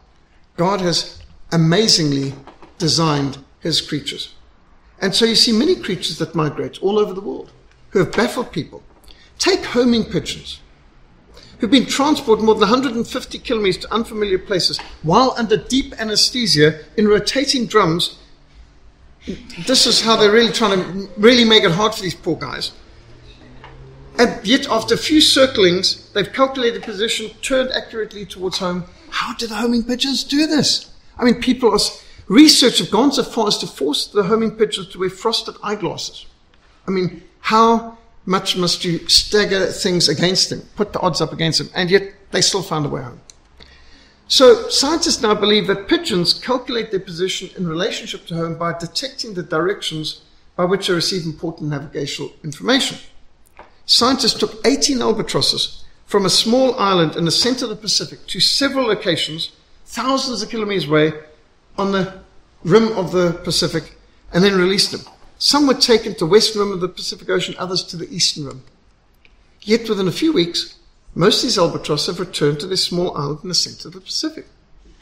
God 0.58 0.82
has 0.82 1.22
amazingly 1.52 2.34
designed 2.78 3.38
his 3.62 3.80
creatures. 3.80 4.34
And 5.00 5.14
so 5.14 5.26
you 5.26 5.36
see 5.36 5.52
many 5.52 5.76
creatures 5.76 6.18
that 6.18 6.36
migrate 6.36 6.82
all 6.82 7.00
over 7.00 7.14
the 7.14 7.22
world 7.22 7.52
who 7.92 8.00
have 8.00 8.12
baffled 8.12 8.52
people. 8.52 8.84
Take 9.38 9.64
homing 9.64 10.04
pigeons 10.04 10.60
who've 11.60 11.72
been 11.72 11.86
transported 11.86 12.44
more 12.44 12.56
than 12.56 12.62
150 12.62 13.40
kilometers 13.40 13.78
to 13.78 13.94
unfamiliar 13.94 14.38
places 14.38 14.80
while 15.04 15.34
under 15.38 15.58
deep 15.58 15.94
anesthesia 16.00 16.80
in 16.96 17.08
rotating 17.08 17.66
drums. 17.66 18.18
This 19.66 19.86
is 19.86 20.02
how 20.02 20.16
they're 20.16 20.32
really 20.32 20.54
trying 20.54 20.80
to 20.82 21.10
really 21.18 21.44
make 21.44 21.64
it 21.64 21.72
hard 21.72 21.94
for 21.94 22.02
these 22.02 22.16
poor 22.16 22.36
guys. 22.36 22.72
And 24.18 24.46
yet, 24.48 24.68
after 24.68 24.96
a 24.96 24.98
few 24.98 25.22
circlings, 25.22 26.12
they've 26.14 26.32
calculated 26.32 26.82
position, 26.82 27.30
turned 27.42 27.72
accurately 27.72 28.26
towards 28.26 28.58
home. 28.58 28.86
How 29.10 29.36
do 29.36 29.46
the 29.46 29.56
homing 29.56 29.84
pigeons 29.84 30.24
do 30.24 30.48
this? 30.48 30.92
I 31.20 31.24
mean, 31.24 31.40
people 31.42 31.72
are 31.72 31.80
Research 32.28 32.80
have 32.80 32.92
gone 32.92 33.14
so 33.14 33.24
far 33.24 33.48
as 33.48 33.58
to 33.60 33.68
force 33.68 34.08
the 34.08 34.24
homing 34.24 34.52
pigeons 34.52 34.90
to 34.90 35.00
wear 35.00 35.10
frosted 35.10 35.56
eyeglasses. 35.64 36.26
I 36.86 36.92
mean, 36.92 37.24
how 37.40 37.98
much 38.28 38.58
must 38.58 38.84
you 38.84 39.00
stagger 39.08 39.68
things 39.68 40.10
against 40.10 40.50
them, 40.50 40.62
put 40.76 40.92
the 40.92 41.00
odds 41.00 41.22
up 41.22 41.32
against 41.32 41.60
them, 41.60 41.70
and 41.74 41.90
yet 41.90 42.04
they 42.32 42.42
still 42.42 42.62
found 42.62 42.86
a 42.86 42.90
way 42.90 43.02
home. 43.02 43.22
So 44.28 44.68
scientists 44.68 45.22
now 45.22 45.34
believe 45.34 45.68
that 45.68 45.88
pigeons 45.88 46.34
calculate 46.34 46.92
their 46.92 47.00
position 47.00 47.50
in 47.56 47.66
relationship 47.66 48.26
to 48.28 48.36
home 48.36 48.58
by 48.58 48.78
detecting 48.78 49.34
the 49.34 49.44
directions 49.44 50.22
by 50.58 50.66
which 50.66 50.88
they 50.88 50.94
receive 50.94 51.26
important 51.26 51.70
navigational 51.70 52.34
information. 52.44 52.98
Scientists 53.86 54.38
took 54.38 54.60
18 54.68 55.02
albatrosses 55.02 55.86
from 56.06 56.26
a 56.26 56.30
small 56.30 56.78
island 56.78 57.16
in 57.16 57.24
the 57.24 57.32
center 57.32 57.64
of 57.64 57.70
the 57.70 57.76
Pacific 57.78 58.28
to 58.28 58.42
several 58.42 58.88
locations, 58.88 59.54
thousands 59.86 60.42
of 60.42 60.50
kilometers 60.50 60.86
away, 60.86 61.14
on 61.78 61.94
the 61.94 62.20
rim 62.66 62.92
of 62.98 63.14
the 63.14 63.40
Pacific 63.46 63.96
and 64.34 64.44
then 64.44 64.58
released 64.58 64.92
them. 64.92 65.02
Some 65.38 65.68
were 65.68 65.74
taken 65.74 66.14
to 66.14 66.20
the 66.20 66.26
western 66.26 66.62
rim 66.62 66.72
of 66.72 66.82
the 66.82 66.88
Pacific 66.88 67.30
Ocean, 67.30 67.56
others 67.58 67.84
to 67.84 67.98
the 67.98 68.10
eastern 68.14 68.46
rim. 68.46 68.64
Yet 69.62 69.88
within 69.88 70.08
a 70.08 70.12
few 70.12 70.34
weeks, 70.34 70.76
most 71.14 71.38
of 71.38 71.44
these 71.44 71.58
albatross 71.58 72.08
have 72.08 72.20
returned 72.20 72.60
to 72.60 72.68
their 72.68 72.78
small 72.78 73.16
island 73.18 73.40
in 73.44 73.50
the 73.50 73.56
center 73.56 73.88
of 73.88 73.94
the 73.94 74.02
Pacific. 74.02 74.48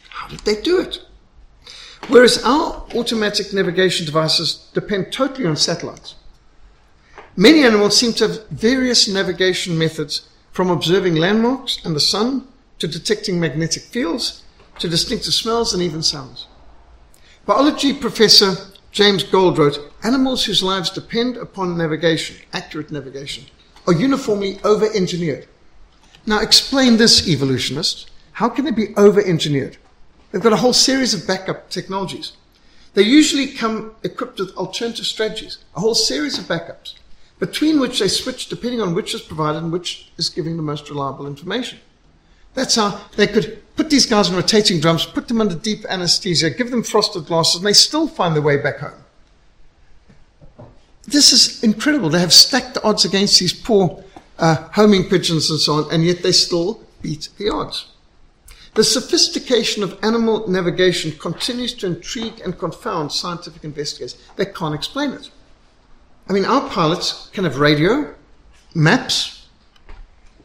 How 0.10 0.28
did 0.28 0.40
they 0.40 0.62
do 0.62 0.80
it? 0.80 1.00
Whereas 2.08 2.44
our 2.44 2.86
automatic 2.96 3.54
navigation 3.54 4.06
devices 4.06 4.70
depend 4.74 5.12
totally 5.12 5.48
on 5.48 5.56
satellites, 5.56 6.16
many 7.36 7.64
animals 7.64 7.98
seem 7.98 8.14
to 8.14 8.28
have 8.28 8.48
various 8.50 9.08
navigation 9.08 9.78
methods 9.78 10.28
from 10.52 10.70
observing 10.70 11.16
landmarks 11.16 11.84
and 11.84 11.96
the 11.96 12.00
sun 12.00 12.48
to 12.80 12.88
detecting 12.88 13.40
magnetic 13.40 13.84
fields 13.84 14.44
to 14.80 14.88
distinctive 14.88 15.34
smells 15.34 15.74
and 15.74 15.82
even 15.82 16.04
sounds. 16.04 16.48
Biology 17.46 17.94
professor 17.94 18.56
James 18.96 19.24
Gould 19.24 19.58
wrote, 19.58 19.78
animals 20.04 20.46
whose 20.46 20.64
lives 20.64 20.90
depend 20.90 21.36
upon 21.36 21.78
navigation, 21.78 22.38
accurate 22.54 22.92
navigation, 22.92 23.44
are 23.86 23.94
uniformly 23.94 24.58
over-engineered. 24.64 25.50
Now 26.26 26.40
explain 26.40 26.96
this, 26.96 27.28
evolutionists. 27.28 28.06
How 28.32 28.48
can 28.48 28.64
they 28.64 28.72
be 28.72 28.96
over-engineered? 28.96 29.76
They've 30.32 30.42
got 30.42 30.54
a 30.54 30.64
whole 30.64 30.72
series 30.72 31.14
of 31.14 31.28
backup 31.28 31.70
technologies. 31.70 32.38
They 32.94 33.02
usually 33.02 33.48
come 33.48 33.94
equipped 34.02 34.40
with 34.40 34.56
alternative 34.56 35.06
strategies, 35.06 35.58
a 35.76 35.82
whole 35.82 35.94
series 35.94 36.40
of 36.40 36.46
backups, 36.46 36.94
between 37.38 37.82
which 37.82 38.00
they 38.00 38.08
switch 38.08 38.48
depending 38.48 38.80
on 38.80 38.96
which 38.96 39.14
is 39.14 39.20
provided 39.20 39.62
and 39.62 39.74
which 39.74 40.10
is 40.16 40.30
giving 40.30 40.56
the 40.56 40.64
most 40.64 40.90
reliable 40.90 41.28
information. 41.28 41.80
That's 42.56 42.76
how 42.76 43.02
they 43.16 43.28
could 43.28 43.62
put 43.76 43.90
these 43.90 44.06
guys 44.06 44.30
in 44.30 44.36
rotating 44.36 44.80
drums, 44.80 45.06
put 45.06 45.28
them 45.28 45.42
under 45.42 45.56
deep 45.56 45.86
anesthesia, 45.88 46.50
give 46.50 46.72
them 46.72 46.84
frosted 46.84 47.26
glasses, 47.26 47.58
and 47.58 47.66
they 47.66 47.74
still 47.74 48.08
find 48.08 48.36
their 48.36 48.42
way 48.42 48.58
back 48.58 48.80
home. 48.80 49.04
This 51.04 51.32
is 51.32 51.64
incredible. 51.64 52.10
They 52.10 52.20
have 52.20 52.34
stacked 52.34 52.74
the 52.74 52.84
odds 52.84 53.06
against 53.06 53.40
these 53.40 53.54
poor 53.54 54.04
uh, 54.40 54.68
homing 54.74 55.08
pigeons 55.08 55.52
and 55.52 55.60
so 55.60 55.74
on, 55.74 55.94
and 55.94 56.04
yet 56.04 56.24
they 56.24 56.32
still 56.32 56.82
beat 57.02 57.30
the 57.38 57.50
odds. 57.50 57.88
The 58.74 58.84
sophistication 58.84 59.84
of 59.84 59.98
animal 60.04 60.50
navigation 60.50 61.12
continues 61.14 61.74
to 61.76 61.88
intrigue 61.88 62.42
and 62.44 62.58
confound 62.58 63.12
scientific 63.12 63.64
investigators. 63.64 64.18
They 64.36 64.46
can't 64.46 64.76
explain 64.76 65.12
it. 65.12 65.30
I 66.28 66.34
mean, 66.34 66.44
our 66.44 66.68
pilots 66.70 67.30
can 67.32 67.44
have 67.44 67.60
radio, 67.60 68.14
maps, 68.74 69.48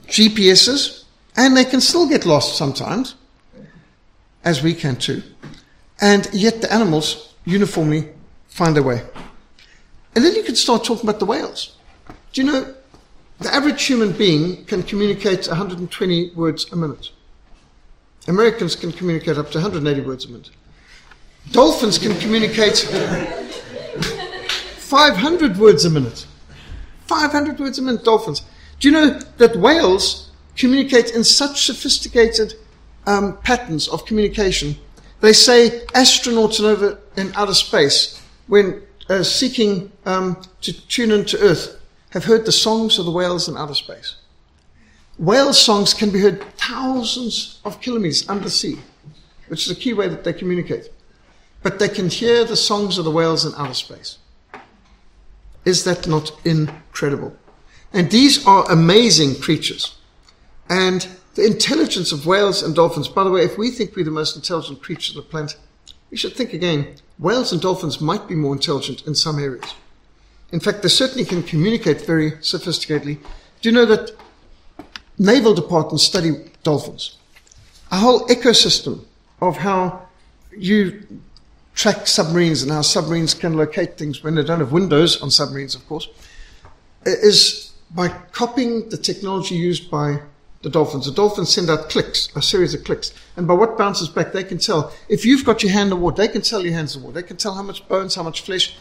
GPSs, 0.07 1.05
and 1.37 1.57
they 1.57 1.65
can 1.65 1.81
still 1.81 2.09
get 2.09 2.27
lost 2.27 2.57
sometimes, 2.57 3.15
as 4.45 4.63
we 4.63 4.75
can 4.75 4.97
too. 4.97 5.23
And 6.01 6.29
yet 6.33 6.61
the 6.61 6.73
animals 6.73 7.35
uniformly 7.45 8.09
find 8.49 8.75
their 8.75 8.83
way. 8.83 9.03
And 10.15 10.25
then 10.25 10.35
you 10.35 10.43
can 10.43 10.57
start 10.57 10.85
talking 10.85 11.09
about 11.09 11.21
the 11.21 11.27
whales. 11.27 11.77
Do 12.33 12.43
you 12.43 12.51
know 12.51 12.75
the 13.39 13.55
average 13.55 13.85
human 13.85 14.13
being 14.13 14.65
can 14.65 14.83
communicate 14.83 15.47
120 15.47 16.35
words 16.35 16.71
a 16.73 16.77
minute? 16.77 17.11
Americans 18.29 18.77
can 18.77 18.93
communicate 18.93 19.39
up 19.39 19.51
to 19.51 19.59
180 19.59 20.01
words 20.03 20.25
a 20.27 20.29
minute. 20.29 20.51
Dolphins 21.53 21.99
can 21.99 22.19
communicate 22.19 22.79
500 24.79 25.57
words 25.57 25.85
a 25.85 25.91
minute. 25.91 26.27
500 27.07 27.59
words 27.59 27.79
a 27.79 27.83
minute, 27.83 28.05
dolphins. 28.05 28.43
Do 28.79 28.89
you 28.89 28.93
know 28.93 29.19
that 29.39 29.57
whales 29.57 30.30
communicate 30.61 31.11
in 31.11 31.25
such 31.25 31.65
sophisticated 31.67 32.55
um, 33.07 33.39
patterns 33.39 33.89
of 33.89 34.05
communication? 34.05 34.77
They 35.21 35.33
say 35.33 35.85
astronauts 35.95 36.61
over 36.61 36.99
in 37.17 37.33
outer 37.35 37.55
space, 37.55 38.21
when 38.47 38.83
uh, 39.09 39.23
seeking 39.23 39.91
um, 40.07 40.41
to 40.63 40.73
tune 40.89 41.11
into 41.11 41.39
Earth, 41.41 41.81
have 42.11 42.25
heard 42.25 42.45
the 42.45 42.53
songs 42.53 42.99
of 42.99 43.05
the 43.05 43.11
whales 43.11 43.49
in 43.49 43.57
outer 43.57 43.75
space. 43.75 44.17
Whale 45.19 45.53
songs 45.53 45.93
can 45.93 46.11
be 46.11 46.21
heard 46.21 46.43
thousands 46.57 47.61
of 47.65 47.81
kilometers 47.81 48.29
under 48.29 48.49
sea, 48.49 48.79
which 49.49 49.67
is 49.67 49.73
a 49.73 49.81
key 49.81 49.93
way 49.93 50.09
that 50.09 50.25
they 50.25 50.33
communicate. 50.33 50.91
But 51.63 51.79
they 51.79 51.89
can 51.89 52.09
hear 52.09 52.45
the 52.45 52.57
songs 52.57 52.97
of 52.97 53.05
the 53.05 53.11
whales 53.11 53.45
in 53.45 53.53
outer 53.57 53.75
space. 53.75 54.19
Is 55.65 55.85
that 55.85 56.07
not 56.07 56.33
incredible? 56.45 57.37
And 57.93 58.11
these 58.11 58.47
are 58.47 58.71
amazing 58.71 59.41
creatures. 59.41 59.95
And 60.71 61.07
the 61.35 61.45
intelligence 61.45 62.13
of 62.13 62.27
whales 62.27 62.63
and 62.63 62.75
dolphins, 62.75 63.09
by 63.09 63.25
the 63.25 63.31
way, 63.31 63.43
if 63.45 63.59
we 63.59 63.71
think 63.71 63.95
we're 63.95 64.05
the 64.05 64.11
most 64.11 64.37
intelligent 64.37 64.81
creatures 64.81 65.17
on 65.17 65.23
the 65.23 65.29
planet, 65.29 65.57
we 66.11 66.17
should 66.17 66.35
think 66.35 66.55
again. 66.55 66.95
Whales 67.19 67.53
and 67.53 67.61
dolphins 67.61 68.01
might 68.01 68.27
be 68.27 68.35
more 68.35 68.55
intelligent 68.55 69.07
in 69.07 69.15
some 69.15 69.39
areas. 69.39 69.75
In 70.53 70.61
fact, 70.61 70.83
they 70.83 70.89
certainly 70.89 71.25
can 71.25 71.43
communicate 71.43 72.07
very 72.07 72.33
sophisticatedly. 72.33 73.19
Do 73.61 73.69
you 73.69 73.73
know 73.73 73.85
that 73.85 74.13
naval 75.21 75.55
departments 75.55 76.05
study 76.05 76.33
dolphins. 76.63 77.19
A 77.93 77.97
whole 77.97 78.27
ecosystem 78.29 79.05
of 79.41 79.57
how 79.57 80.09
you 80.57 81.07
track 81.75 82.07
submarines 82.07 82.63
and 82.63 82.73
how 82.73 82.83
submarines 82.83 83.35
can 83.35 83.57
locate 83.57 83.97
things 83.97 84.25
when 84.25 84.35
they 84.35 84.43
don't 84.43 84.59
have 84.59 84.73
windows 84.73 85.21
on 85.23 85.31
submarines, 85.31 85.75
of 85.75 85.87
course, 85.87 86.09
is 87.05 87.73
by 87.93 88.09
copying 88.33 88.89
the 88.89 88.97
technology 88.97 89.55
used 89.55 89.91
by 89.91 90.21
the 90.63 90.71
dolphins. 90.71 91.07
The 91.07 91.13
dolphins 91.13 91.53
send 91.53 91.71
out 91.71 91.89
clicks, 91.89 92.29
a 92.37 92.43
series 92.43 92.75
of 92.75 92.85
clicks, 92.85 93.13
and 93.37 93.47
by 93.47 93.55
what 93.55 93.79
bounces 93.79 94.09
back, 94.09 94.33
they 94.33 94.45
can 94.45 94.59
tell. 94.59 94.93
If 95.09 95.25
you've 95.25 95.45
got 95.45 95.63
your 95.63 95.73
hand 95.73 95.85
in 95.85 95.91
the 95.91 95.97
water, 95.97 96.19
they 96.19 96.29
can 96.29 96.43
tell 96.43 96.65
your 96.65 96.75
hand's 96.75 96.95
in 96.95 97.03
the 97.03 97.07
water. 97.07 97.21
They 97.21 97.27
can 97.27 97.37
tell 97.37 97.55
how 97.55 97.63
much 97.63 97.87
bones, 97.89 98.15
how 98.15 98.23
much 98.23 98.43
flesh, 98.43 98.77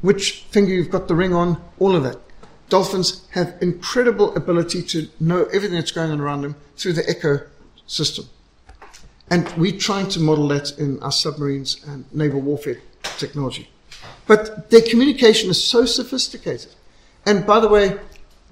which 0.00 0.44
finger 0.50 0.72
you've 0.72 0.90
got 0.90 1.08
the 1.08 1.14
ring 1.14 1.34
on, 1.34 1.62
all 1.78 1.96
of 1.96 2.02
that 2.04 2.18
dolphins 2.68 3.26
have 3.30 3.54
incredible 3.60 4.34
ability 4.36 4.82
to 4.82 5.08
know 5.20 5.44
everything 5.46 5.74
that's 5.74 5.90
going 5.90 6.10
on 6.10 6.20
around 6.20 6.42
them 6.42 6.56
through 6.76 6.92
the 6.92 7.02
ecosystem. 7.02 8.26
And 9.30 9.48
we're 9.56 9.78
trying 9.78 10.08
to 10.10 10.20
model 10.20 10.48
that 10.48 10.78
in 10.78 11.02
our 11.02 11.12
submarines 11.12 11.82
and 11.86 12.04
naval 12.12 12.40
warfare 12.40 12.80
technology. 13.16 13.70
But 14.26 14.70
their 14.70 14.82
communication 14.82 15.50
is 15.50 15.62
so 15.62 15.86
sophisticated. 15.86 16.74
And 17.26 17.46
by 17.46 17.60
the 17.60 17.68
way, 17.68 17.98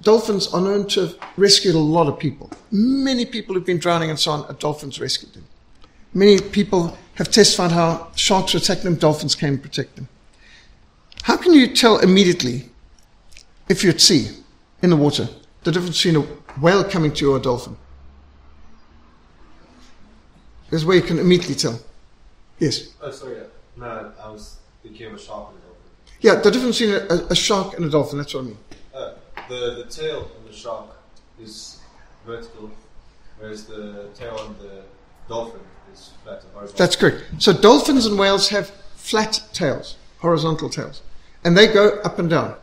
dolphins 0.03 0.47
are 0.53 0.61
known 0.61 0.87
to 0.89 1.01
have 1.01 1.15
rescued 1.37 1.75
a 1.75 1.79
lot 1.79 2.07
of 2.07 2.19
people. 2.19 2.49
Many 2.71 3.25
people 3.25 3.55
who've 3.55 3.65
been 3.65 3.79
drowning 3.79 4.09
and 4.09 4.19
so 4.19 4.31
on, 4.31 4.55
dolphins 4.59 4.99
rescued 4.99 5.33
them. 5.33 5.45
Many 6.13 6.39
people 6.39 6.97
have 7.15 7.31
testified 7.31 7.71
how 7.71 8.11
sharks 8.15 8.53
attacking 8.53 8.83
them, 8.83 8.95
dolphins 8.95 9.35
came 9.35 9.53
and 9.53 9.61
protect 9.61 9.95
them. 9.95 10.07
How 11.23 11.37
can 11.37 11.53
you 11.53 11.73
tell 11.73 11.99
immediately 11.99 12.69
if 13.69 13.83
you're 13.83 13.93
at 13.93 14.01
sea 14.01 14.29
in 14.81 14.89
the 14.89 14.95
water 14.95 15.27
the 15.63 15.71
difference 15.71 16.03
between 16.03 16.23
a 16.23 16.59
whale 16.59 16.83
coming 16.83 17.13
to 17.13 17.25
you 17.25 17.33
or 17.33 17.37
a 17.37 17.41
dolphin. 17.41 17.77
There's 20.69 20.85
where 20.85 20.95
you 20.95 21.01
can 21.01 21.19
immediately 21.19 21.55
tell. 21.55 21.79
Yes? 22.59 22.89
Oh, 23.01 23.11
sorry. 23.11 23.37
No, 23.77 24.11
I 24.21 24.29
was 24.29 24.57
thinking 24.81 25.07
of 25.07 25.13
a 25.13 25.19
shark 25.19 25.49
and 25.49 25.57
a 25.57 25.61
dolphin. 25.61 25.81
Yeah, 26.21 26.35
the 26.35 26.51
difference 26.51 26.79
between 26.79 26.95
a, 26.95 27.31
a 27.31 27.35
shark 27.35 27.75
and 27.75 27.85
a 27.85 27.89
dolphin, 27.89 28.17
that's 28.17 28.33
what 28.33 28.41
I 28.41 28.47
mean. 28.47 28.57
The, 29.53 29.83
the 29.83 29.89
tail 29.89 30.31
on 30.39 30.47
the 30.47 30.53
shark 30.53 30.87
is 31.39 31.79
vertical, 32.25 32.71
whereas 33.37 33.65
the 33.65 34.09
tail 34.15 34.35
on 34.39 34.55
the 34.59 34.81
dolphin 35.29 35.61
is 35.93 36.11
flat 36.23 36.43
and 36.43 36.51
horizontal. 36.53 36.77
That's 36.77 36.95
correct. 36.95 37.23
So 37.37 37.53
dolphins 37.53 38.07
and 38.07 38.17
whales 38.17 38.49
have 38.49 38.71
flat 38.95 39.43
tails, 39.53 39.95
horizontal 40.19 40.69
tails, 40.69 41.03
and 41.43 41.55
they 41.55 41.67
go 41.67 41.99
up 42.03 42.17
and 42.17 42.31
down. 42.31 42.55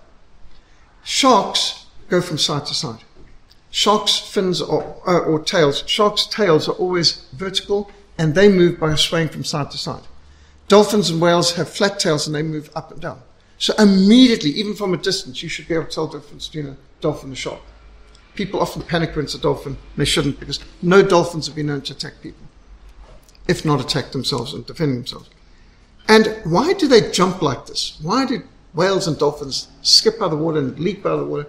Sharks 1.05 1.87
go 2.09 2.21
from 2.21 2.39
side 2.39 2.67
to 2.67 2.75
side. 2.75 3.05
Sharks' 3.71 4.19
fins 4.19 4.61
or, 4.61 4.97
uh, 5.07 5.19
or 5.19 5.39
tails, 5.39 5.85
sharks' 5.87 6.27
tails 6.27 6.69
are 6.69 6.73
always 6.73 7.25
vertical 7.33 7.89
and 8.19 8.35
they 8.35 8.49
move 8.49 8.81
by 8.81 8.97
swaying 8.97 9.29
from 9.29 9.45
side 9.45 9.71
to 9.71 9.79
side. 9.79 10.03
Dolphins 10.67 11.09
and 11.09 11.21
whales 11.21 11.53
have 11.53 11.69
flat 11.69 12.01
tails 12.01 12.27
and 12.27 12.35
they 12.35 12.43
move 12.43 12.69
up 12.75 12.91
and 12.91 13.01
down. 13.01 13.23
So 13.61 13.73
immediately, 13.79 14.51
even 14.51 14.75
from 14.75 14.93
a 14.93 14.97
distance, 14.97 15.43
you 15.43 15.49
should 15.49 15.69
be 15.69 15.75
able 15.75 15.85
to 15.85 15.91
tell 15.91 16.09
the 16.09 16.19
difference 16.19 16.49
between 16.49 16.73
a 16.73 16.77
dolphin 17.01 17.29
and 17.29 17.35
a 17.35 17.41
shark. 17.41 17.61
People 18.35 18.59
often 18.59 18.83
panic 18.83 19.15
when 19.15 19.27
it's 19.27 19.35
a 19.37 19.41
dolphin. 19.41 19.77
They 19.97 20.05
shouldn't 20.05 20.41
because 20.41 20.59
no 20.83 21.03
dolphins 21.03 21.47
have 21.47 21.55
been 21.55 21.67
known 21.67 21.83
to 21.83 21.93
attack 21.93 22.15
people, 22.21 22.43
if 23.47 23.65
not 23.65 23.81
attack 23.81 24.11
themselves 24.11 24.53
and 24.53 24.67
defend 24.67 24.97
themselves. 24.97 25.31
And 26.09 26.37
why 26.43 26.73
do 26.73 26.89
they 26.89 27.13
jump 27.13 27.41
like 27.41 27.67
this? 27.67 27.99
Why 28.03 28.27
do 28.27 28.43
whales 28.75 29.07
and 29.07 29.19
dolphins 29.19 29.69
skip 29.83 30.17
out 30.17 30.25
of 30.25 30.31
the 30.33 30.37
water 30.37 30.59
and 30.59 30.79
leap 30.79 31.05
out 31.05 31.13
of 31.13 31.21
the 31.21 31.27
water. 31.27 31.47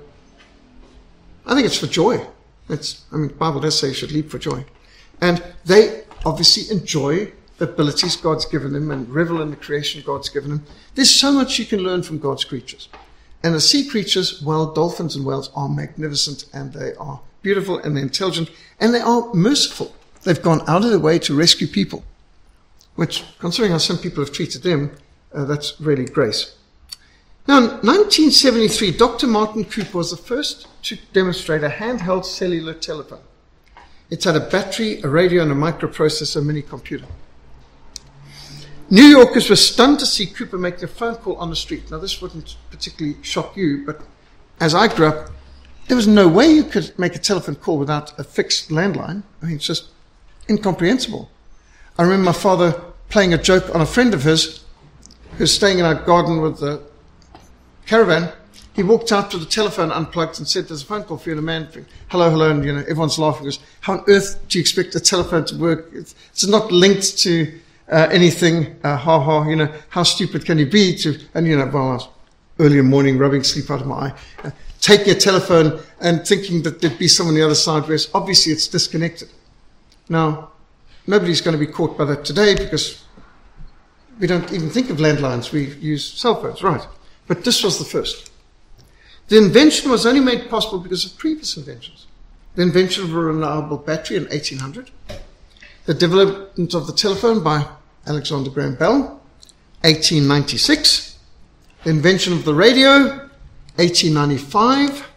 I 1.45 1.55
think 1.55 1.65
it's 1.65 1.77
for 1.77 1.87
joy. 1.87 2.25
It's, 2.69 3.03
I 3.11 3.17
mean, 3.17 3.29
the 3.29 3.33
Bible 3.33 3.59
does 3.59 3.77
say 3.77 3.89
you 3.89 3.93
should 3.93 4.11
leap 4.11 4.29
for 4.29 4.39
joy. 4.39 4.65
And 5.19 5.43
they 5.65 6.03
obviously 6.25 6.75
enjoy 6.75 7.31
abilities 7.61 8.15
God's 8.15 8.45
given 8.45 8.73
them 8.73 8.91
and 8.91 9.07
revel 9.09 9.41
in 9.41 9.51
the 9.51 9.55
creation 9.55 10.03
God's 10.05 10.29
given 10.29 10.49
them. 10.49 10.65
There's 10.95 11.13
so 11.13 11.31
much 11.31 11.59
you 11.59 11.65
can 11.65 11.79
learn 11.79 12.03
from 12.03 12.19
God's 12.19 12.43
creatures. 12.43 12.89
And 13.43 13.53
the 13.53 13.61
sea 13.61 13.87
creatures, 13.87 14.41
well, 14.41 14.73
dolphins 14.73 15.15
and 15.15 15.25
whales 15.25 15.49
are 15.55 15.69
magnificent 15.69 16.45
and 16.53 16.73
they 16.73 16.93
are 16.95 17.21
beautiful 17.41 17.79
and 17.79 17.95
they're 17.95 18.03
intelligent 18.03 18.49
and 18.79 18.93
they 18.93 18.99
are 18.99 19.33
merciful. 19.33 19.95
They've 20.23 20.41
gone 20.41 20.61
out 20.67 20.83
of 20.83 20.89
their 20.89 20.99
way 20.99 21.17
to 21.19 21.35
rescue 21.35 21.67
people, 21.67 22.03
which, 22.95 23.23
considering 23.39 23.71
how 23.71 23.79
some 23.79 23.97
people 23.97 24.23
have 24.23 24.33
treated 24.33 24.61
them, 24.61 24.95
uh, 25.33 25.45
that's 25.45 25.79
really 25.79 26.05
grace. 26.05 26.55
Now, 27.47 27.57
in 27.57 27.63
1973, 27.63 28.91
Dr. 28.91 29.25
Martin 29.25 29.65
Cooper 29.65 29.97
was 29.97 30.11
the 30.11 30.17
first 30.17 30.67
to 30.83 30.97
demonstrate 31.11 31.63
a 31.63 31.69
handheld 31.69 32.25
cellular 32.25 32.73
telephone. 32.73 33.21
It 34.11 34.23
had 34.23 34.35
a 34.35 34.41
battery, 34.41 35.01
a 35.01 35.07
radio, 35.07 35.41
and 35.41 35.51
a 35.51 35.55
microprocessor 35.55 36.45
mini 36.45 36.61
computer. 36.61 37.07
New 38.91 39.05
Yorkers 39.05 39.49
were 39.49 39.55
stunned 39.55 39.99
to 39.99 40.05
see 40.05 40.25
Cooper 40.25 40.57
make 40.57 40.83
a 40.83 40.87
phone 40.87 41.15
call 41.15 41.37
on 41.37 41.49
the 41.49 41.55
street. 41.55 41.89
Now, 41.89 41.97
this 41.97 42.21
wouldn't 42.21 42.57
particularly 42.71 43.17
shock 43.23 43.55
you, 43.55 43.85
but 43.85 44.01
as 44.59 44.75
I 44.75 44.93
grew 44.93 45.07
up, 45.07 45.31
there 45.87 45.95
was 45.95 46.07
no 46.07 46.27
way 46.27 46.47
you 46.47 46.65
could 46.65 46.93
make 46.99 47.15
a 47.15 47.19
telephone 47.19 47.55
call 47.55 47.77
without 47.77 48.19
a 48.19 48.23
fixed 48.25 48.69
landline. 48.69 49.23
I 49.41 49.45
mean, 49.45 49.55
it's 49.55 49.65
just 49.65 49.91
incomprehensible. 50.49 51.29
I 51.97 52.03
remember 52.03 52.25
my 52.25 52.33
father 52.33 52.81
playing 53.07 53.33
a 53.33 53.37
joke 53.37 53.73
on 53.73 53.79
a 53.79 53.85
friend 53.85 54.13
of 54.13 54.23
his 54.23 54.65
who 55.31 55.37
was 55.39 55.55
staying 55.55 55.79
in 55.79 55.85
our 55.85 55.95
garden 55.95 56.41
with 56.41 56.59
the 56.59 56.81
caravan, 57.85 58.33
he 58.73 58.83
walked 58.83 59.13
out 59.13 59.31
to 59.31 59.37
the 59.37 59.45
telephone 59.45 59.91
unplugged 59.91 60.39
and 60.39 60.47
said, 60.47 60.67
There's 60.67 60.83
a 60.83 60.85
phone 60.85 61.03
call 61.03 61.17
for 61.17 61.29
you. 61.29 61.37
And 61.37 61.39
the 61.39 61.45
man, 61.45 61.69
hello, 62.09 62.29
hello. 62.29 62.51
And, 62.51 62.65
you 62.65 62.73
know, 62.73 62.79
everyone's 62.81 63.19
laughing. 63.19 63.43
He 63.43 63.47
goes, 63.47 63.59
How 63.81 63.93
on 63.93 64.03
earth 64.09 64.37
do 64.49 64.57
you 64.57 64.61
expect 64.61 64.95
a 64.95 64.99
telephone 64.99 65.45
to 65.45 65.57
work? 65.57 65.89
It's 65.93 66.45
not 66.45 66.71
linked 66.73 67.17
to 67.19 67.59
uh, 67.91 68.07
anything, 68.11 68.79
uh, 68.83 68.95
ha 68.95 69.19
ha, 69.19 69.47
you 69.47 69.55
know, 69.55 69.71
how 69.89 70.03
stupid 70.03 70.45
can 70.45 70.57
you 70.57 70.65
be 70.65 70.95
to, 70.95 71.19
and 71.33 71.45
you 71.45 71.57
know, 71.57 71.65
well, 71.65 71.89
I 71.89 71.93
was 71.93 72.07
early 72.59 72.77
in 72.77 72.85
the 72.85 72.89
morning 72.89 73.17
rubbing 73.17 73.43
sleep 73.43 73.69
out 73.69 73.81
of 73.81 73.87
my 73.87 73.95
eye, 73.95 74.13
uh, 74.45 74.51
taking 74.79 75.09
a 75.09 75.15
telephone 75.15 75.79
and 75.99 76.25
thinking 76.25 76.63
that 76.63 76.81
there'd 76.81 76.97
be 76.97 77.07
someone 77.07 77.35
on 77.35 77.39
the 77.39 77.45
other 77.45 77.55
side, 77.55 77.83
whereas 77.83 78.09
obviously 78.13 78.53
it's 78.53 78.67
disconnected. 78.67 79.29
Now, 80.07 80.51
nobody's 81.05 81.41
going 81.41 81.57
to 81.57 81.65
be 81.65 81.71
caught 81.71 81.97
by 81.97 82.05
that 82.05 82.23
today 82.23 82.55
because 82.55 83.03
we 84.19 84.27
don't 84.27 84.51
even 84.53 84.69
think 84.69 84.89
of 84.89 84.97
landlines, 84.97 85.51
we 85.51 85.73
use 85.75 86.05
cell 86.05 86.41
phones, 86.41 86.63
right? 86.63 86.85
But 87.27 87.43
this 87.43 87.63
was 87.63 87.77
the 87.77 87.85
first. 87.85 88.31
The 89.27 89.37
invention 89.37 89.91
was 89.91 90.05
only 90.05 90.19
made 90.19 90.49
possible 90.49 90.79
because 90.79 91.05
of 91.05 91.17
previous 91.17 91.57
inventions. 91.57 92.07
The 92.55 92.61
invention 92.61 93.03
of 93.03 93.13
a 93.13 93.19
reliable 93.19 93.77
battery 93.77 94.17
in 94.17 94.23
1800, 94.23 94.91
the 95.85 95.93
development 95.93 96.73
of 96.73 96.87
the 96.87 96.93
telephone 96.93 97.41
by 97.43 97.65
Alexander 98.07 98.49
Graham 98.49 98.75
Bell, 98.75 99.21
1896, 99.81 101.17
the 101.83 101.89
invention 101.89 102.33
of 102.33 102.45
the 102.45 102.53
radio, 102.53 103.29
1895, 103.75 105.07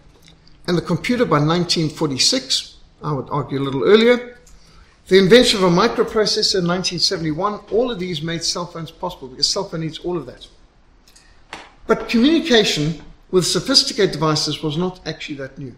and 0.66 0.76
the 0.76 0.82
computer 0.82 1.24
by 1.24 1.38
1946, 1.38 2.76
I 3.02 3.12
would 3.12 3.28
argue 3.30 3.58
a 3.58 3.62
little 3.62 3.84
earlier. 3.84 4.38
The 5.08 5.18
invention 5.18 5.62
of 5.62 5.70
a 5.70 5.76
microprocessor 5.76 6.60
in 6.60 6.66
1971, 6.66 7.60
all 7.70 7.90
of 7.90 7.98
these 7.98 8.22
made 8.22 8.42
cell 8.42 8.66
phones 8.66 8.90
possible 8.90 9.28
because 9.28 9.48
cell 9.48 9.68
phone 9.68 9.80
needs 9.80 9.98
all 9.98 10.16
of 10.16 10.24
that. 10.26 10.46
But 11.86 12.08
communication 12.08 13.02
with 13.30 13.46
sophisticated 13.46 14.12
devices 14.12 14.62
was 14.62 14.78
not 14.78 15.06
actually 15.06 15.36
that 15.36 15.58
new. 15.58 15.74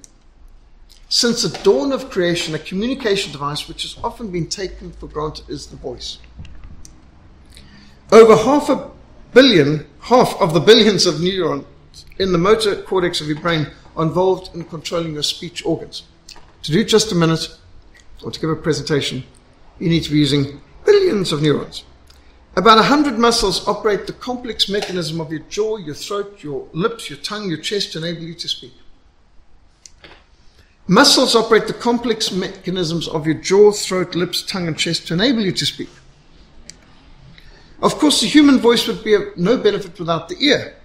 Since 1.09 1.43
the 1.43 1.59
dawn 1.65 1.93
of 1.93 2.11
creation, 2.11 2.55
a 2.55 2.59
communication 2.59 3.33
device 3.33 3.69
which 3.69 3.83
has 3.83 3.97
often 4.03 4.31
been 4.31 4.49
taken 4.49 4.93
for 4.93 5.07
granted 5.09 5.49
is 5.49 5.67
the 5.67 5.77
voice. 5.77 6.19
Over 8.13 8.37
half 8.37 8.69
a 8.69 8.91
billion, 9.35 9.85
half 10.01 10.41
of 10.41 10.55
the 10.55 10.61
billions 10.61 11.07
of 11.07 11.21
neurons 11.21 11.67
in 12.19 12.31
the 12.31 12.39
motor 12.39 12.81
cortex 12.83 13.21
of 13.21 13.27
your 13.27 13.41
brain 13.41 13.67
are 13.97 14.05
involved 14.05 14.55
in 14.55 14.65
controlling 14.65 15.15
your 15.15 15.25
speech 15.25 15.67
organs. 15.67 16.05
To 16.63 16.73
do 16.73 16.85
just 16.85 17.11
a 17.11 17.17
minute, 17.17 17.49
or 18.23 18.31
to 18.31 18.41
give 18.41 18.51
a 18.51 18.57
presentation, 18.57 19.25
you 19.81 19.89
need 19.89 20.05
to 20.05 20.11
be 20.11 20.19
using 20.19 20.61
billions 20.85 21.33
of 21.33 21.43
neurons. 21.43 21.83
About 22.55 22.77
100 22.77 23.19
muscles 23.19 23.67
operate 23.67 24.07
the 24.07 24.13
complex 24.13 24.69
mechanism 24.69 25.21
of 25.21 25.31
your 25.31 25.41
jaw, 25.41 25.77
your 25.77 25.95
throat, 25.95 26.43
your 26.43 26.69
lips, 26.73 27.11
your 27.11 27.19
tongue, 27.19 27.49
your 27.49 27.59
chest 27.59 27.93
to 27.93 27.99
enable 27.99 28.23
you 28.23 28.35
to 28.35 28.49
speak. 28.49 28.73
Muscles 30.87 31.35
operate 31.35 31.67
the 31.67 31.75
complex 31.75 32.31
mechanisms 32.31 33.09
of 33.09 33.27
your 33.27 33.35
jaw, 33.35 33.73
throat, 33.73 34.15
lips, 34.15 34.43
tongue, 34.43 34.69
and 34.69 34.79
chest 34.79 35.09
to 35.09 35.15
enable 35.15 35.43
you 35.43 35.53
to 35.53 35.67
speak. 35.67 35.89
Of 37.83 37.99
course, 37.99 38.21
the 38.21 38.27
human 38.27 38.59
voice 38.59 38.87
would 38.87 39.05
be 39.05 39.15
of 39.15 39.37
no 39.37 39.59
benefit 39.59 39.99
without 39.99 40.29
the 40.29 40.37
ear. 40.41 40.77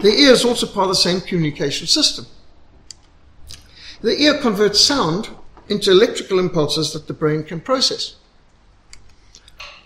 The 0.00 0.12
ear 0.12 0.32
is 0.32 0.44
also 0.44 0.66
part 0.66 0.84
of 0.84 0.90
the 0.90 0.96
same 0.96 1.20
communication 1.20 1.86
system. 1.86 2.26
The 4.02 4.20
ear 4.20 4.38
converts 4.38 4.80
sound 4.80 5.30
into 5.68 5.90
electrical 5.90 6.38
impulses 6.38 6.92
that 6.92 7.06
the 7.06 7.14
brain 7.14 7.42
can 7.42 7.60
process. 7.60 8.16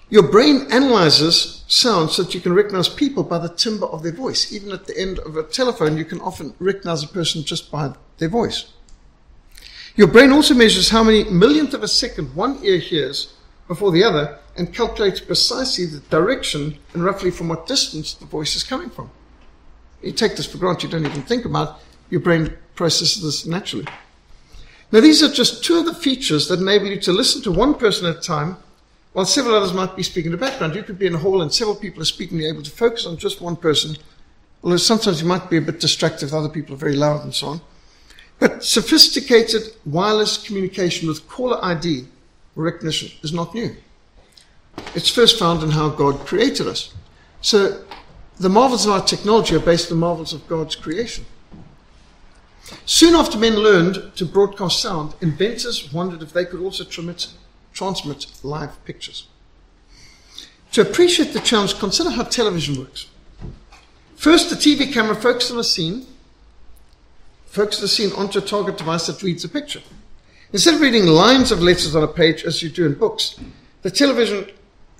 Your 0.08 0.24
brain 0.24 0.66
analyzes 0.72 1.64
sound 1.68 2.10
so 2.10 2.24
that 2.24 2.34
you 2.34 2.40
can 2.40 2.52
recognize 2.52 2.88
people 2.88 3.22
by 3.22 3.38
the 3.38 3.48
timbre 3.48 3.86
of 3.86 4.02
their 4.02 4.12
voice. 4.12 4.52
Even 4.52 4.72
at 4.72 4.86
the 4.86 4.98
end 4.98 5.20
of 5.20 5.36
a 5.36 5.44
telephone, 5.44 5.96
you 5.96 6.04
can 6.04 6.20
often 6.20 6.52
recognize 6.58 7.04
a 7.04 7.08
person 7.08 7.44
just 7.44 7.70
by 7.70 7.94
their 8.18 8.28
voice. 8.28 8.72
Your 9.94 10.08
brain 10.08 10.32
also 10.32 10.54
measures 10.54 10.88
how 10.88 11.04
many 11.04 11.22
millionth 11.24 11.74
of 11.74 11.84
a 11.84 11.88
second 11.88 12.34
one 12.34 12.58
ear 12.64 12.78
hears 12.78 13.34
before 13.68 13.92
the 13.92 14.02
other 14.02 14.39
and 14.60 14.74
calculates 14.74 15.20
precisely 15.20 15.86
the 15.86 16.00
direction 16.10 16.76
and 16.92 17.02
roughly 17.02 17.30
from 17.30 17.48
what 17.48 17.66
distance 17.66 18.12
the 18.12 18.26
voice 18.26 18.54
is 18.54 18.62
coming 18.62 18.90
from. 18.90 19.10
You 20.02 20.12
take 20.12 20.36
this 20.36 20.44
for 20.44 20.58
granted, 20.58 20.84
you 20.84 20.98
don't 20.98 21.10
even 21.10 21.22
think 21.22 21.46
about 21.46 21.68
it. 21.68 21.84
Your 22.10 22.20
brain 22.20 22.54
processes 22.74 23.22
this 23.22 23.46
naturally. 23.46 23.86
Now, 24.92 25.00
these 25.00 25.22
are 25.22 25.32
just 25.32 25.64
two 25.64 25.78
of 25.78 25.86
the 25.86 25.94
features 25.94 26.48
that 26.48 26.60
enable 26.60 26.88
you 26.88 27.00
to 27.00 27.12
listen 27.12 27.40
to 27.42 27.50
one 27.50 27.74
person 27.74 28.06
at 28.06 28.16
a 28.16 28.20
time 28.20 28.58
while 29.14 29.24
several 29.24 29.54
others 29.54 29.72
might 29.72 29.96
be 29.96 30.02
speaking 30.02 30.32
in 30.32 30.38
the 30.38 30.46
background. 30.46 30.74
You 30.74 30.82
could 30.82 30.98
be 30.98 31.06
in 31.06 31.14
a 31.14 31.18
hall 31.18 31.40
and 31.40 31.52
several 31.52 31.76
people 31.76 32.02
are 32.02 32.06
speaking, 32.06 32.38
you're 32.38 32.52
able 32.52 32.62
to 32.62 32.70
focus 32.70 33.06
on 33.06 33.16
just 33.16 33.40
one 33.40 33.56
person, 33.56 33.96
although 34.62 34.76
sometimes 34.76 35.22
you 35.22 35.26
might 35.26 35.48
be 35.48 35.56
a 35.56 35.62
bit 35.62 35.80
distracted 35.80 36.26
if 36.26 36.34
other 36.34 36.50
people 36.50 36.74
are 36.74 36.78
very 36.78 36.96
loud 36.96 37.24
and 37.24 37.34
so 37.34 37.46
on. 37.46 37.60
But 38.38 38.62
sophisticated 38.62 39.74
wireless 39.86 40.36
communication 40.36 41.08
with 41.08 41.26
caller 41.28 41.64
ID 41.64 42.06
recognition 42.56 43.10
is 43.22 43.32
not 43.32 43.54
new. 43.54 43.74
It's 44.94 45.10
first 45.10 45.38
found 45.38 45.62
in 45.62 45.70
how 45.70 45.88
God 45.90 46.26
created 46.26 46.66
us. 46.66 46.92
So 47.40 47.84
the 48.38 48.48
marvels 48.48 48.86
of 48.86 48.92
our 48.92 49.04
technology 49.04 49.54
are 49.54 49.60
based 49.60 49.90
on 49.90 49.98
the 49.98 50.06
marvels 50.06 50.32
of 50.32 50.46
God's 50.48 50.76
creation. 50.76 51.24
Soon 52.86 53.14
after 53.14 53.38
men 53.38 53.56
learned 53.56 54.14
to 54.16 54.24
broadcast 54.24 54.80
sound, 54.80 55.14
inventors 55.20 55.92
wondered 55.92 56.22
if 56.22 56.32
they 56.32 56.44
could 56.44 56.60
also 56.60 56.84
transmit, 56.84 58.26
live 58.42 58.84
pictures. 58.84 59.26
To 60.72 60.82
appreciate 60.82 61.32
the 61.32 61.40
challenge, 61.40 61.78
consider 61.78 62.10
how 62.10 62.22
television 62.22 62.78
works. 62.78 63.06
First, 64.16 64.50
the 64.50 64.56
TV 64.56 64.92
camera 64.92 65.16
focuses 65.16 65.52
on 65.52 65.58
a 65.58 65.64
scene, 65.64 66.06
focuses 67.46 67.80
the 67.80 67.88
scene 67.88 68.12
onto 68.12 68.38
a 68.38 68.42
target 68.42 68.78
device 68.78 69.06
that 69.06 69.22
reads 69.22 69.44
a 69.44 69.48
picture. 69.48 69.82
Instead 70.52 70.74
of 70.74 70.80
reading 70.80 71.06
lines 71.06 71.50
of 71.50 71.62
letters 71.62 71.96
on 71.96 72.02
a 72.02 72.08
page 72.08 72.44
as 72.44 72.62
you 72.62 72.68
do 72.68 72.86
in 72.86 72.94
books, 72.94 73.38
the 73.82 73.90
television 73.90 74.46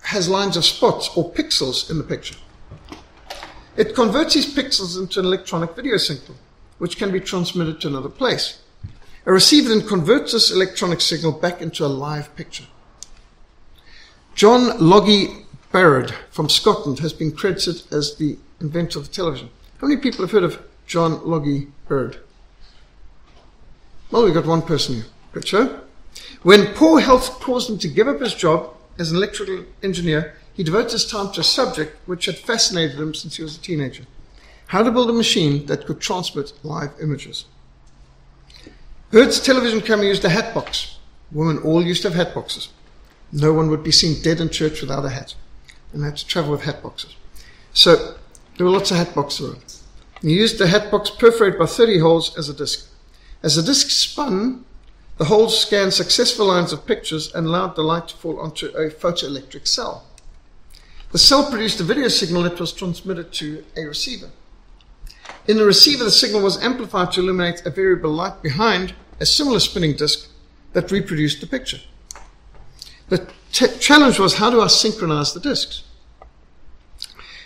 has 0.02 0.28
lines 0.28 0.56
of 0.56 0.64
spots 0.64 1.10
or 1.16 1.30
pixels 1.30 1.90
in 1.90 1.98
the 1.98 2.04
picture. 2.04 2.36
It 3.76 3.94
converts 3.94 4.34
these 4.34 4.54
pixels 4.54 4.98
into 4.98 5.20
an 5.20 5.26
electronic 5.26 5.74
video 5.74 5.96
signal 5.96 6.36
which 6.80 6.96
can 6.96 7.12
be 7.12 7.20
transmitted 7.20 7.80
to 7.80 7.88
another 7.88 8.08
place. 8.08 8.58
A 9.26 9.32
receiver 9.32 9.68
then 9.68 9.86
converts 9.86 10.32
this 10.32 10.50
electronic 10.50 11.02
signal 11.02 11.30
back 11.30 11.60
into 11.60 11.84
a 11.84 11.88
live 11.88 12.34
picture. 12.36 12.64
John 14.34 14.78
Logie 14.80 15.44
Baird 15.72 16.12
from 16.30 16.48
Scotland 16.48 17.00
has 17.00 17.12
been 17.12 17.32
credited 17.32 17.82
as 17.92 18.16
the 18.16 18.38
inventor 18.60 18.98
of 18.98 19.12
television. 19.12 19.50
How 19.78 19.88
many 19.88 20.00
people 20.00 20.22
have 20.22 20.32
heard 20.32 20.42
of 20.42 20.62
John 20.86 21.22
Logie 21.24 21.68
Baird? 21.86 22.18
Well, 24.10 24.24
we've 24.24 24.34
got 24.34 24.46
one 24.46 24.62
person 24.62 24.96
here. 24.96 25.04
Good 25.32 25.46
show. 25.46 25.80
When 26.42 26.74
poor 26.74 27.00
health 27.00 27.40
caused 27.40 27.68
him 27.68 27.78
to 27.78 27.88
give 27.88 28.08
up 28.08 28.20
his 28.20 28.34
job 28.34 28.74
as 29.00 29.10
an 29.10 29.16
electrical 29.16 29.64
engineer, 29.82 30.34
he 30.52 30.62
devoted 30.62 30.92
his 30.92 31.06
time 31.06 31.32
to 31.32 31.40
a 31.40 31.44
subject 31.44 31.96
which 32.06 32.26
had 32.26 32.36
fascinated 32.36 33.00
him 33.00 33.14
since 33.14 33.36
he 33.36 33.42
was 33.42 33.56
a 33.56 33.60
teenager 33.60 34.04
how 34.70 34.84
to 34.84 34.92
build 34.92 35.10
a 35.10 35.12
machine 35.12 35.66
that 35.66 35.84
could 35.84 36.00
transmit 36.00 36.52
live 36.62 36.92
images. 37.02 37.44
Baird's 39.10 39.40
television 39.40 39.80
camera 39.80 40.06
used 40.06 40.24
a 40.24 40.28
hat 40.28 40.54
box. 40.54 40.96
Women 41.32 41.58
all 41.64 41.84
used 41.84 42.02
to 42.02 42.08
have 42.10 42.16
hat 42.16 42.36
boxes. 42.36 42.68
No 43.32 43.52
one 43.52 43.68
would 43.70 43.82
be 43.82 43.90
seen 43.90 44.22
dead 44.22 44.40
in 44.40 44.48
church 44.48 44.80
without 44.80 45.04
a 45.04 45.08
hat. 45.08 45.34
And 45.92 46.02
they 46.02 46.06
had 46.06 46.18
to 46.18 46.26
travel 46.26 46.52
with 46.52 46.62
hat 46.62 46.84
boxes. 46.84 47.16
So 47.72 48.14
there 48.56 48.64
were 48.64 48.70
lots 48.70 48.92
of 48.92 48.98
hat 48.98 49.12
boxes 49.12 49.48
around. 49.48 49.74
He 50.22 50.34
used 50.34 50.58
the 50.58 50.68
hat 50.68 50.88
box 50.88 51.10
perforated 51.10 51.58
by 51.58 51.66
30 51.66 51.98
holes 51.98 52.38
as 52.38 52.48
a 52.48 52.54
disc. 52.54 52.88
As 53.42 53.56
the 53.56 53.62
disc 53.62 53.90
spun, 53.90 54.64
the 55.20 55.26
holes 55.26 55.60
scanned 55.60 55.92
successful 55.92 56.46
lines 56.46 56.72
of 56.72 56.86
pictures 56.86 57.30
and 57.34 57.46
allowed 57.46 57.76
the 57.76 57.82
light 57.82 58.08
to 58.08 58.16
fall 58.16 58.40
onto 58.40 58.68
a 58.68 58.88
photoelectric 58.88 59.68
cell. 59.68 60.06
The 61.12 61.18
cell 61.18 61.50
produced 61.50 61.78
a 61.78 61.84
video 61.84 62.08
signal 62.08 62.44
that 62.44 62.58
was 62.58 62.72
transmitted 62.72 63.30
to 63.34 63.62
a 63.76 63.82
receiver. 63.82 64.30
In 65.46 65.58
the 65.58 65.66
receiver, 65.66 66.04
the 66.04 66.10
signal 66.10 66.40
was 66.40 66.62
amplified 66.62 67.12
to 67.12 67.20
illuminate 67.20 67.66
a 67.66 67.70
variable 67.70 68.12
light 68.12 68.40
behind 68.40 68.94
a 69.20 69.26
similar 69.26 69.60
spinning 69.60 69.94
disk 69.94 70.30
that 70.72 70.90
reproduced 70.90 71.42
the 71.42 71.46
picture. 71.46 71.80
The 73.10 73.30
challenge 73.52 74.18
was 74.18 74.36
how 74.36 74.48
do 74.48 74.62
I 74.62 74.68
synchronize 74.68 75.34
the 75.34 75.40
disks? 75.40 75.82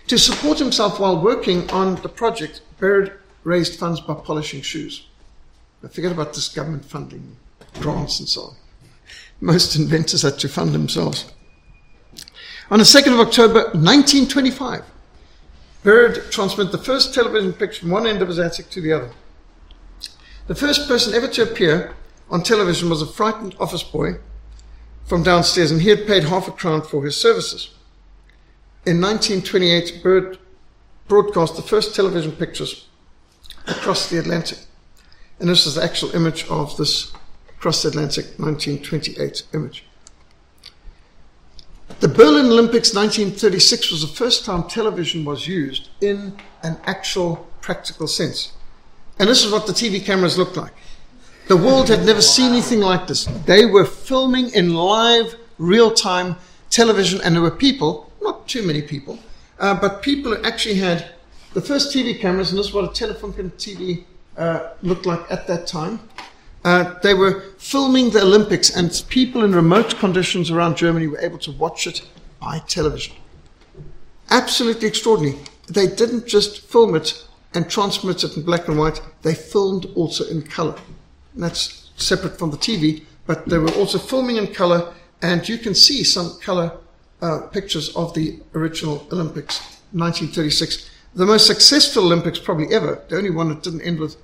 To 0.07 0.17
support 0.17 0.61
himself 0.61 1.01
while 1.01 1.21
working 1.21 1.69
on 1.73 1.97
the 1.97 2.09
project, 2.09 2.61
Baird 2.79 3.19
raised 3.43 3.81
funds 3.81 4.01
by 4.01 4.15
polishing 4.15 4.63
shoes. 4.63 5.09
Now 5.83 5.89
forget 5.89 6.13
about 6.13 6.35
this 6.35 6.49
government 6.49 6.85
funding, 6.85 7.37
grants 7.81 8.21
and 8.21 8.29
so 8.29 8.43
on. 8.43 8.57
Most 9.41 9.77
inventors 9.77 10.23
had 10.23 10.39
to 10.39 10.49
fund 10.49 10.75
themselves. 10.75 11.31
On 12.71 12.79
the 12.79 12.85
2nd 12.85 13.13
of 13.13 13.21
October 13.21 13.65
1925, 13.75 14.85
Baird 15.83 16.31
transmitted 16.31 16.73
the 16.73 16.79
first 16.79 17.13
television 17.13 17.53
picture 17.53 17.81
from 17.81 17.91
one 17.91 18.07
end 18.07 18.23
of 18.23 18.29
his 18.29 18.39
attic 18.39 18.71
to 18.71 18.81
the 18.81 18.93
other. 18.93 19.11
The 20.47 20.55
first 20.55 20.89
person 20.89 21.13
ever 21.15 21.29
to 21.29 21.43
appear 21.43 21.95
on 22.31 22.43
television 22.43 22.89
was 22.89 23.03
a 23.03 23.07
frightened 23.07 23.55
office 23.61 23.83
boy 23.83 24.15
from 25.05 25.23
downstairs, 25.23 25.71
and 25.71 25.83
he 25.83 25.91
had 25.91 26.07
paid 26.07 26.25
half 26.25 26.49
a 26.49 26.53
crown 26.53 26.81
for 26.81 27.05
his 27.05 27.21
services. 27.21 27.75
In 28.87 29.01
1928, 29.01 30.03
Baird 30.03 30.39
broadcast 31.07 31.57
the 31.57 31.63
first 31.63 31.95
television 31.95 32.33
pictures 32.33 32.87
across 33.67 34.09
the 34.09 34.19
Atlantic. 34.19 34.59
And 35.39 35.49
this 35.49 35.67
is 35.67 35.75
the 35.75 35.83
actual 35.83 36.15
image 36.15 36.47
of 36.49 36.77
this 36.77 37.13
cross 37.65 37.83
Atlantic 37.87 38.27
1928 38.39 39.45
image. 39.55 39.87
The 42.01 42.09
Berlin 42.09 42.45
Olympics 42.53 42.95
1936 42.95 43.91
was 43.91 44.01
the 44.03 44.07
first 44.07 44.45
time 44.45 44.65
television 44.65 45.25
was 45.25 45.49
used 45.49 45.89
in 46.03 46.37
an 46.63 46.77
actual 46.85 47.49
practical 47.63 48.07
sense. 48.07 48.53
And 49.19 49.31
this 49.31 49.43
is 49.43 49.51
what 49.51 49.67
the 49.67 49.73
TV 49.73 50.05
cameras 50.05 50.37
looked 50.37 50.59
like. 50.59 50.75
The 51.49 51.57
world 51.57 51.89
had 51.89 52.05
never 52.05 52.21
seen 52.21 52.53
anything 52.53 52.81
like 52.81 53.07
this. 53.07 53.25
They 53.47 53.65
were 53.65 53.87
filming 53.87 54.51
in 54.51 54.75
live, 54.75 55.35
real 55.57 55.91
time 55.91 56.37
television, 56.69 57.23
and 57.25 57.35
there 57.35 57.41
were 57.41 57.51
people, 57.69 58.13
not 58.21 58.47
too 58.47 58.63
many 58.63 58.83
people, 58.83 59.19
uh, 59.59 59.75
but 59.81 60.03
people 60.03 60.35
who 60.35 60.45
actually 60.45 60.75
had 60.75 61.15
the 61.55 61.63
first 61.63 61.97
TV 61.97 62.21
cameras, 62.21 62.51
and 62.51 62.59
this 62.59 62.67
is 62.67 62.75
what 62.75 62.85
a 62.85 62.89
Telefunken 62.89 63.53
TV 63.53 64.05
uh, 64.37 64.75
looked 64.83 65.07
like 65.07 65.25
at 65.31 65.47
that 65.47 65.67
time. 65.67 66.01
Uh, 66.65 66.99
they 67.01 67.13
were 67.13 67.43
filming 67.59 68.11
the 68.11 68.23
Olympics, 68.23 68.75
and 68.75 69.05
people 69.09 69.45
in 69.45 69.55
remote 69.55 69.99
conditions 69.99 70.51
around 70.51 70.77
Germany 70.77 71.07
were 71.07 71.21
able 71.21 71.39
to 71.39 71.53
watch 71.53 71.87
it 71.87 72.03
by 72.41 72.59
television. 72.61 73.15
Absolutely 74.31 74.89
extraordinary. 74.89 75.39
They 75.69 75.87
didn't 75.87 76.27
just 76.27 76.63
film 76.63 76.95
it 76.95 77.25
and 77.55 77.71
transmit 77.71 78.25
it 78.25 78.37
in 78.37 78.43
black 78.43 78.69
and 78.69 78.79
white, 78.79 79.01
they 79.23 79.35
filmed 79.35 79.87
also 79.95 80.25
in 80.27 80.43
color. 80.43 80.75
And 81.35 81.43
that's 81.43 81.91
separate 81.97 82.39
from 82.39 82.51
the 82.51 82.57
TV, 82.57 83.05
but 83.27 83.47
they 83.47 83.59
were 83.59 83.73
also 83.73 83.99
filming 83.99 84.37
in 84.37 84.53
color, 84.53 84.93
and 85.23 85.49
you 85.49 85.59
can 85.59 85.75
see 85.75 86.03
some 86.03 86.39
color 86.41 86.73
uh, 87.23 87.41
pictures 87.53 87.95
of 87.95 88.13
the 88.15 88.41
original 88.55 89.07
Olympics, 89.13 89.61
1936. 89.93 90.91
The 91.15 91.27
most 91.27 91.47
successful 91.47 92.05
Olympics 92.05 92.39
probably 92.39 92.75
ever, 92.75 93.03
the 93.09 93.17
only 93.17 93.31
one 93.31 93.49
that 93.51 93.63
didn't 93.63 93.83
end 93.83 94.01
with 94.01 94.17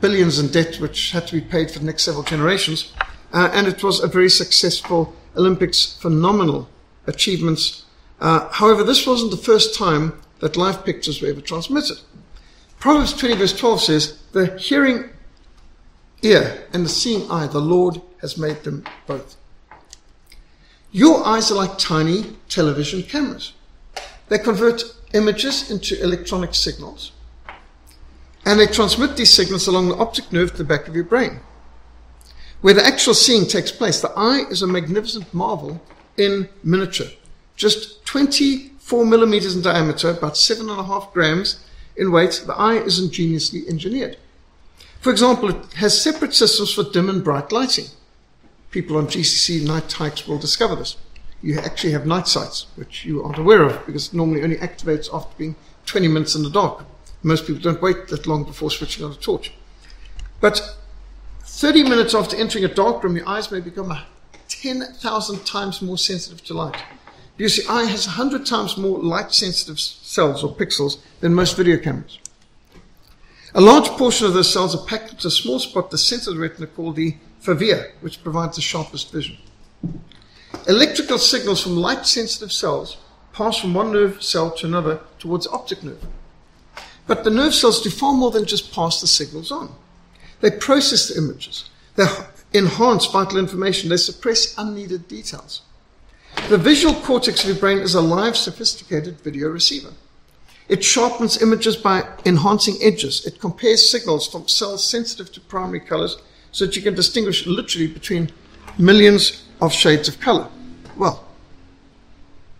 billions 0.00 0.38
in 0.38 0.48
debt, 0.48 0.76
which 0.76 1.12
had 1.12 1.26
to 1.28 1.34
be 1.34 1.40
paid 1.40 1.70
for 1.70 1.78
the 1.78 1.86
next 1.86 2.04
several 2.04 2.24
generations. 2.24 2.92
Uh, 3.32 3.50
and 3.52 3.66
it 3.66 3.82
was 3.82 4.00
a 4.00 4.06
very 4.06 4.30
successful 4.30 5.14
Olympics, 5.36 5.94
phenomenal 6.00 6.68
achievements. 7.06 7.84
Uh, 8.20 8.48
however, 8.52 8.82
this 8.82 9.06
wasn't 9.06 9.30
the 9.30 9.36
first 9.36 9.74
time 9.74 10.20
that 10.40 10.56
live 10.56 10.84
pictures 10.84 11.20
were 11.20 11.28
ever 11.28 11.40
transmitted. 11.40 11.98
Proverbs 12.78 13.12
20, 13.14 13.36
verse 13.36 13.58
12 13.58 13.80
says, 13.80 14.18
The 14.32 14.56
hearing 14.58 15.10
ear 16.22 16.66
and 16.72 16.84
the 16.84 16.90
seeing 16.90 17.30
eye, 17.30 17.46
the 17.46 17.60
Lord 17.60 18.00
has 18.20 18.38
made 18.38 18.64
them 18.64 18.84
both. 19.06 19.36
Your 20.92 21.26
eyes 21.26 21.50
are 21.50 21.56
like 21.56 21.78
tiny 21.78 22.36
television 22.48 23.02
cameras. 23.02 23.52
They 24.28 24.38
convert 24.38 24.82
images 25.12 25.70
into 25.70 26.02
electronic 26.02 26.54
signals 26.54 27.12
and 28.46 28.60
they 28.60 28.66
transmit 28.66 29.16
these 29.16 29.34
signals 29.34 29.66
along 29.66 29.88
the 29.88 29.96
optic 29.96 30.32
nerve 30.32 30.52
to 30.52 30.58
the 30.58 30.64
back 30.64 30.86
of 30.86 30.94
your 30.94 31.04
brain. 31.04 31.40
Where 32.60 32.74
the 32.74 32.86
actual 32.86 33.12
seeing 33.12 33.46
takes 33.46 33.72
place, 33.72 34.00
the 34.00 34.12
eye 34.16 34.44
is 34.48 34.62
a 34.62 34.68
magnificent 34.68 35.34
marvel 35.34 35.82
in 36.16 36.48
miniature. 36.62 37.08
Just 37.56 38.06
24 38.06 39.04
millimeters 39.04 39.56
in 39.56 39.62
diameter, 39.62 40.10
about 40.10 40.36
seven 40.36 40.70
and 40.70 40.78
a 40.78 40.84
half 40.84 41.12
grams 41.12 41.64
in 41.96 42.12
weight, 42.12 42.44
the 42.46 42.54
eye 42.54 42.76
is 42.76 43.00
ingeniously 43.00 43.66
engineered. 43.68 44.16
For 45.00 45.10
example, 45.10 45.50
it 45.50 45.72
has 45.74 46.00
separate 46.00 46.34
systems 46.34 46.72
for 46.72 46.84
dim 46.84 47.10
and 47.10 47.24
bright 47.24 47.50
lighting. 47.50 47.86
People 48.70 48.96
on 48.96 49.08
GCC 49.08 49.66
night 49.66 49.90
hikes 49.92 50.26
will 50.26 50.38
discover 50.38 50.76
this. 50.76 50.96
You 51.42 51.58
actually 51.58 51.92
have 51.92 52.06
night 52.06 52.28
sights, 52.28 52.66
which 52.76 53.04
you 53.04 53.24
aren't 53.24 53.38
aware 53.38 53.62
of 53.62 53.84
because 53.86 54.08
it 54.08 54.14
normally 54.14 54.42
only 54.42 54.56
activates 54.56 55.12
after 55.12 55.34
being 55.36 55.56
20 55.86 56.08
minutes 56.08 56.34
in 56.34 56.42
the 56.42 56.50
dark. 56.50 56.84
Most 57.26 57.44
people 57.44 57.60
don't 57.60 57.82
wait 57.82 58.06
that 58.06 58.28
long 58.28 58.44
before 58.44 58.70
switching 58.70 59.04
on 59.04 59.10
a 59.10 59.16
torch. 59.16 59.52
But 60.40 60.76
30 61.40 61.82
minutes 61.82 62.14
after 62.14 62.36
entering 62.36 62.64
a 62.64 62.72
dark 62.72 63.02
room, 63.02 63.16
your 63.16 63.28
eyes 63.28 63.50
may 63.50 63.58
become 63.58 63.92
10,000 64.48 65.44
times 65.44 65.82
more 65.82 65.98
sensitive 65.98 66.44
to 66.44 66.54
light. 66.54 66.80
Because 67.36 67.58
your 67.58 67.68
eye 67.68 67.86
has 67.86 68.06
100 68.06 68.46
times 68.46 68.76
more 68.76 69.00
light 69.00 69.32
sensitive 69.32 69.80
cells 69.80 70.44
or 70.44 70.54
pixels 70.54 70.98
than 71.18 71.34
most 71.34 71.56
video 71.56 71.78
cameras. 71.78 72.20
A 73.56 73.60
large 73.60 73.88
portion 73.98 74.28
of 74.28 74.34
those 74.34 74.52
cells 74.52 74.76
are 74.76 74.86
packed 74.86 75.10
into 75.10 75.26
a 75.26 75.32
small 75.32 75.58
spot, 75.58 75.90
the 75.90 75.98
center 75.98 76.30
of 76.30 76.36
the 76.36 76.42
retina, 76.42 76.68
called 76.68 76.94
the 76.94 77.16
fovea, 77.42 77.90
which 78.02 78.22
provides 78.22 78.54
the 78.54 78.62
sharpest 78.62 79.10
vision. 79.10 79.36
Electrical 80.68 81.18
signals 81.18 81.60
from 81.60 81.74
light 81.74 82.06
sensitive 82.06 82.52
cells 82.52 82.98
pass 83.32 83.58
from 83.58 83.74
one 83.74 83.90
nerve 83.90 84.22
cell 84.22 84.52
to 84.52 84.66
another 84.66 85.00
towards 85.18 85.46
the 85.46 85.50
optic 85.50 85.82
nerve. 85.82 86.06
But 87.06 87.24
the 87.24 87.30
nerve 87.30 87.54
cells 87.54 87.82
do 87.82 87.90
far 87.90 88.12
more 88.12 88.30
than 88.30 88.46
just 88.46 88.72
pass 88.72 89.00
the 89.00 89.06
signals 89.06 89.52
on. 89.52 89.72
They 90.40 90.50
process 90.50 91.08
the 91.08 91.18
images. 91.18 91.70
They 91.94 92.06
enhance 92.52 93.06
vital 93.06 93.38
information. 93.38 93.88
They 93.88 93.96
suppress 93.96 94.56
unneeded 94.58 95.08
details. 95.08 95.62
The 96.48 96.58
visual 96.58 96.94
cortex 96.94 97.42
of 97.42 97.48
your 97.48 97.58
brain 97.58 97.78
is 97.78 97.94
a 97.94 98.00
live, 98.00 98.36
sophisticated 98.36 99.20
video 99.20 99.48
receiver. 99.48 99.92
It 100.68 100.82
sharpens 100.84 101.40
images 101.40 101.76
by 101.76 102.08
enhancing 102.24 102.76
edges. 102.82 103.24
It 103.24 103.40
compares 103.40 103.88
signals 103.88 104.28
from 104.28 104.48
cells 104.48 104.84
sensitive 104.84 105.32
to 105.32 105.40
primary 105.40 105.80
colors 105.80 106.18
so 106.50 106.66
that 106.66 106.76
you 106.76 106.82
can 106.82 106.94
distinguish 106.94 107.46
literally 107.46 107.86
between 107.86 108.32
millions 108.78 109.44
of 109.60 109.72
shades 109.72 110.08
of 110.08 110.20
color. 110.20 110.48
Well, 110.96 111.24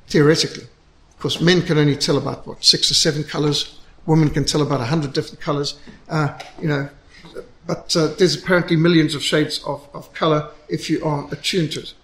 theoretically. 0.08 0.64
Of 0.64 1.18
course, 1.18 1.40
men 1.40 1.62
can 1.62 1.78
only 1.78 1.96
tell 1.96 2.16
about, 2.16 2.46
what, 2.46 2.64
six 2.64 2.90
or 2.90 2.94
seven 2.94 3.24
colors 3.24 3.75
women 4.06 4.30
can 4.30 4.44
tell 4.44 4.62
about 4.62 4.80
a 4.80 4.84
hundred 4.84 5.12
different 5.12 5.40
colors. 5.40 5.78
Uh, 6.08 6.38
you 6.60 6.68
know, 6.68 6.88
but 7.66 7.94
uh, 7.96 8.08
there's 8.18 8.40
apparently 8.40 8.76
millions 8.76 9.14
of 9.14 9.22
shades 9.22 9.62
of, 9.64 9.88
of 9.92 10.12
color 10.14 10.50
if 10.68 10.88
you 10.88 11.04
are 11.04 11.28
attuned 11.32 11.72
to 11.72 11.80
it. 11.80 11.94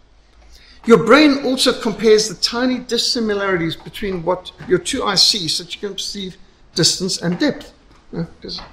Your 0.84 1.04
brain 1.04 1.44
also 1.44 1.72
compares 1.80 2.28
the 2.28 2.34
tiny 2.34 2.80
dissimilarities 2.80 3.76
between 3.76 4.24
what 4.24 4.50
your 4.66 4.78
two 4.78 5.04
eyes 5.04 5.22
see 5.22 5.46
so 5.46 5.62
that 5.62 5.74
you 5.74 5.80
can 5.80 5.94
perceive 5.94 6.36
distance 6.74 7.22
and 7.22 7.38
depth. 7.38 7.72
there's 8.10 8.58
a 8.58 8.66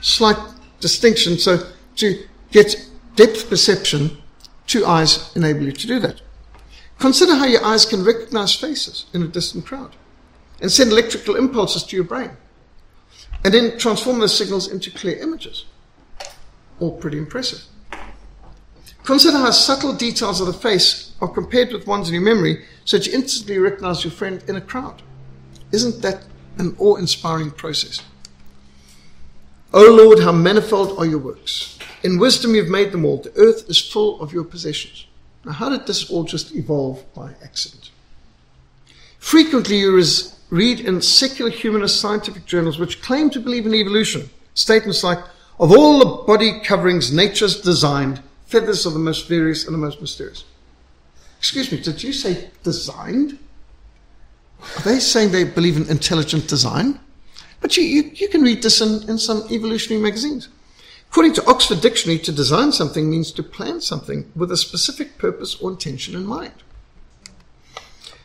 slight 0.00 0.36
distinction. 0.80 1.38
So 1.38 1.70
to 1.96 2.26
get 2.50 2.74
depth 3.14 3.48
perception, 3.48 4.18
two 4.66 4.84
eyes 4.84 5.34
enable 5.36 5.62
you 5.62 5.72
to 5.72 5.86
do 5.86 6.00
that. 6.00 6.20
Consider 6.98 7.36
how 7.36 7.46
your 7.46 7.64
eyes 7.64 7.84
can 7.84 8.04
recognize 8.04 8.56
faces 8.56 9.06
in 9.12 9.22
a 9.22 9.28
distant 9.28 9.64
crowd 9.64 9.94
and 10.62 10.70
send 10.70 10.92
electrical 10.92 11.36
impulses 11.36 11.82
to 11.84 11.96
your 11.96 12.04
brain. 12.04 12.30
And 13.44 13.52
then 13.52 13.76
transform 13.78 14.20
those 14.20 14.36
signals 14.36 14.70
into 14.70 14.90
clear 14.90 15.18
images. 15.18 15.66
All 16.80 16.96
pretty 16.96 17.18
impressive. 17.18 17.64
Consider 19.04 19.38
how 19.38 19.50
subtle 19.50 19.92
details 19.92 20.40
of 20.40 20.46
the 20.46 20.52
face 20.52 21.12
are 21.20 21.28
compared 21.28 21.72
with 21.72 21.88
ones 21.88 22.08
in 22.08 22.14
your 22.14 22.22
memory 22.22 22.64
so 22.84 22.96
that 22.96 23.06
you 23.06 23.12
instantly 23.12 23.58
recognize 23.58 24.04
your 24.04 24.12
friend 24.12 24.42
in 24.46 24.54
a 24.54 24.60
crowd. 24.60 25.02
Isn't 25.72 26.00
that 26.02 26.24
an 26.58 26.76
awe 26.78 26.96
inspiring 26.96 27.50
process? 27.50 28.00
O 29.74 29.82
Lord, 29.90 30.20
how 30.20 30.32
manifold 30.32 30.96
are 30.98 31.06
your 31.06 31.18
works. 31.18 31.78
In 32.04 32.18
wisdom 32.18 32.54
you've 32.54 32.68
made 32.68 32.92
them 32.92 33.04
all. 33.04 33.16
The 33.16 33.36
earth 33.36 33.68
is 33.68 33.80
full 33.80 34.20
of 34.20 34.32
your 34.32 34.44
possessions. 34.44 35.06
Now, 35.44 35.52
how 35.52 35.70
did 35.70 35.86
this 35.86 36.08
all 36.10 36.22
just 36.22 36.54
evolve 36.54 37.02
by 37.14 37.32
accident? 37.42 37.90
Frequently, 39.18 39.78
you 39.78 39.96
res- 39.96 40.36
read 40.52 40.80
in 40.80 41.00
secular 41.00 41.50
humanist 41.50 41.98
scientific 41.98 42.44
journals 42.44 42.78
which 42.78 43.00
claim 43.00 43.30
to 43.30 43.40
believe 43.40 43.64
in 43.64 43.74
evolution 43.74 44.28
statements 44.52 45.02
like, 45.02 45.18
of 45.58 45.72
all 45.72 45.98
the 45.98 46.24
body 46.24 46.60
coverings 46.60 47.10
nature's 47.10 47.62
designed, 47.62 48.22
feathers 48.44 48.86
are 48.86 48.90
the 48.90 48.98
most 48.98 49.28
various 49.28 49.64
and 49.64 49.72
the 49.72 49.78
most 49.78 49.98
mysterious. 50.00 50.44
Excuse 51.38 51.72
me, 51.72 51.80
did 51.80 52.02
you 52.02 52.12
say 52.12 52.50
designed? 52.62 53.38
Are 54.76 54.82
they 54.82 55.00
saying 55.00 55.32
they 55.32 55.44
believe 55.44 55.78
in 55.78 55.88
intelligent 55.88 56.48
design? 56.48 57.00
But 57.62 57.78
you, 57.78 57.84
you, 57.84 58.10
you 58.14 58.28
can 58.28 58.42
read 58.42 58.62
this 58.62 58.82
in, 58.82 59.08
in 59.08 59.16
some 59.16 59.44
evolutionary 59.50 60.02
magazines. 60.02 60.50
According 61.08 61.32
to 61.34 61.46
Oxford 61.46 61.80
Dictionary, 61.80 62.18
to 62.20 62.32
design 62.32 62.72
something 62.72 63.08
means 63.08 63.32
to 63.32 63.42
plan 63.42 63.80
something 63.80 64.30
with 64.36 64.52
a 64.52 64.56
specific 64.58 65.16
purpose 65.16 65.54
or 65.60 65.70
intention 65.70 66.14
in 66.14 66.26
mind. 66.26 66.62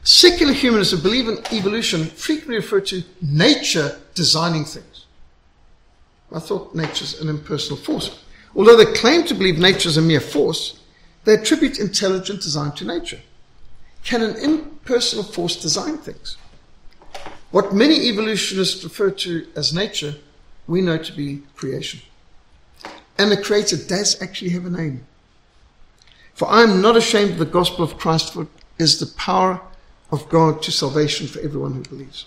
Secular 0.07 0.53
humanists 0.53 0.93
who 0.93 1.01
believe 1.01 1.27
in 1.27 1.37
evolution 1.51 2.05
frequently 2.05 2.55
refer 2.55 2.79
to 2.79 3.03
nature 3.21 3.99
designing 4.15 4.63
things. 4.63 5.05
I 6.31 6.39
thought 6.39 6.73
nature's 6.73 7.19
an 7.19 7.27
impersonal 7.27 7.75
force. 7.75 8.23
Although 8.55 8.77
they 8.77 8.93
claim 8.93 9.25
to 9.25 9.33
believe 9.33 9.59
nature 9.59 9.89
is 9.89 9.97
a 9.97 10.01
mere 10.01 10.21
force, 10.21 10.79
they 11.25 11.33
attribute 11.33 11.77
intelligent 11.77 12.41
design 12.41 12.71
to 12.75 12.85
nature. 12.85 13.19
Can 14.05 14.21
an 14.21 14.37
impersonal 14.37 15.25
force 15.25 15.57
design 15.57 15.97
things? 15.97 16.37
What 17.51 17.73
many 17.73 18.07
evolutionists 18.07 18.85
refer 18.85 19.11
to 19.11 19.45
as 19.57 19.73
nature, 19.73 20.15
we 20.67 20.79
know 20.79 20.97
to 20.97 21.11
be 21.11 21.41
creation. 21.57 21.99
And 23.17 23.29
the 23.29 23.35
Creator 23.35 23.75
does 23.89 24.21
actually 24.21 24.51
have 24.51 24.65
a 24.65 24.69
name. 24.69 25.05
For 26.33 26.47
I 26.47 26.63
am 26.63 26.81
not 26.81 26.95
ashamed 26.95 27.31
of 27.31 27.39
the 27.39 27.45
gospel 27.45 27.83
of 27.83 27.97
Christ, 27.97 28.31
for 28.31 28.43
it 28.43 28.47
is 28.79 29.01
the 29.01 29.13
power 29.17 29.59
of 30.11 30.29
God 30.29 30.61
to 30.63 30.71
salvation 30.71 31.27
for 31.27 31.39
everyone 31.39 31.73
who 31.73 31.83
believes. 31.83 32.25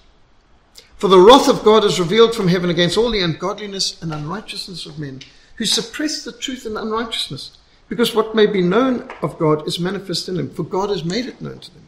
For 0.97 1.09
the 1.09 1.19
wrath 1.19 1.49
of 1.49 1.65
God 1.65 1.85
is 1.85 1.99
revealed 1.99 2.35
from 2.35 2.49
heaven 2.49 2.69
against 2.69 2.99
all 2.99 3.11
the 3.11 3.23
ungodliness 3.23 4.01
and 4.03 4.13
unrighteousness 4.13 4.85
of 4.85 4.99
men 4.99 5.23
who 5.57 5.65
suppress 5.65 6.25
the 6.25 6.33
truth 6.33 6.67
in 6.67 6.77
unrighteousness, 6.77 7.57
because 7.89 8.15
what 8.15 8.35
may 8.35 8.47
be 8.47 8.61
known 8.61 9.11
of 9.23 9.39
God 9.39 9.67
is 9.67 9.81
manifest 9.81 10.29
in 10.29 10.37
them, 10.37 10.51
for 10.51 10.63
God 10.63 10.91
has 10.91 11.05
made 11.05 11.27
it 11.27 11.41
known 11.41 11.59
to 11.61 11.71
them. 11.73 11.87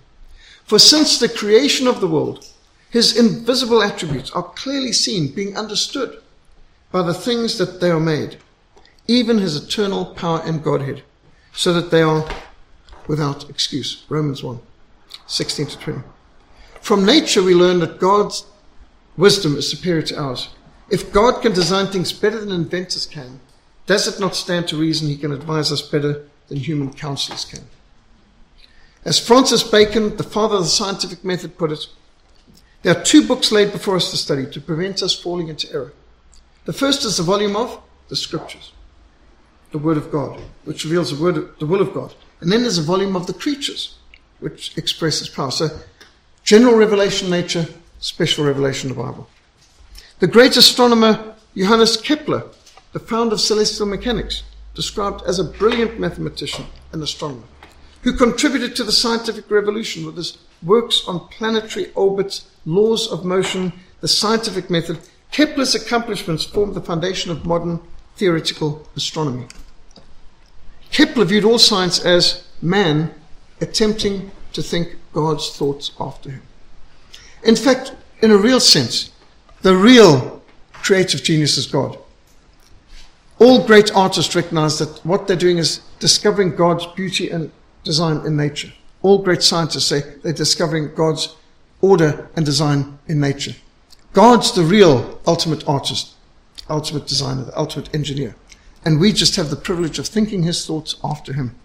For 0.64 0.78
since 0.78 1.18
the 1.18 1.28
creation 1.28 1.86
of 1.86 2.00
the 2.00 2.08
world, 2.08 2.46
his 2.90 3.16
invisible 3.18 3.82
attributes 3.82 4.30
are 4.30 4.42
clearly 4.42 4.92
seen, 4.92 5.34
being 5.34 5.56
understood 5.56 6.22
by 6.90 7.02
the 7.02 7.14
things 7.14 7.58
that 7.58 7.80
they 7.80 7.90
are 7.90 8.00
made, 8.00 8.38
even 9.06 9.38
his 9.38 9.56
eternal 9.56 10.06
power 10.06 10.40
and 10.44 10.62
Godhead, 10.62 11.02
so 11.52 11.72
that 11.74 11.90
they 11.90 12.02
are 12.02 12.26
without 13.06 13.50
excuse. 13.50 14.04
Romans 14.08 14.42
1 14.42 14.58
16 15.26 15.66
to 15.66 15.78
20. 15.78 16.00
From 16.80 17.04
nature, 17.04 17.42
we 17.42 17.54
learn 17.54 17.78
that 17.80 18.00
God's 18.00 18.44
wisdom 19.16 19.56
is 19.56 19.70
superior 19.70 20.02
to 20.02 20.20
ours. 20.20 20.48
If 20.90 21.12
God 21.12 21.40
can 21.42 21.52
design 21.52 21.86
things 21.86 22.12
better 22.12 22.38
than 22.38 22.50
inventors 22.50 23.06
can, 23.06 23.40
does 23.86 24.06
it 24.06 24.20
not 24.20 24.34
stand 24.34 24.68
to 24.68 24.76
reason 24.76 25.08
he 25.08 25.16
can 25.16 25.32
advise 25.32 25.72
us 25.72 25.82
better 25.82 26.24
than 26.48 26.58
human 26.58 26.92
counselors 26.92 27.44
can? 27.44 27.64
As 29.04 29.18
Francis 29.18 29.62
Bacon, 29.62 30.16
the 30.16 30.22
father 30.22 30.56
of 30.56 30.62
the 30.62 30.68
scientific 30.68 31.24
method, 31.24 31.58
put 31.58 31.72
it, 31.72 31.86
there 32.82 32.96
are 32.96 33.02
two 33.02 33.26
books 33.26 33.50
laid 33.50 33.72
before 33.72 33.96
us 33.96 34.10
to 34.10 34.16
study 34.16 34.46
to 34.50 34.60
prevent 34.60 35.02
us 35.02 35.14
falling 35.14 35.48
into 35.48 35.72
error. 35.72 35.92
The 36.64 36.72
first 36.72 37.04
is 37.04 37.16
the 37.16 37.22
volume 37.22 37.56
of 37.56 37.80
the 38.08 38.16
Scriptures, 38.16 38.72
the 39.72 39.78
Word 39.78 39.96
of 39.96 40.12
God, 40.12 40.40
which 40.64 40.84
reveals 40.84 41.16
the, 41.16 41.22
word 41.22 41.58
the 41.58 41.66
will 41.66 41.80
of 41.80 41.92
God. 41.92 42.14
And 42.40 42.52
then 42.52 42.62
there's 42.62 42.78
a 42.78 42.82
volume 42.82 43.16
of 43.16 43.26
the 43.26 43.34
creatures, 43.34 43.98
which 44.42 44.76
expresses 44.76 45.28
power. 45.28 45.50
So, 45.50 45.68
general 46.42 46.76
revelation, 46.76 47.30
nature, 47.30 47.66
special 48.00 48.44
revelation, 48.44 48.88
the 48.88 48.96
Bible. 48.96 49.28
The 50.18 50.26
great 50.26 50.56
astronomer 50.56 51.34
Johannes 51.56 51.96
Kepler, 51.96 52.44
the 52.92 52.98
founder 52.98 53.34
of 53.34 53.40
celestial 53.40 53.86
mechanics, 53.86 54.42
described 54.74 55.22
as 55.26 55.38
a 55.38 55.44
brilliant 55.44 56.00
mathematician 56.00 56.64
and 56.92 57.02
astronomer, 57.02 57.44
who 58.02 58.16
contributed 58.16 58.74
to 58.76 58.84
the 58.84 58.92
scientific 58.92 59.50
revolution 59.50 60.06
with 60.06 60.16
his 60.16 60.38
works 60.62 61.02
on 61.06 61.28
planetary 61.28 61.92
orbits, 61.94 62.48
laws 62.64 63.10
of 63.10 63.24
motion, 63.24 63.72
the 64.00 64.08
scientific 64.08 64.70
method. 64.70 64.98
Kepler's 65.30 65.74
accomplishments 65.74 66.44
formed 66.44 66.74
the 66.74 66.80
foundation 66.80 67.30
of 67.30 67.46
modern 67.46 67.80
theoretical 68.16 68.86
astronomy. 68.96 69.46
Kepler 70.90 71.24
viewed 71.24 71.44
all 71.44 71.58
science 71.58 72.04
as 72.04 72.46
man 72.60 73.14
attempting 73.62 74.30
to 74.52 74.62
think 74.62 74.96
God's 75.12 75.56
thoughts 75.56 75.92
after 75.98 76.30
him. 76.30 76.42
In 77.42 77.56
fact, 77.56 77.94
in 78.20 78.30
a 78.30 78.36
real 78.36 78.60
sense, 78.60 79.10
the 79.62 79.76
real 79.76 80.42
creative 80.72 81.22
genius 81.22 81.56
is 81.56 81.66
God. 81.66 81.98
All 83.38 83.66
great 83.66 83.90
artists 83.94 84.36
recognize 84.36 84.78
that 84.78 85.04
what 85.04 85.26
they're 85.26 85.36
doing 85.36 85.58
is 85.58 85.80
discovering 85.98 86.54
God's 86.54 86.86
beauty 86.86 87.30
and 87.30 87.50
design 87.82 88.24
in 88.26 88.36
nature. 88.36 88.72
All 89.02 89.18
great 89.18 89.42
scientists 89.42 89.86
say 89.86 90.02
they're 90.22 90.32
discovering 90.32 90.94
God's 90.94 91.34
order 91.80 92.28
and 92.36 92.46
design 92.46 92.98
in 93.08 93.20
nature. 93.20 93.54
God's 94.12 94.52
the 94.52 94.62
real 94.62 95.20
ultimate 95.26 95.66
artist, 95.66 96.12
ultimate 96.68 97.06
designer, 97.06 97.44
the 97.44 97.58
ultimate 97.58 97.92
engineer. 97.94 98.36
And 98.84 99.00
we 99.00 99.12
just 99.12 99.36
have 99.36 99.50
the 99.50 99.56
privilege 99.56 99.98
of 99.98 100.06
thinking 100.06 100.42
his 100.42 100.66
thoughts 100.66 100.96
after 101.02 101.32
him. 101.32 101.56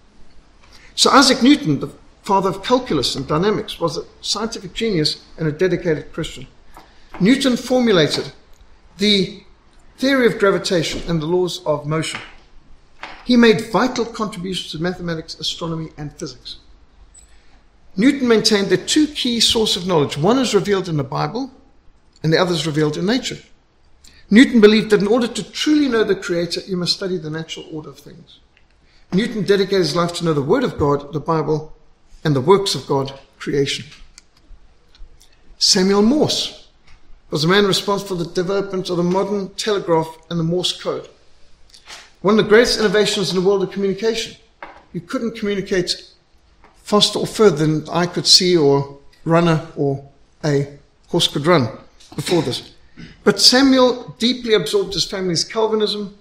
So 0.97 1.11
Isaac 1.11 1.43
Newton, 1.43 1.79
the 1.79 1.93
father 2.23 2.49
of 2.49 2.63
calculus 2.63 3.13
and 3.13 3.27
dynamics, 3.27 3.79
was 3.79 3.97
a 3.97 4.05
scientific 4.21 4.73
genius 4.73 5.23
and 5.37 5.47
a 5.47 5.51
dedicated 5.51 6.11
Christian. 6.11 6.47
Newton 7.19 7.55
formulated 7.55 8.31
the 8.97 9.43
theory 9.99 10.25
of 10.25 10.39
gravitation 10.39 11.03
and 11.07 11.21
the 11.21 11.27
laws 11.27 11.63
of 11.67 11.85
motion. 11.85 12.19
He 13.25 13.37
made 13.37 13.69
vital 13.69 14.05
contributions 14.05 14.71
to 14.71 14.81
mathematics, 14.81 15.39
astronomy, 15.39 15.91
and 15.97 16.11
physics. 16.13 16.57
Newton 17.95 18.27
maintained 18.27 18.69
that 18.69 18.87
two 18.87 19.05
key 19.05 19.39
sources 19.39 19.83
of 19.83 19.87
knowledge 19.87 20.17
one 20.17 20.39
is 20.39 20.55
revealed 20.55 20.89
in 20.89 20.97
the 20.97 21.03
Bible, 21.03 21.51
and 22.23 22.33
the 22.33 22.41
other 22.41 22.53
is 22.53 22.65
revealed 22.65 22.97
in 22.97 23.05
nature. 23.05 23.37
Newton 24.31 24.59
believed 24.61 24.89
that 24.89 25.01
in 25.01 25.07
order 25.07 25.27
to 25.27 25.51
truly 25.51 25.89
know 25.89 26.03
the 26.03 26.15
Creator, 26.15 26.61
you 26.61 26.75
must 26.75 26.95
study 26.95 27.19
the 27.19 27.29
natural 27.29 27.67
order 27.71 27.89
of 27.89 27.99
things. 27.99 28.39
Newton 29.13 29.43
dedicated 29.43 29.79
his 29.79 29.95
life 29.95 30.13
to 30.13 30.25
know 30.25 30.33
the 30.33 30.41
Word 30.41 30.63
of 30.63 30.77
God, 30.77 31.13
the 31.13 31.19
Bible, 31.19 31.73
and 32.23 32.35
the 32.35 32.41
works 32.41 32.75
of 32.75 32.85
God, 32.87 33.17
creation. 33.39 33.85
Samuel 35.57 36.01
Morse 36.01 36.67
was 37.31 37.41
the 37.41 37.47
man 37.47 37.65
responsible 37.65 38.17
for 38.17 38.23
the 38.23 38.33
development 38.33 38.89
of 38.89 38.97
the 38.97 39.03
modern 39.03 39.49
telegraph 39.55 40.17
and 40.29 40.39
the 40.39 40.43
Morse 40.43 40.81
code. 40.81 41.07
One 42.21 42.37
of 42.37 42.45
the 42.45 42.49
greatest 42.49 42.79
innovations 42.79 43.29
in 43.29 43.35
the 43.35 43.47
world 43.47 43.63
of 43.63 43.71
communication. 43.71 44.35
You 44.93 45.01
couldn't 45.01 45.37
communicate 45.37 46.13
faster 46.83 47.19
or 47.19 47.27
further 47.27 47.65
than 47.65 47.89
I 47.89 48.05
could 48.05 48.25
see 48.25 48.55
or 48.55 48.97
runner 49.25 49.67
or 49.75 50.07
a 50.43 50.77
horse 51.07 51.27
could 51.27 51.45
run 51.45 51.69
before 52.15 52.41
this. 52.41 52.73
But 53.23 53.39
Samuel 53.39 54.15
deeply 54.19 54.53
absorbed 54.53 54.93
his 54.93 55.05
family's 55.05 55.43
Calvinism, 55.43 56.17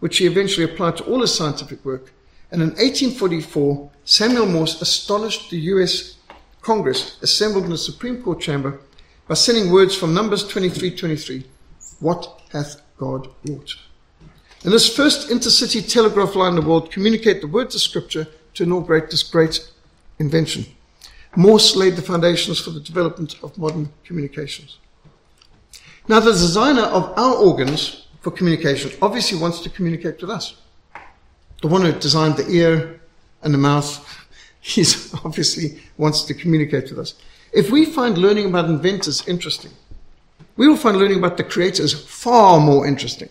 which 0.00 0.18
he 0.18 0.26
eventually 0.26 0.64
applied 0.64 0.96
to 0.96 1.04
all 1.04 1.20
his 1.20 1.34
scientific 1.34 1.84
work. 1.84 2.12
And 2.50 2.62
in 2.62 2.68
1844, 2.70 3.90
Samuel 4.04 4.46
Morse 4.46 4.80
astonished 4.80 5.50
the 5.50 5.58
US 5.72 6.14
Congress 6.60 7.16
assembled 7.22 7.64
in 7.64 7.70
the 7.70 7.78
Supreme 7.78 8.22
Court 8.22 8.40
chamber 8.40 8.80
by 9.28 9.34
sending 9.34 9.70
words 9.70 9.94
from 9.94 10.14
Numbers 10.14 10.44
23:23, 10.44 11.44
"What 12.00 12.40
hath 12.50 12.80
God 12.98 13.28
wrought?" 13.44 13.76
And 14.64 14.72
this 14.72 14.88
first 14.88 15.28
intercity 15.28 15.80
telegraph 15.88 16.34
line 16.34 16.54
in 16.54 16.60
the 16.60 16.68
world 16.68 16.90
communicate 16.90 17.40
the 17.40 17.46
words 17.46 17.74
of 17.74 17.82
Scripture 17.82 18.26
to 18.54 18.62
inaugurate 18.64 19.10
this 19.10 19.22
great 19.22 19.60
invention. 20.18 20.66
Morse 21.36 21.76
laid 21.76 21.96
the 21.96 22.02
foundations 22.02 22.58
for 22.58 22.70
the 22.70 22.80
development 22.80 23.36
of 23.42 23.58
modern 23.58 23.92
communications. 24.04 24.78
Now, 26.08 26.20
the 26.20 26.32
designer 26.32 26.82
of 26.82 27.12
our 27.16 27.34
organs 27.34 28.06
for 28.22 28.30
communication 28.30 28.92
obviously 29.02 29.38
wants 29.38 29.60
to 29.60 29.68
communicate 29.68 30.20
with 30.20 30.30
us. 30.30 30.54
The 31.62 31.68
one 31.68 31.82
who 31.82 31.92
designed 31.92 32.36
the 32.36 32.48
ear 32.48 33.00
and 33.42 33.52
the 33.52 33.58
mouth, 33.58 34.26
he 34.60 34.84
obviously 35.24 35.80
wants 35.96 36.22
to 36.24 36.34
communicate 36.34 36.90
with 36.90 36.98
us. 36.98 37.14
If 37.52 37.70
we 37.70 37.84
find 37.84 38.18
learning 38.18 38.46
about 38.46 38.66
inventors 38.66 39.26
interesting, 39.26 39.72
we 40.56 40.68
will 40.68 40.76
find 40.76 40.96
learning 40.96 41.18
about 41.18 41.36
the 41.36 41.44
creators 41.44 41.92
far 41.92 42.60
more 42.60 42.86
interesting. 42.86 43.28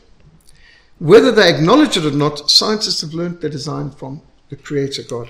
Whether 1.00 1.32
they 1.32 1.54
acknowledge 1.54 1.98
it 1.98 2.06
or 2.06 2.12
not, 2.12 2.50
scientists 2.50 3.02
have 3.02 3.14
learned 3.14 3.42
their 3.42 3.50
design 3.50 3.92
from 3.92 4.22
the 4.50 4.56
Creator 4.56 5.04
God. 5.04 5.30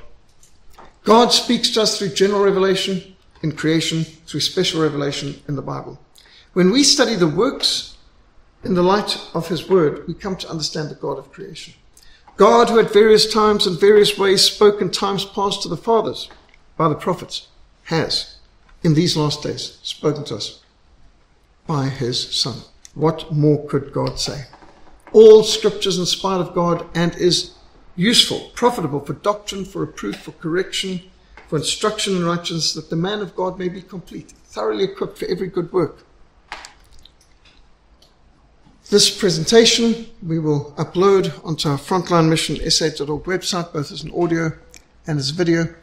God 1.03 1.29
speaks 1.29 1.69
to 1.71 1.81
us 1.81 1.97
through 1.97 2.09
general 2.09 2.43
revelation 2.43 3.15
in 3.41 3.51
creation, 3.53 4.03
through 4.03 4.41
special 4.41 4.81
revelation 4.81 5.41
in 5.47 5.55
the 5.55 5.61
Bible. 5.61 5.99
When 6.53 6.71
we 6.71 6.83
study 6.83 7.15
the 7.15 7.27
works 7.27 7.97
in 8.63 8.73
the 8.73 8.83
light 8.83 9.19
of 9.33 9.47
His 9.47 9.69
Word, 9.69 10.07
we 10.07 10.13
come 10.13 10.35
to 10.37 10.49
understand 10.49 10.89
the 10.89 10.95
God 10.95 11.17
of 11.17 11.31
creation. 11.31 11.73
God, 12.37 12.69
who 12.69 12.79
at 12.79 12.91
various 12.91 13.31
times 13.31 13.65
and 13.65 13.79
various 13.79 14.17
ways 14.17 14.41
spoke 14.41 14.81
in 14.81 14.91
times 14.91 15.23
past 15.23 15.61
to 15.61 15.69
the 15.69 15.77
fathers 15.77 16.29
by 16.75 16.89
the 16.89 16.95
prophets, 16.95 17.47
has, 17.85 18.35
in 18.83 18.93
these 18.93 19.15
last 19.15 19.41
days, 19.41 19.79
spoken 19.83 20.25
to 20.25 20.35
us 20.35 20.61
by 21.65 21.87
His 21.87 22.35
Son. 22.35 22.59
What 22.93 23.31
more 23.31 23.65
could 23.67 23.93
God 23.93 24.19
say? 24.19 24.45
All 25.13 25.43
scriptures 25.43 25.97
inspired 25.97 26.41
of 26.41 26.53
God 26.53 26.85
and 26.93 27.15
is 27.15 27.53
useful, 27.95 28.51
profitable 28.53 28.99
for 28.99 29.13
doctrine, 29.13 29.63
for 29.63 29.79
reproof, 29.79 30.17
for 30.17 30.31
correction, 30.33 31.03
for 31.47 31.57
instruction 31.57 32.17
in 32.17 32.25
righteousness, 32.25 32.73
that 32.73 32.89
the 32.89 32.97
man 32.97 33.21
of 33.21 33.33
God 33.35 33.57
may 33.57 33.69
be 33.69 33.81
complete, 33.81 34.33
thoroughly 34.47 34.83
equipped 34.83 35.19
for 35.19 35.25
every 35.27 35.47
good 35.47 35.71
work. 35.71 36.04
This 38.91 39.09
presentation 39.09 40.05
we 40.21 40.37
will 40.37 40.71
upload 40.77 41.33
onto 41.43 41.69
our 41.69 41.77
Frontline 41.77 42.29
Mission 42.29 42.57
SA.org 42.69 43.23
website, 43.23 43.73
both 43.73 43.91
as 43.91 44.03
an 44.03 44.11
audio 44.11 44.51
and 45.07 45.17
as 45.17 45.31
a 45.31 45.33
video. 45.33 45.73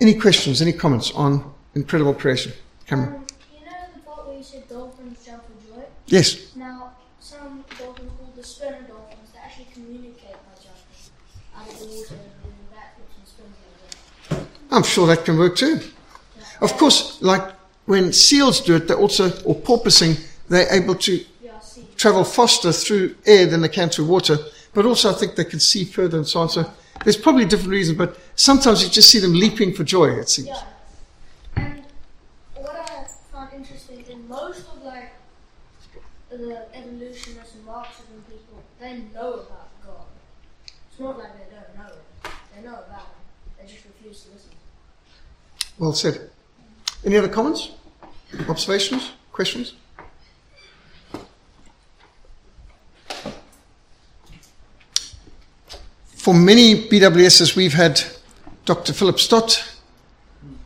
Any 0.00 0.14
questions, 0.14 0.62
any 0.62 0.72
comments 0.72 1.10
on 1.16 1.52
Incredible 1.74 2.14
Creation? 2.14 2.52
Cameron? 2.86 3.14
Um, 3.16 3.26
you 3.52 3.66
know 3.66 3.72
the 3.92 4.00
part 4.02 4.28
where 4.28 4.36
you 4.36 4.44
said 4.44 4.68
dolphins 4.68 5.18
jump 5.26 5.42
for 5.42 5.74
joy? 5.74 5.82
Yes. 6.06 6.54
Now, 6.54 6.92
some 7.18 7.64
dolphins 7.76 8.12
called 8.18 8.36
the 8.36 8.44
spinner 8.44 8.82
dolphins 8.82 9.32
that 9.32 9.46
actually 9.46 9.66
communicate 9.74 10.36
by 10.46 10.54
jumping 10.62 11.56
out 11.56 11.68
of 11.68 11.80
the 11.80 11.86
water 11.86 12.14
and 12.14 12.42
doing 12.44 12.54
backflips 12.72 13.18
and 13.18 13.26
spins 13.26 13.56
like. 14.30 14.46
I'm 14.70 14.84
sure 14.84 15.08
that 15.08 15.24
can 15.24 15.36
work 15.38 15.56
too. 15.56 15.80
Of 16.60 16.74
course, 16.74 17.20
like 17.20 17.52
when 17.86 18.12
seals 18.12 18.60
do 18.60 18.76
it, 18.76 18.86
they're 18.86 18.96
also, 18.96 19.30
or 19.42 19.56
porpoising, 19.56 20.24
they're 20.48 20.72
able 20.72 20.94
to 20.94 21.12
Yeah, 21.12 21.18
I 21.18 21.18
see. 21.18 21.33
Travel 21.96 22.24
faster 22.24 22.72
through 22.72 23.16
air 23.26 23.46
than 23.46 23.60
they 23.60 23.68
can 23.68 23.88
through 23.88 24.06
water, 24.06 24.38
but 24.72 24.86
also 24.86 25.10
I 25.10 25.14
think 25.14 25.36
they 25.36 25.44
can 25.44 25.60
see 25.60 25.84
further 25.84 26.16
and 26.16 26.26
so 26.26 26.40
on. 26.40 26.48
So 26.48 26.70
there's 27.02 27.16
probably 27.16 27.44
different 27.44 27.70
reasons, 27.70 27.98
but 27.98 28.18
sometimes 28.36 28.82
you 28.82 28.88
just 28.88 29.10
see 29.10 29.18
them 29.18 29.32
leaping 29.32 29.72
for 29.72 29.84
joy, 29.84 30.10
it 30.10 30.28
seems. 30.28 30.48
Yeah. 30.48 30.62
And 31.56 31.84
what 32.54 32.76
I 32.76 33.06
found 33.32 33.52
interesting 33.54 34.04
in 34.10 34.28
most 34.28 34.66
of 34.68 34.82
like 34.82 35.12
the 36.30 36.66
evolutionists 36.74 37.54
and 37.54 37.64
Marxism 37.64 38.24
people, 38.28 38.62
they 38.80 38.98
know 39.14 39.34
about 39.34 39.68
God. 39.84 40.06
It's 40.90 41.00
not 41.00 41.18
like 41.18 41.32
they 41.34 41.54
don't 41.54 41.76
know 41.76 41.92
it. 41.92 42.30
They 42.54 42.62
know 42.62 42.74
about 42.74 43.00
him. 43.00 43.58
They 43.58 43.66
just 43.72 43.84
refuse 43.84 44.24
to 44.24 44.32
listen. 44.32 44.50
Well 45.78 45.92
said. 45.92 46.30
Any 47.04 47.16
other 47.16 47.28
comments? 47.28 47.72
Observations? 48.48 49.12
Questions? 49.32 49.74
For 56.24 56.32
many 56.32 56.88
BWSs, 56.88 57.54
we've 57.54 57.74
had 57.74 58.02
Dr. 58.64 58.94
Philip 58.94 59.20
Stott 59.20 59.62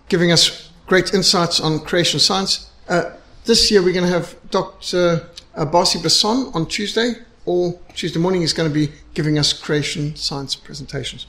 giving 0.08 0.30
us 0.30 0.70
great 0.86 1.12
insights 1.12 1.58
on 1.58 1.80
creation 1.80 2.20
science. 2.20 2.70
Uh, 2.88 3.10
this 3.44 3.68
year, 3.68 3.82
we're 3.82 3.92
going 3.92 4.06
to 4.06 4.12
have 4.12 4.36
Dr. 4.52 5.28
Uh, 5.56 5.66
Barsi 5.66 6.00
Basson 6.00 6.54
on 6.54 6.66
Tuesday, 6.66 7.14
or 7.44 7.76
Tuesday 7.92 8.20
morning, 8.20 8.42
he's 8.42 8.52
going 8.52 8.70
to 8.70 8.72
be 8.72 8.92
giving 9.14 9.36
us 9.36 9.52
creation 9.52 10.14
science 10.14 10.54
presentations. 10.54 11.26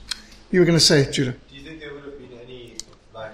You 0.52 0.60
were 0.60 0.66
going 0.68 0.78
to 0.78 0.86
say, 0.86 1.10
Judah. 1.10 1.32
Do 1.32 1.56
you 1.56 1.64
think 1.64 1.80
there 1.80 1.92
would 1.96 2.04
have 2.04 2.20
been 2.20 2.38
any 2.44 2.76
like 3.12 3.34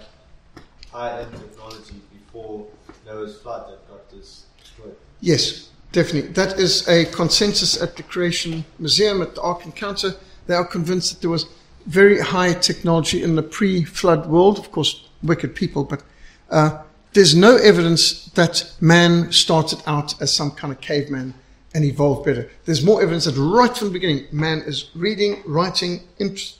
high-end 0.93 1.29
technology 1.33 1.95
before 2.13 2.67
Noah's 3.05 3.41
flood 3.41 3.69
that 3.69 3.85
got 3.89 4.09
this 4.11 4.45
destroyed? 4.61 4.95
Yes, 5.19 5.71
definitely. 5.91 6.31
That 6.31 6.57
is 6.57 6.87
a 6.87 7.03
consensus 7.03 7.81
at 7.81 7.97
the 7.97 8.03
Creation 8.03 8.63
Museum 8.79 9.21
at 9.21 9.35
the 9.35 9.41
Ark 9.41 9.65
Encounter. 9.65 10.15
They 10.47 10.55
are 10.55 10.65
convinced 10.65 11.13
that 11.13 11.21
there 11.21 11.29
was 11.29 11.45
very 11.85 12.19
high 12.19 12.53
technology 12.53 13.23
in 13.23 13.35
the 13.35 13.43
pre-flood 13.43 14.27
world. 14.27 14.59
Of 14.59 14.71
course, 14.71 15.07
wicked 15.23 15.55
people, 15.55 15.83
but 15.83 16.03
uh, 16.49 16.81
there's 17.13 17.35
no 17.35 17.55
evidence 17.57 18.25
that 18.31 18.71
man 18.81 19.31
started 19.31 19.81
out 19.87 20.19
as 20.21 20.33
some 20.33 20.51
kind 20.51 20.73
of 20.73 20.81
caveman 20.81 21.33
and 21.73 21.83
evolved 21.83 22.25
better. 22.25 22.49
There's 22.65 22.83
more 22.83 23.01
evidence 23.01 23.25
that 23.25 23.37
right 23.37 23.75
from 23.75 23.87
the 23.87 23.93
beginning, 23.93 24.25
man 24.31 24.59
is 24.59 24.89
reading, 24.95 25.41
writing, 25.45 26.01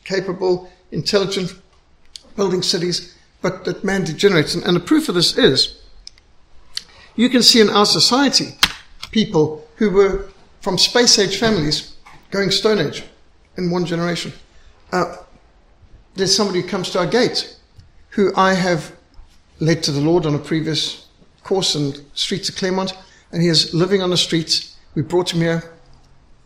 capable, 0.04 0.70
intelligent, 0.92 1.54
building 2.36 2.62
cities, 2.62 3.16
but 3.42 3.66
that 3.66 3.84
man 3.84 4.04
degenerates. 4.04 4.56
And, 4.56 4.64
and 4.66 4.76
the 4.76 4.82
proof 4.82 5.10
of 5.10 5.16
this 5.16 5.38
is 5.38 5.82
you 7.16 7.30
can 7.30 7.44
see 7.44 7.62
in 7.62 7.70
our 7.70 7.86
society 7.86 8.58
people 9.12 9.66
who 9.78 9.90
were 9.90 10.30
from 10.62 10.78
space 10.78 11.18
age 11.18 11.38
families 11.38 11.96
going 12.32 12.52
Stone 12.52 12.80
Age 12.80 13.04
in 13.58 13.72
one 13.72 13.86
generation. 13.86 14.34
Uh, 14.92 15.18
there's 16.16 16.36
somebody 16.36 16.62
who 16.62 16.68
comes 16.68 16.90
to 16.92 17.00
our 17.00 17.08
gate 17.08 17.58
who 18.10 18.32
I 18.36 18.54
have 18.54 18.96
led 19.60 19.84
to 19.84 19.92
the 19.92 20.02
Lord 20.02 20.26
on 20.26 20.36
a 20.36 20.40
previous 20.40 21.08
course 21.44 21.76
in 21.76 21.94
streets 22.14 22.50
of 22.50 22.56
Claremont, 22.56 22.94
and 23.32 23.42
he 23.42 23.48
is 23.48 23.74
living 23.74 24.02
on 24.02 24.10
the 24.10 24.18
streets 24.18 24.76
we 24.96 25.02
brought 25.02 25.34
him 25.34 25.42
here, 25.42 25.74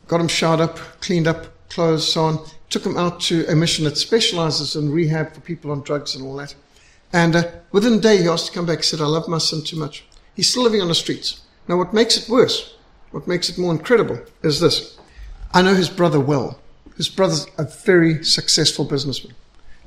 got 0.07 0.19
him 0.19 0.27
showered 0.27 0.59
up, 0.59 0.77
cleaned 1.01 1.27
up, 1.27 1.47
clothes, 1.69 2.11
so 2.11 2.23
on. 2.23 2.45
Took 2.69 2.85
him 2.85 2.97
out 2.97 3.19
to 3.21 3.45
a 3.47 3.55
mission 3.55 3.85
that 3.85 3.97
specializes 3.97 4.75
in 4.75 4.91
rehab 4.91 5.33
for 5.33 5.41
people 5.41 5.71
on 5.71 5.81
drugs 5.81 6.15
and 6.15 6.25
all 6.25 6.35
that. 6.37 6.53
And 7.13 7.35
uh, 7.35 7.43
within 7.71 7.93
a 7.93 7.99
day, 7.99 8.17
he 8.17 8.27
asked 8.27 8.47
to 8.47 8.51
come 8.51 8.65
back. 8.65 8.77
He 8.79 8.83
said, 8.83 9.01
I 9.01 9.05
love 9.05 9.27
my 9.27 9.39
son 9.39 9.63
too 9.63 9.77
much. 9.77 10.05
He's 10.35 10.49
still 10.49 10.63
living 10.63 10.81
on 10.81 10.87
the 10.87 10.95
streets. 10.95 11.41
Now, 11.67 11.77
what 11.77 11.93
makes 11.93 12.17
it 12.17 12.29
worse, 12.29 12.75
what 13.11 13.27
makes 13.27 13.49
it 13.49 13.57
more 13.57 13.71
incredible, 13.71 14.19
is 14.43 14.59
this. 14.59 14.97
I 15.51 15.61
know 15.61 15.73
his 15.73 15.89
brother 15.89 16.19
well. 16.19 16.59
His 16.99 17.07
brother's 17.07 17.47
a 17.57 17.63
very 17.63 18.25
successful 18.25 18.83
businessman. 18.83 19.33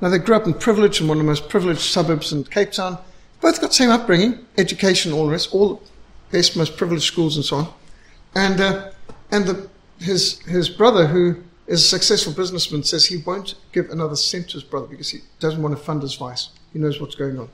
Now, 0.01 0.09
they 0.09 0.17
grew 0.17 0.35
up 0.35 0.47
in 0.47 0.55
privilege 0.55 0.99
in 0.99 1.07
one 1.07 1.17
of 1.17 1.23
the 1.23 1.29
most 1.29 1.47
privileged 1.47 1.81
suburbs 1.81 2.33
in 2.33 2.43
Cape 2.43 2.71
Town. 2.71 2.97
Both 3.39 3.61
got 3.61 3.67
the 3.67 3.75
same 3.75 3.91
upbringing, 3.91 4.43
education, 4.57 5.13
all 5.13 5.27
the 5.27 5.31
rest, 5.31 5.53
all 5.53 5.75
the 5.75 5.81
best, 6.31 6.57
most 6.57 6.75
privileged 6.75 7.03
schools 7.03 7.35
and 7.35 7.45
so 7.45 7.57
on. 7.57 7.73
And, 8.33 8.59
uh, 8.59 8.91
and 9.29 9.45
the, 9.45 9.69
his, 9.99 10.39
his 10.39 10.69
brother, 10.69 11.05
who 11.05 11.35
is 11.67 11.83
a 11.83 11.87
successful 11.87 12.33
businessman, 12.33 12.81
says 12.81 13.05
he 13.05 13.17
won't 13.17 13.53
give 13.73 13.91
another 13.91 14.15
cent 14.15 14.47
to 14.47 14.53
his 14.53 14.63
brother 14.63 14.87
because 14.87 15.11
he 15.11 15.19
doesn't 15.39 15.61
want 15.61 15.77
to 15.77 15.83
fund 15.83 16.01
his 16.01 16.15
vice. 16.15 16.49
He 16.73 16.79
knows 16.79 16.99
what's 16.99 17.13
going 17.13 17.37
on. 17.37 17.47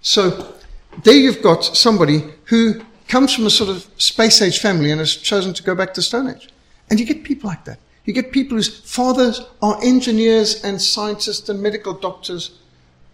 So 0.00 0.54
there 1.02 1.12
you've 1.14 1.42
got 1.42 1.66
somebody 1.66 2.24
who 2.44 2.82
comes 3.08 3.34
from 3.34 3.44
a 3.44 3.50
sort 3.50 3.68
of 3.68 3.86
space 3.98 4.40
age 4.40 4.58
family 4.58 4.90
and 4.90 5.00
has 5.00 5.14
chosen 5.14 5.52
to 5.52 5.62
go 5.62 5.74
back 5.74 5.92
to 5.92 6.00
Stone 6.00 6.30
Age. 6.30 6.48
And 6.88 6.98
you 6.98 7.04
get 7.04 7.24
people 7.24 7.50
like 7.50 7.66
that. 7.66 7.78
You 8.04 8.12
get 8.12 8.32
people 8.32 8.56
whose 8.56 8.80
fathers 8.80 9.42
are 9.60 9.78
engineers 9.82 10.62
and 10.64 10.82
scientists 10.82 11.48
and 11.48 11.62
medical 11.62 11.92
doctors, 11.94 12.58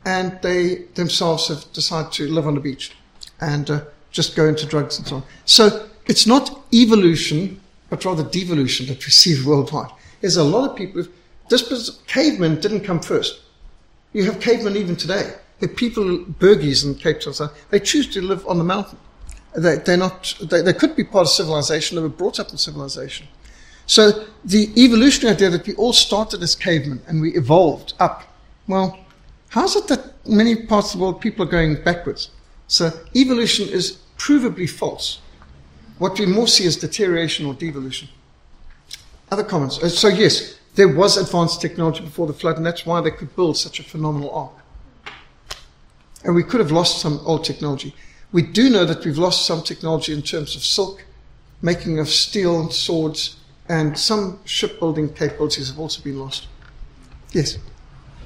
and 0.05 0.41
they 0.41 0.87
themselves 0.95 1.49
have 1.49 1.71
decided 1.73 2.13
to 2.13 2.29
live 2.29 2.47
on 2.47 2.55
the 2.55 2.61
beach 2.61 2.93
and 3.41 3.71
uh, 3.71 3.81
just 4.11 4.35
go 4.35 4.47
into 4.47 4.67
drugs 4.67 4.99
and 4.99 5.07
so 5.07 5.17
on. 5.17 5.23
So 5.45 5.89
it's 6.07 6.27
not 6.27 6.59
evolution, 6.73 7.61
but 7.91 8.05
rather 8.05 8.25
devolution 8.25 8.87
that 8.87 9.05
we 9.05 9.11
see 9.23 9.45
worldwide. 9.45 9.91
There's 10.21 10.37
a 10.37 10.45
lot 10.45 10.71
of 10.71 10.77
people, 10.77 11.05
this 11.49 12.01
cavemen 12.07 12.61
didn't 12.61 12.81
come 12.81 13.01
first. 13.01 13.41
You 14.13 14.25
have 14.25 14.41
cavemen 14.41 14.77
even 14.77 14.97
today. 14.97 15.35
The 15.61 15.69
people, 15.69 16.05
Bergies 16.05 16.85
in 16.85 16.95
Cape 16.95 17.21
Town, 17.21 17.51
they 17.71 17.81
choose 17.81 18.07
to 18.15 18.23
live 18.23 18.47
on 18.47 18.59
the 18.59 18.65
mountain. 18.65 18.99
They, 19.57 19.77
they're 19.77 19.97
not, 19.97 20.37
they, 20.41 20.63
they 20.63 20.73
could 20.73 20.95
be 20.95 21.05
part 21.05 21.27
of 21.27 21.31
civilization, 21.31 21.97
they 21.97 22.03
were 22.03 22.09
brought 22.09 22.39
up 22.39 22.51
in 22.51 22.59
civilization. 22.59 23.27
So 23.89 24.27
the 24.45 24.71
evolutionary 24.77 25.35
idea 25.35 25.51
that 25.51 25.67
we 25.67 25.75
all 25.75 25.95
started 25.95 26.43
as 26.43 26.55
cavemen 26.55 27.01
and 27.09 27.23
we 27.23 27.35
evolved 27.35 27.95
up, 27.99 28.23
well, 28.69 28.99
how's 29.49 29.77
it 29.77 29.89
that 29.89 30.27
many 30.27 30.67
parts 30.67 30.93
of 30.93 30.99
the 30.99 31.05
world 31.05 31.23
people 31.23 31.47
are 31.47 31.51
going 31.51 31.83
backwards? 31.83 32.31
So 32.67 32.93
evolution 33.17 33.67
is 33.67 33.99
provably 34.19 34.69
false. 34.69 35.21
What 35.97 36.19
we 36.19 36.27
more 36.27 36.47
see 36.47 36.65
is 36.65 36.77
deterioration 36.77 37.47
or 37.47 37.55
devolution. 37.55 38.11
Other 39.31 39.43
comments? 39.43 39.83
Uh, 39.83 39.89
so, 39.89 40.09
yes, 40.09 40.59
there 40.75 40.95
was 40.95 41.17
advanced 41.17 41.63
technology 41.63 42.03
before 42.05 42.27
the 42.27 42.35
flood, 42.35 42.59
and 42.59 42.67
that's 42.67 42.85
why 42.85 43.01
they 43.01 43.11
could 43.11 43.35
build 43.35 43.57
such 43.57 43.81
a 43.81 43.83
phenomenal 43.83 44.31
ark. 44.31 45.15
And 46.25 46.35
we 46.35 46.43
could 46.43 46.61
have 46.61 46.71
lost 46.71 47.01
some 47.01 47.21
old 47.25 47.45
technology. 47.45 47.95
We 48.33 48.43
do 48.43 48.69
know 48.69 48.85
that 48.85 49.05
we've 49.05 49.19
lost 49.19 49.47
some 49.47 49.63
technology 49.63 50.13
in 50.13 50.23
terms 50.23 50.55
of 50.57 50.63
silk, 50.63 51.05
making 51.63 51.99
of 51.99 52.09
steel 52.09 52.71
swords, 52.71 53.37
and 53.69 53.99
some 53.99 54.41
shipbuilding 54.45 55.13
capabilities 55.13 55.69
have 55.69 55.79
also 55.79 56.03
been 56.03 56.19
lost. 56.19 56.49
Yes? 57.33 57.59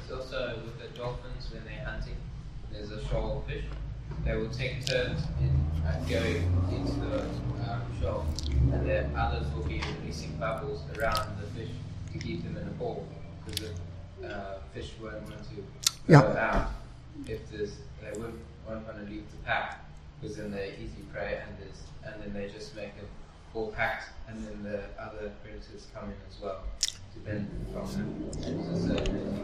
It's 0.01 0.13
also 0.13 0.61
with 0.65 0.79
the 0.81 0.97
dolphins 0.97 1.51
when 1.53 1.65
they're 1.65 1.85
hunting, 1.85 2.17
there's 2.73 2.93
a 2.93 3.05
shoal 3.09 3.39
of 3.39 3.53
fish. 3.53 3.65
They 4.25 4.37
will 4.37 4.51
take 4.51 4.87
turns 4.87 5.21
in 5.41 5.51
uh, 5.85 5.99
going 6.09 6.45
into 6.71 6.93
the 7.01 7.25
shoal, 8.01 8.25
and 8.73 8.89
then 8.89 9.13
others 9.17 9.47
will 9.55 9.65
be 9.65 9.83
releasing 10.01 10.37
bubbles 10.37 10.81
around 10.97 11.37
the 11.41 11.47
fish 11.59 11.71
to 12.13 12.19
keep 12.19 12.45
them 12.45 12.57
in 12.57 12.63
a 12.63 12.71
ball 12.73 13.05
because 13.45 13.71
the 14.21 14.29
uh, 14.29 14.59
fish 14.73 14.93
won't 15.03 15.23
want 15.23 15.43
to 15.49 15.65
yeah. 16.07 16.23
go 16.23 16.39
out 16.39 16.71
if 17.27 17.51
there's, 17.51 17.73
they 18.01 18.19
won't, 18.21 18.35
won't 18.69 18.87
want 18.87 18.99
to 18.99 19.13
leave 19.13 19.25
the 19.31 19.37
pack 19.45 19.85
because 20.21 20.37
then 20.37 20.53
they're 20.53 20.73
easy 20.75 21.03
prey 21.13 21.41
and 21.45 21.57
there's, 21.59 21.83
and 22.05 22.23
then 22.23 22.33
they 22.33 22.53
just 22.53 22.77
make 22.77 22.91
a 23.01 23.22
ball 23.53 23.73
packed 23.73 24.09
and 24.29 24.47
then 24.47 24.63
the 24.63 24.81
other 25.03 25.31
predators 25.43 25.87
come 25.95 26.05
in 26.05 26.17
as 26.29 26.41
well. 26.41 26.63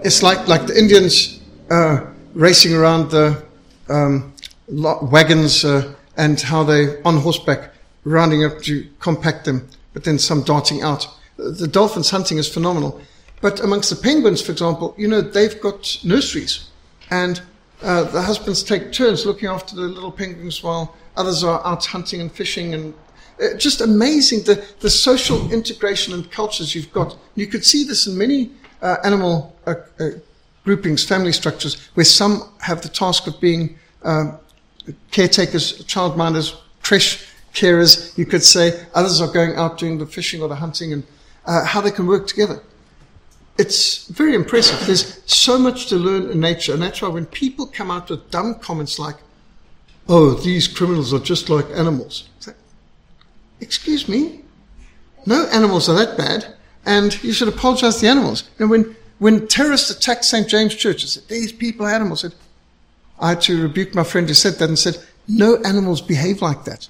It's 0.02 0.22
like 0.22 0.48
like 0.48 0.66
the 0.66 0.76
Indians 0.78 1.40
uh, 1.70 2.06
racing 2.34 2.74
around 2.74 3.10
the 3.10 3.42
um, 3.88 4.32
wagons 4.68 5.64
uh, 5.64 5.94
and 6.16 6.40
how 6.40 6.64
they 6.64 7.00
on 7.02 7.18
horseback 7.18 7.72
rounding 8.04 8.44
up 8.44 8.60
to 8.62 8.86
compact 9.00 9.44
them, 9.44 9.68
but 9.92 10.04
then 10.04 10.18
some 10.18 10.42
darting 10.42 10.82
out. 10.82 11.06
The 11.36 11.68
dolphins 11.68 12.10
hunting 12.10 12.38
is 12.38 12.48
phenomenal. 12.48 13.00
But 13.40 13.60
amongst 13.60 13.90
the 13.90 13.96
penguins, 13.96 14.42
for 14.42 14.52
example, 14.52 14.94
you 14.98 15.06
know, 15.06 15.20
they've 15.20 15.60
got 15.60 15.98
nurseries. 16.02 16.70
And 17.10 17.40
uh, 17.82 18.04
the 18.04 18.22
husbands 18.22 18.62
take 18.62 18.92
turns 18.92 19.24
looking 19.24 19.48
after 19.48 19.76
the 19.76 19.82
little 19.82 20.10
penguins 20.10 20.62
while 20.62 20.96
others 21.16 21.44
are 21.44 21.64
out 21.64 21.86
hunting 21.86 22.20
and 22.20 22.32
fishing. 22.32 22.74
And 22.74 22.94
uh, 23.40 23.56
just 23.56 23.80
amazing 23.80 24.42
the, 24.42 24.64
the 24.80 24.90
social 24.90 25.50
integration 25.52 26.14
and 26.14 26.30
cultures 26.30 26.74
you've 26.74 26.92
got. 26.92 27.16
You 27.34 27.46
could 27.46 27.64
see 27.64 27.84
this 27.84 28.06
in 28.06 28.16
many 28.18 28.50
uh, 28.82 28.96
animal 29.04 29.56
uh, 29.66 29.74
uh, 30.00 30.10
groupings, 30.64 31.04
family 31.04 31.32
structures, 31.32 31.88
where 31.94 32.04
some 32.04 32.50
have 32.60 32.82
the 32.82 32.88
task 32.88 33.26
of 33.26 33.40
being 33.40 33.78
um, 34.02 34.38
caretakers, 35.10 35.84
childminders, 35.84 36.56
creche 36.82 37.26
carers, 37.54 38.16
you 38.16 38.26
could 38.26 38.42
say. 38.42 38.84
Others 38.94 39.20
are 39.20 39.32
going 39.32 39.56
out 39.56 39.78
doing 39.78 39.98
the 39.98 40.06
fishing 40.06 40.42
or 40.42 40.48
the 40.48 40.56
hunting 40.56 40.92
and 40.92 41.02
uh, 41.46 41.64
how 41.64 41.80
they 41.80 41.90
can 41.90 42.06
work 42.06 42.26
together. 42.26 42.60
It's 43.58 44.06
very 44.08 44.34
impressive. 44.34 44.86
There's 44.86 45.20
so 45.26 45.58
much 45.58 45.86
to 45.86 45.96
learn 45.96 46.30
in 46.30 46.40
nature. 46.40 46.74
And 46.74 46.82
that's 46.82 47.02
why 47.02 47.08
when 47.08 47.26
people 47.26 47.66
come 47.66 47.90
out 47.90 48.10
with 48.10 48.30
dumb 48.30 48.54
comments 48.56 48.98
like, 48.98 49.16
oh, 50.08 50.34
these 50.34 50.68
criminals 50.68 51.12
are 51.12 51.18
just 51.18 51.50
like 51.50 51.66
animals. 51.74 52.28
Excuse 53.60 54.08
me? 54.08 54.42
No 55.26 55.46
animals 55.48 55.88
are 55.88 55.96
that 55.96 56.16
bad. 56.16 56.54
And 56.86 57.22
you 57.22 57.32
should 57.32 57.48
apologize 57.48 57.96
to 57.96 58.00
the 58.02 58.08
animals. 58.08 58.48
And 58.58 58.70
when, 58.70 58.96
when 59.18 59.46
terrorists 59.46 59.90
attacked 59.90 60.24
St. 60.24 60.48
James 60.48 60.74
Church, 60.74 61.04
I 61.04 61.06
said, 61.06 61.28
these 61.28 61.52
people 61.52 61.86
are 61.86 61.90
animals. 61.90 62.24
I, 62.24 62.28
said, 62.28 62.38
I 63.20 63.28
had 63.30 63.40
to 63.42 63.62
rebuke 63.62 63.94
my 63.94 64.04
friend 64.04 64.26
who 64.28 64.34
said 64.34 64.54
that 64.54 64.68
and 64.68 64.78
said, 64.78 64.96
no 65.26 65.56
animals 65.64 66.00
behave 66.00 66.40
like 66.40 66.64
that. 66.64 66.88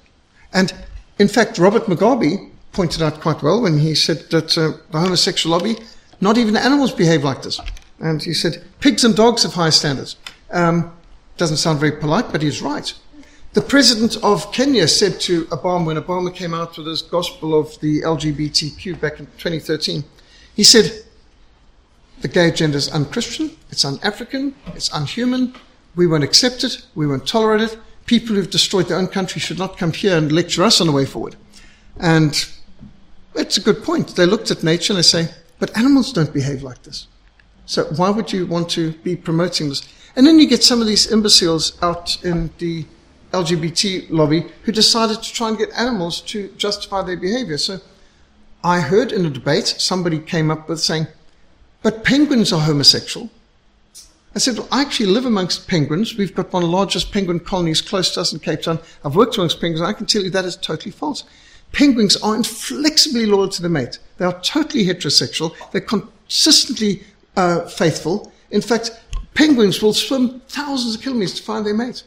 And 0.53 0.73
in 1.17 1.27
fact, 1.27 1.57
Robert 1.57 1.83
Mugabe 1.83 2.49
pointed 2.71 3.01
out 3.01 3.19
quite 3.19 3.41
well 3.43 3.61
when 3.61 3.79
he 3.79 3.95
said 3.95 4.29
that 4.29 4.57
uh, 4.57 4.77
the 4.91 4.99
homosexual 4.99 5.57
lobby, 5.57 5.75
not 6.21 6.37
even 6.37 6.55
animals 6.55 6.91
behave 6.91 7.23
like 7.23 7.41
this. 7.41 7.59
And 7.99 8.23
he 8.23 8.33
said, 8.33 8.63
pigs 8.79 9.03
and 9.03 9.15
dogs 9.15 9.43
have 9.43 9.53
high 9.53 9.71
standards. 9.71 10.15
Um, 10.51 10.93
Doesn't 11.37 11.57
sound 11.57 11.79
very 11.79 11.93
polite, 11.93 12.31
but 12.31 12.41
he's 12.41 12.61
right. 12.61 12.93
The 13.53 13.61
president 13.61 14.15
of 14.23 14.51
Kenya 14.51 14.87
said 14.87 15.19
to 15.21 15.45
Obama 15.45 15.87
when 15.87 15.97
Obama 15.97 16.33
came 16.33 16.53
out 16.53 16.77
with 16.77 16.85
his 16.85 17.01
gospel 17.01 17.59
of 17.59 17.79
the 17.79 18.01
LGBTQ 18.01 19.01
back 19.01 19.19
in 19.19 19.25
2013, 19.25 20.03
he 20.55 20.63
said, 20.63 21.03
the 22.21 22.27
gay 22.27 22.49
agenda 22.49 22.77
is 22.77 22.89
unchristian, 22.89 23.57
it's 23.71 23.83
un-African, 23.83 24.53
it's 24.75 24.91
unhuman, 24.93 25.55
we 25.95 26.05
won't 26.05 26.23
accept 26.23 26.63
it, 26.63 26.85
we 26.93 27.07
won't 27.07 27.27
tolerate 27.27 27.61
it. 27.61 27.79
People 28.05 28.35
who've 28.35 28.51
destroyed 28.51 28.87
their 28.87 28.99
own 28.99 29.07
country 29.07 29.41
should 29.41 29.57
not 29.57 29.79
come 29.79 29.93
here 29.93 30.15
and 30.15 30.31
lecture 30.31 30.61
us 30.61 30.79
on 30.79 30.85
the 30.85 30.93
way 30.93 31.05
forward. 31.05 31.35
And 31.99 32.47
it's 33.33 33.57
a 33.57 33.61
good 33.61 33.83
point. 33.83 34.15
They 34.15 34.27
looked 34.27 34.51
at 34.51 34.61
nature 34.61 34.93
and 34.93 34.99
they 34.99 35.03
say, 35.03 35.29
but 35.57 35.75
animals 35.75 36.13
don't 36.13 36.31
behave 36.31 36.61
like 36.61 36.83
this. 36.83 37.07
So 37.65 37.85
why 37.95 38.11
would 38.11 38.31
you 38.31 38.45
want 38.45 38.69
to 38.71 38.91
be 38.91 39.15
promoting 39.15 39.69
this? 39.69 39.91
And 40.15 40.27
then 40.27 40.37
you 40.37 40.47
get 40.47 40.63
some 40.63 40.81
of 40.81 40.87
these 40.87 41.11
imbeciles 41.11 41.81
out 41.81 42.23
in 42.23 42.51
the 42.59 42.85
LGBT 43.31 44.09
lobby 44.09 44.45
who 44.63 44.71
decided 44.71 45.21
to 45.21 45.33
try 45.33 45.49
and 45.49 45.57
get 45.57 45.71
animals 45.77 46.21
to 46.21 46.49
justify 46.57 47.01
their 47.01 47.17
behavior. 47.17 47.57
So 47.57 47.79
I 48.63 48.81
heard 48.81 49.11
in 49.11 49.25
a 49.25 49.29
debate 49.29 49.67
somebody 49.67 50.19
came 50.19 50.51
up 50.51 50.67
with 50.67 50.79
saying, 50.79 51.07
but 51.81 52.03
penguins 52.03 52.51
are 52.51 52.61
homosexual. 52.61 53.29
I 54.35 54.39
said, 54.39 54.57
well, 54.57 54.67
I 54.71 54.81
actually 54.81 55.07
live 55.07 55.25
amongst 55.25 55.67
penguins. 55.67 56.15
We've 56.15 56.35
got 56.35 56.53
one 56.53 56.63
of 56.63 56.69
the 56.69 56.75
largest 56.75 57.11
penguin 57.11 57.39
colonies 57.39 57.81
close 57.81 58.13
to 58.13 58.21
us 58.21 58.31
in 58.31 58.39
Cape 58.39 58.61
Town. 58.61 58.79
I've 59.03 59.15
worked 59.15 59.37
amongst 59.37 59.59
penguins. 59.59 59.81
I 59.81 59.93
can 59.93 60.05
tell 60.05 60.21
you 60.21 60.29
that 60.29 60.45
is 60.45 60.55
totally 60.55 60.91
false. 60.91 61.23
Penguins 61.71 62.15
are 62.17 62.35
inflexibly 62.35 63.25
loyal 63.25 63.49
to 63.49 63.61
the 63.61 63.69
mate. 63.69 63.99
They 64.17 64.25
are 64.25 64.39
totally 64.41 64.85
heterosexual. 64.85 65.55
They're 65.71 65.81
consistently 65.81 67.03
uh, 67.35 67.67
faithful. 67.67 68.31
In 68.51 68.61
fact, 68.61 68.99
penguins 69.33 69.81
will 69.81 69.93
swim 69.93 70.41
thousands 70.47 70.95
of 70.95 71.01
kilometers 71.01 71.35
to 71.35 71.43
find 71.43 71.65
their 71.65 71.73
mate. 71.75 72.03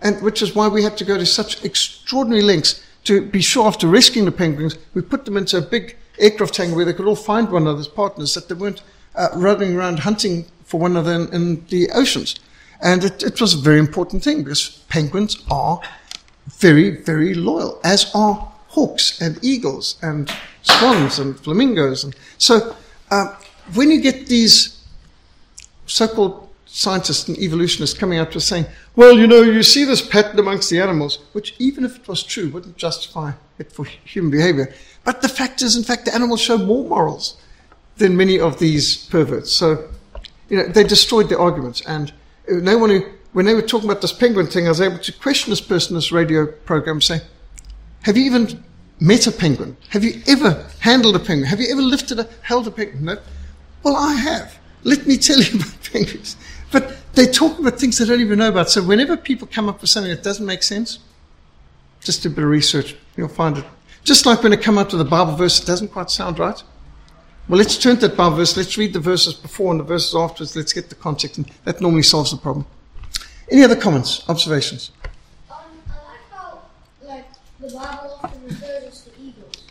And 0.00 0.22
which 0.22 0.42
is 0.42 0.54
why 0.54 0.68
we 0.68 0.82
had 0.82 0.96
to 0.98 1.04
go 1.04 1.16
to 1.16 1.26
such 1.26 1.64
extraordinary 1.64 2.42
lengths 2.42 2.82
to 3.04 3.22
be 3.22 3.40
sure 3.40 3.66
after 3.66 3.86
rescuing 3.86 4.26
the 4.26 4.32
penguins, 4.32 4.76
we 4.94 5.00
put 5.00 5.24
them 5.24 5.36
into 5.36 5.58
a 5.58 5.62
big 5.62 5.96
aircraft 6.18 6.56
hangar 6.56 6.76
where 6.76 6.84
they 6.84 6.92
could 6.92 7.06
all 7.06 7.16
find 7.16 7.50
one 7.50 7.62
another's 7.62 7.88
partners, 7.88 8.34
that 8.34 8.48
they 8.48 8.54
weren't 8.54 8.82
uh, 9.14 9.28
running 9.34 9.76
around 9.76 10.00
hunting 10.00 10.44
for 10.64 10.80
one 10.80 10.92
another 10.92 11.12
in, 11.12 11.32
in 11.32 11.66
the 11.66 11.88
oceans. 11.94 12.34
And 12.82 13.04
it, 13.04 13.22
it, 13.22 13.40
was 13.40 13.54
a 13.54 13.58
very 13.58 13.78
important 13.78 14.22
thing 14.22 14.42
because 14.42 14.84
penguins 14.88 15.42
are 15.50 15.80
very, 16.46 16.90
very 16.90 17.32
loyal, 17.32 17.80
as 17.84 18.10
are 18.14 18.52
hawks 18.68 19.20
and 19.20 19.38
eagles 19.42 19.96
and 20.02 20.30
swans 20.62 21.18
and 21.18 21.38
flamingos. 21.38 22.04
And 22.04 22.14
so 22.38 22.76
uh, 23.10 23.34
when 23.74 23.90
you 23.90 24.00
get 24.00 24.26
these 24.26 24.84
so-called 25.86 26.45
scientists 26.76 27.26
and 27.26 27.38
evolutionists 27.38 27.98
coming 27.98 28.18
out 28.18 28.34
with 28.34 28.42
saying, 28.42 28.66
well, 28.96 29.18
you 29.18 29.26
know, 29.26 29.40
you 29.40 29.62
see 29.62 29.82
this 29.82 30.06
pattern 30.06 30.38
amongst 30.38 30.68
the 30.68 30.78
animals, 30.78 31.20
which 31.32 31.54
even 31.58 31.86
if 31.86 31.96
it 31.96 32.06
was 32.06 32.22
true, 32.22 32.50
wouldn't 32.50 32.76
justify 32.76 33.32
it 33.58 33.72
for 33.72 33.86
human 33.86 34.30
behavior. 34.30 34.74
But 35.02 35.22
the 35.22 35.28
fact 35.28 35.62
is, 35.62 35.74
in 35.74 35.84
fact, 35.84 36.04
the 36.04 36.14
animals 36.14 36.42
show 36.42 36.58
more 36.58 36.86
morals 36.86 37.40
than 37.96 38.14
many 38.14 38.38
of 38.38 38.58
these 38.58 39.06
perverts. 39.06 39.52
So, 39.52 39.88
you 40.50 40.58
know, 40.58 40.66
they 40.66 40.84
destroyed 40.84 41.30
the 41.30 41.38
arguments. 41.38 41.80
And 41.86 42.12
no 42.46 42.76
one 42.76 42.90
who, 42.90 43.06
when 43.32 43.46
they 43.46 43.54
were 43.54 43.62
talking 43.62 43.88
about 43.88 44.02
this 44.02 44.12
penguin 44.12 44.46
thing, 44.46 44.66
I 44.66 44.68
was 44.68 44.82
able 44.82 44.98
to 44.98 45.12
question 45.12 45.50
this 45.50 45.62
person 45.62 45.92
in 45.92 45.96
this 45.96 46.12
radio 46.12 46.44
program, 46.44 47.00
say, 47.00 47.22
have 48.02 48.18
you 48.18 48.24
even 48.24 48.62
met 49.00 49.26
a 49.26 49.32
penguin? 49.32 49.78
Have 49.88 50.04
you 50.04 50.20
ever 50.26 50.66
handled 50.80 51.16
a 51.16 51.20
penguin? 51.20 51.48
Have 51.48 51.60
you 51.60 51.72
ever 51.72 51.80
lifted 51.80 52.18
a, 52.18 52.28
held 52.42 52.66
a 52.66 52.70
penguin? 52.70 53.06
No. 53.06 53.18
Well, 53.82 53.96
I 53.96 54.12
have. 54.12 54.58
Let 54.84 55.06
me 55.06 55.16
tell 55.16 55.40
you 55.40 55.58
about 55.58 55.72
penguins. 55.92 56.36
But 56.72 56.96
they 57.14 57.26
talk 57.26 57.58
about 57.58 57.78
things 57.78 57.98
they 57.98 58.04
don't 58.04 58.20
even 58.20 58.38
know 58.38 58.48
about. 58.48 58.70
So 58.70 58.82
whenever 58.82 59.16
people 59.16 59.48
come 59.50 59.68
up 59.68 59.80
with 59.80 59.90
something 59.90 60.12
that 60.12 60.22
doesn't 60.22 60.44
make 60.44 60.62
sense, 60.62 60.98
just 62.00 62.22
do 62.22 62.28
a 62.28 62.32
bit 62.32 62.44
of 62.44 62.50
research. 62.50 62.96
You'll 63.16 63.28
find 63.28 63.58
it. 63.58 63.64
Just 64.04 64.26
like 64.26 64.42
when 64.42 64.52
it 64.52 64.62
come 64.62 64.78
up 64.78 64.88
to 64.90 64.96
the 64.96 65.04
Bible 65.04 65.34
verse 65.34 65.58
that 65.58 65.66
doesn't 65.66 65.88
quite 65.88 66.10
sound 66.10 66.38
right. 66.38 66.62
Well, 67.48 67.58
let's 67.58 67.78
turn 67.78 67.96
to 67.96 68.08
that 68.08 68.16
Bible 68.16 68.36
verse. 68.36 68.56
Let's 68.56 68.76
read 68.76 68.92
the 68.92 69.00
verses 69.00 69.34
before 69.34 69.70
and 69.70 69.80
the 69.80 69.84
verses 69.84 70.14
afterwards. 70.14 70.56
Let's 70.56 70.72
get 70.72 70.88
the 70.88 70.96
context, 70.96 71.38
and 71.38 71.50
that 71.64 71.80
normally 71.80 72.02
solves 72.02 72.32
the 72.32 72.36
problem. 72.36 72.66
Any 73.50 73.62
other 73.62 73.76
comments, 73.76 74.28
observations? 74.28 74.90
Um, 75.48 75.58
I 75.88 75.92
like 75.92 76.30
how, 76.32 76.62
like, 77.04 77.28
the 77.60 77.68
Bible 77.68 78.18
often 78.22 78.42
refers 78.44 78.84
us 78.84 79.04
to 79.04 79.10
eagles 79.20 79.62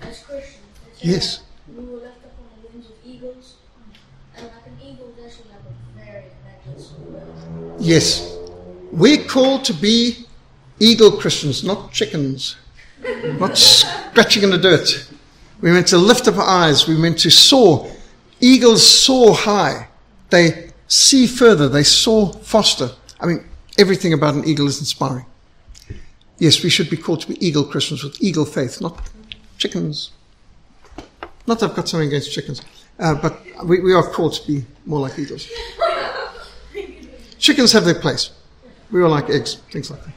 as 0.00 0.22
Christians. 0.22 0.58
Yes. 1.00 1.42
We 1.68 1.84
were 1.84 1.98
left 1.98 2.24
up 2.24 2.32
on 2.38 2.62
the 2.62 2.68
wings 2.68 2.86
of 2.86 2.94
eagles, 3.04 3.56
and 4.34 4.46
like 4.46 4.66
an 4.66 4.78
eagle 4.82 5.12
is 5.16 5.24
actually 5.24 5.50
like 5.50 5.60
a 5.68 6.04
very 6.04 6.24
magnificent 6.44 7.12
bird. 7.12 7.71
Yes. 7.82 8.38
We're 8.92 9.24
called 9.24 9.64
to 9.64 9.74
be 9.74 10.26
eagle 10.78 11.10
Christians, 11.10 11.64
not 11.64 11.90
chickens, 11.90 12.56
not 13.40 13.58
scratching 13.58 14.44
in 14.44 14.50
the 14.50 14.58
dirt. 14.58 15.10
We 15.60 15.72
meant 15.72 15.88
to 15.88 15.98
lift 15.98 16.28
up 16.28 16.36
our 16.36 16.46
eyes. 16.46 16.86
We 16.86 16.96
meant 16.96 17.18
to 17.20 17.30
soar. 17.30 17.90
Eagles 18.40 18.86
soar 18.86 19.34
high. 19.34 19.88
They 20.30 20.70
see 20.86 21.26
further. 21.26 21.68
They 21.68 21.82
soar 21.82 22.32
faster. 22.34 22.90
I 23.18 23.26
mean, 23.26 23.44
everything 23.76 24.12
about 24.12 24.34
an 24.34 24.46
eagle 24.46 24.68
is 24.68 24.78
inspiring. 24.78 25.26
Yes, 26.38 26.62
we 26.62 26.70
should 26.70 26.88
be 26.88 26.96
called 26.96 27.22
to 27.22 27.28
be 27.28 27.44
eagle 27.44 27.64
Christians 27.64 28.04
with 28.04 28.16
eagle 28.22 28.44
faith, 28.44 28.80
not 28.80 29.10
chickens. 29.58 30.12
Not 31.48 31.58
that 31.58 31.70
I've 31.70 31.76
got 31.76 31.88
something 31.88 32.06
against 32.06 32.32
chickens, 32.32 32.62
uh, 33.00 33.16
but 33.16 33.40
we, 33.64 33.80
we 33.80 33.92
are 33.92 34.08
called 34.08 34.34
to 34.34 34.46
be 34.46 34.64
more 34.86 35.00
like 35.00 35.18
eagles. 35.18 35.48
Chickens 37.42 37.72
have 37.72 37.84
their 37.84 37.96
place. 37.96 38.30
We 38.92 39.02
all 39.02 39.10
like 39.10 39.28
eggs, 39.28 39.56
things 39.72 39.90
like 39.90 40.00
that. 40.04 40.12